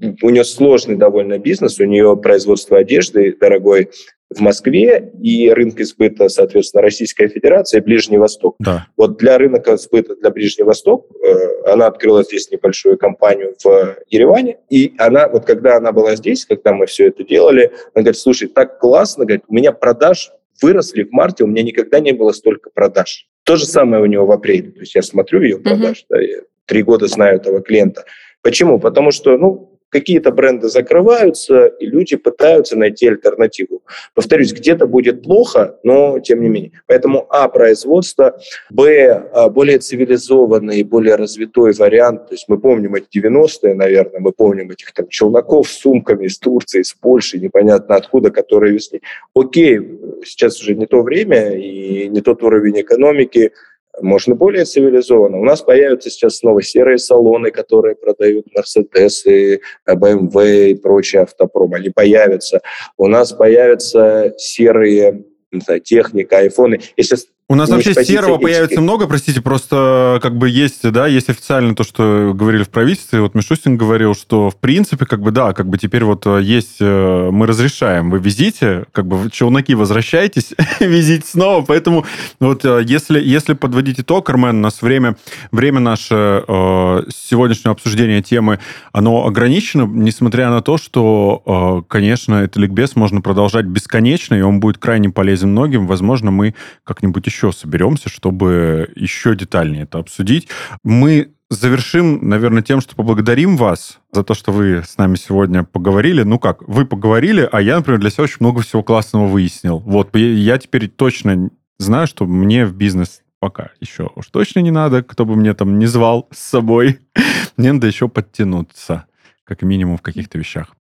у 0.00 0.30
нее 0.30 0.44
сложный 0.44 0.96
довольно 0.96 1.38
бизнес, 1.38 1.78
у 1.80 1.84
нее 1.84 2.16
производство 2.16 2.78
одежды 2.78 3.36
дорогой, 3.38 3.90
в 4.30 4.40
Москве 4.40 5.12
и 5.22 5.50
рынок 5.50 5.80
сбыта, 5.84 6.28
соответственно, 6.28 6.82
Российская 6.82 7.28
Федерация 7.28 7.80
и 7.80 7.84
Ближний 7.84 8.18
Восток. 8.18 8.56
Да. 8.58 8.86
Вот 8.96 9.16
для 9.18 9.38
рынка 9.38 9.76
сбыта 9.76 10.16
для 10.16 10.30
Ближнего 10.30 10.68
Востока 10.68 11.06
э, 11.22 11.70
она 11.72 11.86
открыла 11.86 12.24
здесь 12.24 12.50
небольшую 12.50 12.98
компанию 12.98 13.54
в 13.62 13.96
Ереване, 14.08 14.58
и 14.70 14.94
она, 14.98 15.28
вот 15.28 15.44
когда 15.44 15.76
она 15.76 15.92
была 15.92 16.16
здесь, 16.16 16.46
когда 16.46 16.72
мы 16.72 16.86
все 16.86 17.08
это 17.08 17.22
делали, 17.22 17.72
она 17.94 18.02
говорит, 18.02 18.16
слушай, 18.16 18.48
так 18.48 18.78
классно, 18.80 19.24
говорит, 19.24 19.44
у 19.48 19.54
меня 19.54 19.72
продаж 19.72 20.32
выросли 20.60 21.04
в 21.04 21.12
марте, 21.12 21.44
у 21.44 21.46
меня 21.46 21.62
никогда 21.62 22.00
не 22.00 22.12
было 22.12 22.32
столько 22.32 22.70
продаж. 22.70 23.28
То 23.44 23.56
же 23.56 23.66
самое 23.66 24.02
у 24.02 24.06
него 24.06 24.26
в 24.26 24.32
апреле. 24.32 24.70
То 24.70 24.80
есть 24.80 24.94
я 24.94 25.02
смотрю 25.02 25.42
ее 25.42 25.58
продаж, 25.58 25.98
uh-huh. 25.98 26.06
да, 26.08 26.20
я 26.20 26.38
три 26.64 26.82
года 26.82 27.06
знаю 27.06 27.36
этого 27.36 27.60
клиента. 27.60 28.04
Почему? 28.42 28.78
Потому 28.78 29.10
что, 29.10 29.36
ну, 29.36 29.73
какие-то 29.88 30.32
бренды 30.32 30.68
закрываются, 30.68 31.66
и 31.66 31.86
люди 31.86 32.16
пытаются 32.16 32.76
найти 32.76 33.06
альтернативу. 33.06 33.82
Повторюсь, 34.14 34.52
где-то 34.52 34.86
будет 34.86 35.22
плохо, 35.22 35.78
но 35.84 36.18
тем 36.18 36.40
не 36.42 36.48
менее. 36.48 36.72
Поэтому, 36.86 37.26
а, 37.30 37.48
производство, 37.48 38.36
б, 38.70 39.28
а, 39.32 39.48
более 39.48 39.78
цивилизованный, 39.78 40.82
более 40.82 41.14
развитой 41.14 41.72
вариант. 41.72 42.28
То 42.28 42.34
есть 42.34 42.46
мы 42.48 42.58
помним 42.58 42.96
эти 42.96 43.06
90-е, 43.10 43.74
наверное, 43.74 44.20
мы 44.20 44.32
помним 44.32 44.70
этих 44.70 44.92
там 44.92 45.06
челноков 45.08 45.68
с 45.68 45.78
сумками 45.78 46.26
из 46.26 46.38
Турции, 46.38 46.80
из 46.80 46.92
Польши, 46.92 47.38
непонятно 47.38 47.94
откуда, 47.94 48.30
которые 48.30 48.72
везли. 48.72 49.00
Окей, 49.34 49.80
сейчас 50.24 50.60
уже 50.60 50.74
не 50.74 50.86
то 50.86 51.02
время 51.02 51.56
и 51.56 52.08
не 52.08 52.20
тот 52.20 52.42
уровень 52.42 52.80
экономики, 52.80 53.52
можно 54.00 54.34
более 54.34 54.64
цивилизованно. 54.64 55.38
У 55.38 55.44
нас 55.44 55.62
появятся 55.62 56.10
сейчас 56.10 56.38
снова 56.38 56.62
серые 56.62 56.98
салоны, 56.98 57.50
которые 57.50 57.96
продают 57.96 58.46
Mercedes, 58.56 59.60
BMW 59.88 60.70
и 60.70 60.74
прочие 60.74 61.22
автопром. 61.22 61.74
Они 61.74 61.90
появятся. 61.90 62.60
У 62.96 63.06
нас 63.06 63.32
появятся 63.32 64.34
серые 64.38 65.24
знаю, 65.60 65.80
техника, 65.80 66.38
айфоны. 66.38 66.80
Если 66.96 67.16
у 67.46 67.56
нас 67.56 67.68
вообще 67.68 67.92
серого 67.92 68.38
появится 68.38 68.80
много, 68.80 69.06
простите, 69.06 69.42
просто 69.42 70.18
как 70.22 70.38
бы 70.38 70.48
есть, 70.48 70.90
да, 70.90 71.06
есть 71.06 71.28
официально 71.28 71.74
то, 71.74 71.84
что 71.84 72.32
говорили 72.34 72.62
в 72.62 72.70
правительстве. 72.70 73.20
Вот 73.20 73.34
Мишустин 73.34 73.76
говорил, 73.76 74.14
что 74.14 74.48
в 74.48 74.56
принципе, 74.56 75.04
как 75.04 75.20
бы, 75.20 75.30
да, 75.30 75.52
как 75.52 75.68
бы 75.68 75.76
теперь 75.76 76.04
вот 76.04 76.26
э, 76.26 76.40
есть, 76.42 76.76
э, 76.80 77.28
мы 77.30 77.46
разрешаем, 77.46 78.10
вы 78.10 78.18
везите, 78.18 78.84
как 78.92 79.06
бы 79.06 79.30
челноки 79.30 79.74
возвращайтесь, 79.74 80.54
везите 80.80 81.26
снова. 81.26 81.62
Поэтому 81.62 82.06
вот 82.40 82.64
э, 82.64 82.82
если, 82.86 83.20
если 83.20 83.52
подводить 83.52 84.00
итог, 84.00 84.30
Армен, 84.30 84.56
у 84.56 84.60
нас 84.60 84.80
время, 84.80 85.18
время 85.52 85.80
наше 85.80 86.44
э, 86.48 87.02
сегодняшнего 87.14 87.72
обсуждения 87.72 88.22
темы, 88.22 88.58
оно 88.92 89.26
ограничено, 89.26 89.82
несмотря 89.82 90.48
на 90.48 90.62
то, 90.62 90.78
что, 90.78 91.84
конечно, 91.88 92.36
этот 92.36 92.56
ликбез 92.56 92.96
можно 92.96 93.20
продолжать 93.20 93.66
бесконечно, 93.66 94.34
и 94.34 94.40
он 94.40 94.60
будет 94.60 94.78
крайне 94.78 95.10
полезен 95.10 95.50
многим. 95.50 95.86
Возможно, 95.86 96.30
мы 96.30 96.54
как-нибудь 96.84 97.26
еще 97.26 97.33
соберемся, 97.52 98.08
чтобы 98.08 98.90
еще 98.94 99.34
детальнее 99.34 99.84
это 99.84 99.98
обсудить. 99.98 100.48
Мы 100.82 101.34
завершим, 101.50 102.28
наверное, 102.28 102.62
тем, 102.62 102.80
что 102.80 102.96
поблагодарим 102.96 103.56
вас 103.56 103.98
за 104.12 104.24
то, 104.24 104.34
что 104.34 104.52
вы 104.52 104.82
с 104.86 104.98
нами 104.98 105.16
сегодня 105.16 105.64
поговорили. 105.64 106.22
Ну 106.22 106.38
как, 106.38 106.66
вы 106.66 106.84
поговорили, 106.84 107.48
а 107.50 107.60
я, 107.60 107.76
например, 107.76 108.00
для 108.00 108.10
себя 108.10 108.24
очень 108.24 108.38
много 108.40 108.62
всего 108.62 108.82
классного 108.82 109.26
выяснил. 109.26 109.78
Вот, 109.80 110.14
я 110.16 110.58
теперь 110.58 110.88
точно 110.88 111.50
знаю, 111.78 112.06
что 112.06 112.26
мне 112.26 112.66
в 112.66 112.74
бизнес 112.74 113.22
пока 113.40 113.70
еще 113.78 114.10
уж 114.14 114.28
точно 114.28 114.60
не 114.60 114.70
надо, 114.70 115.02
кто 115.02 115.26
бы 115.26 115.36
мне 115.36 115.52
там 115.54 115.78
не 115.78 115.86
звал 115.86 116.28
с 116.32 116.38
собой. 116.38 117.00
Мне 117.56 117.72
надо 117.72 117.86
еще 117.86 118.08
подтянуться, 118.08 119.04
как 119.44 119.62
минимум 119.62 119.98
в 119.98 120.02
каких-то 120.02 120.38
вещах. 120.38 120.74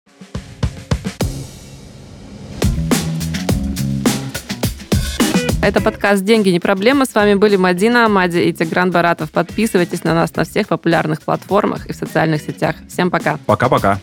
Это 5.62 5.80
подкаст 5.80 6.24
«Деньги 6.24 6.48
не 6.48 6.58
проблема». 6.58 7.06
С 7.06 7.14
вами 7.14 7.34
были 7.34 7.54
Мадина 7.54 8.06
Амади 8.06 8.38
и 8.38 8.52
Тигран 8.52 8.90
Баратов. 8.90 9.30
Подписывайтесь 9.30 10.02
на 10.02 10.12
нас 10.12 10.34
на 10.34 10.42
всех 10.42 10.66
популярных 10.66 11.22
платформах 11.22 11.86
и 11.86 11.92
в 11.92 11.96
социальных 11.96 12.42
сетях. 12.42 12.74
Всем 12.88 13.12
пока. 13.12 13.38
Пока-пока. 13.46 14.00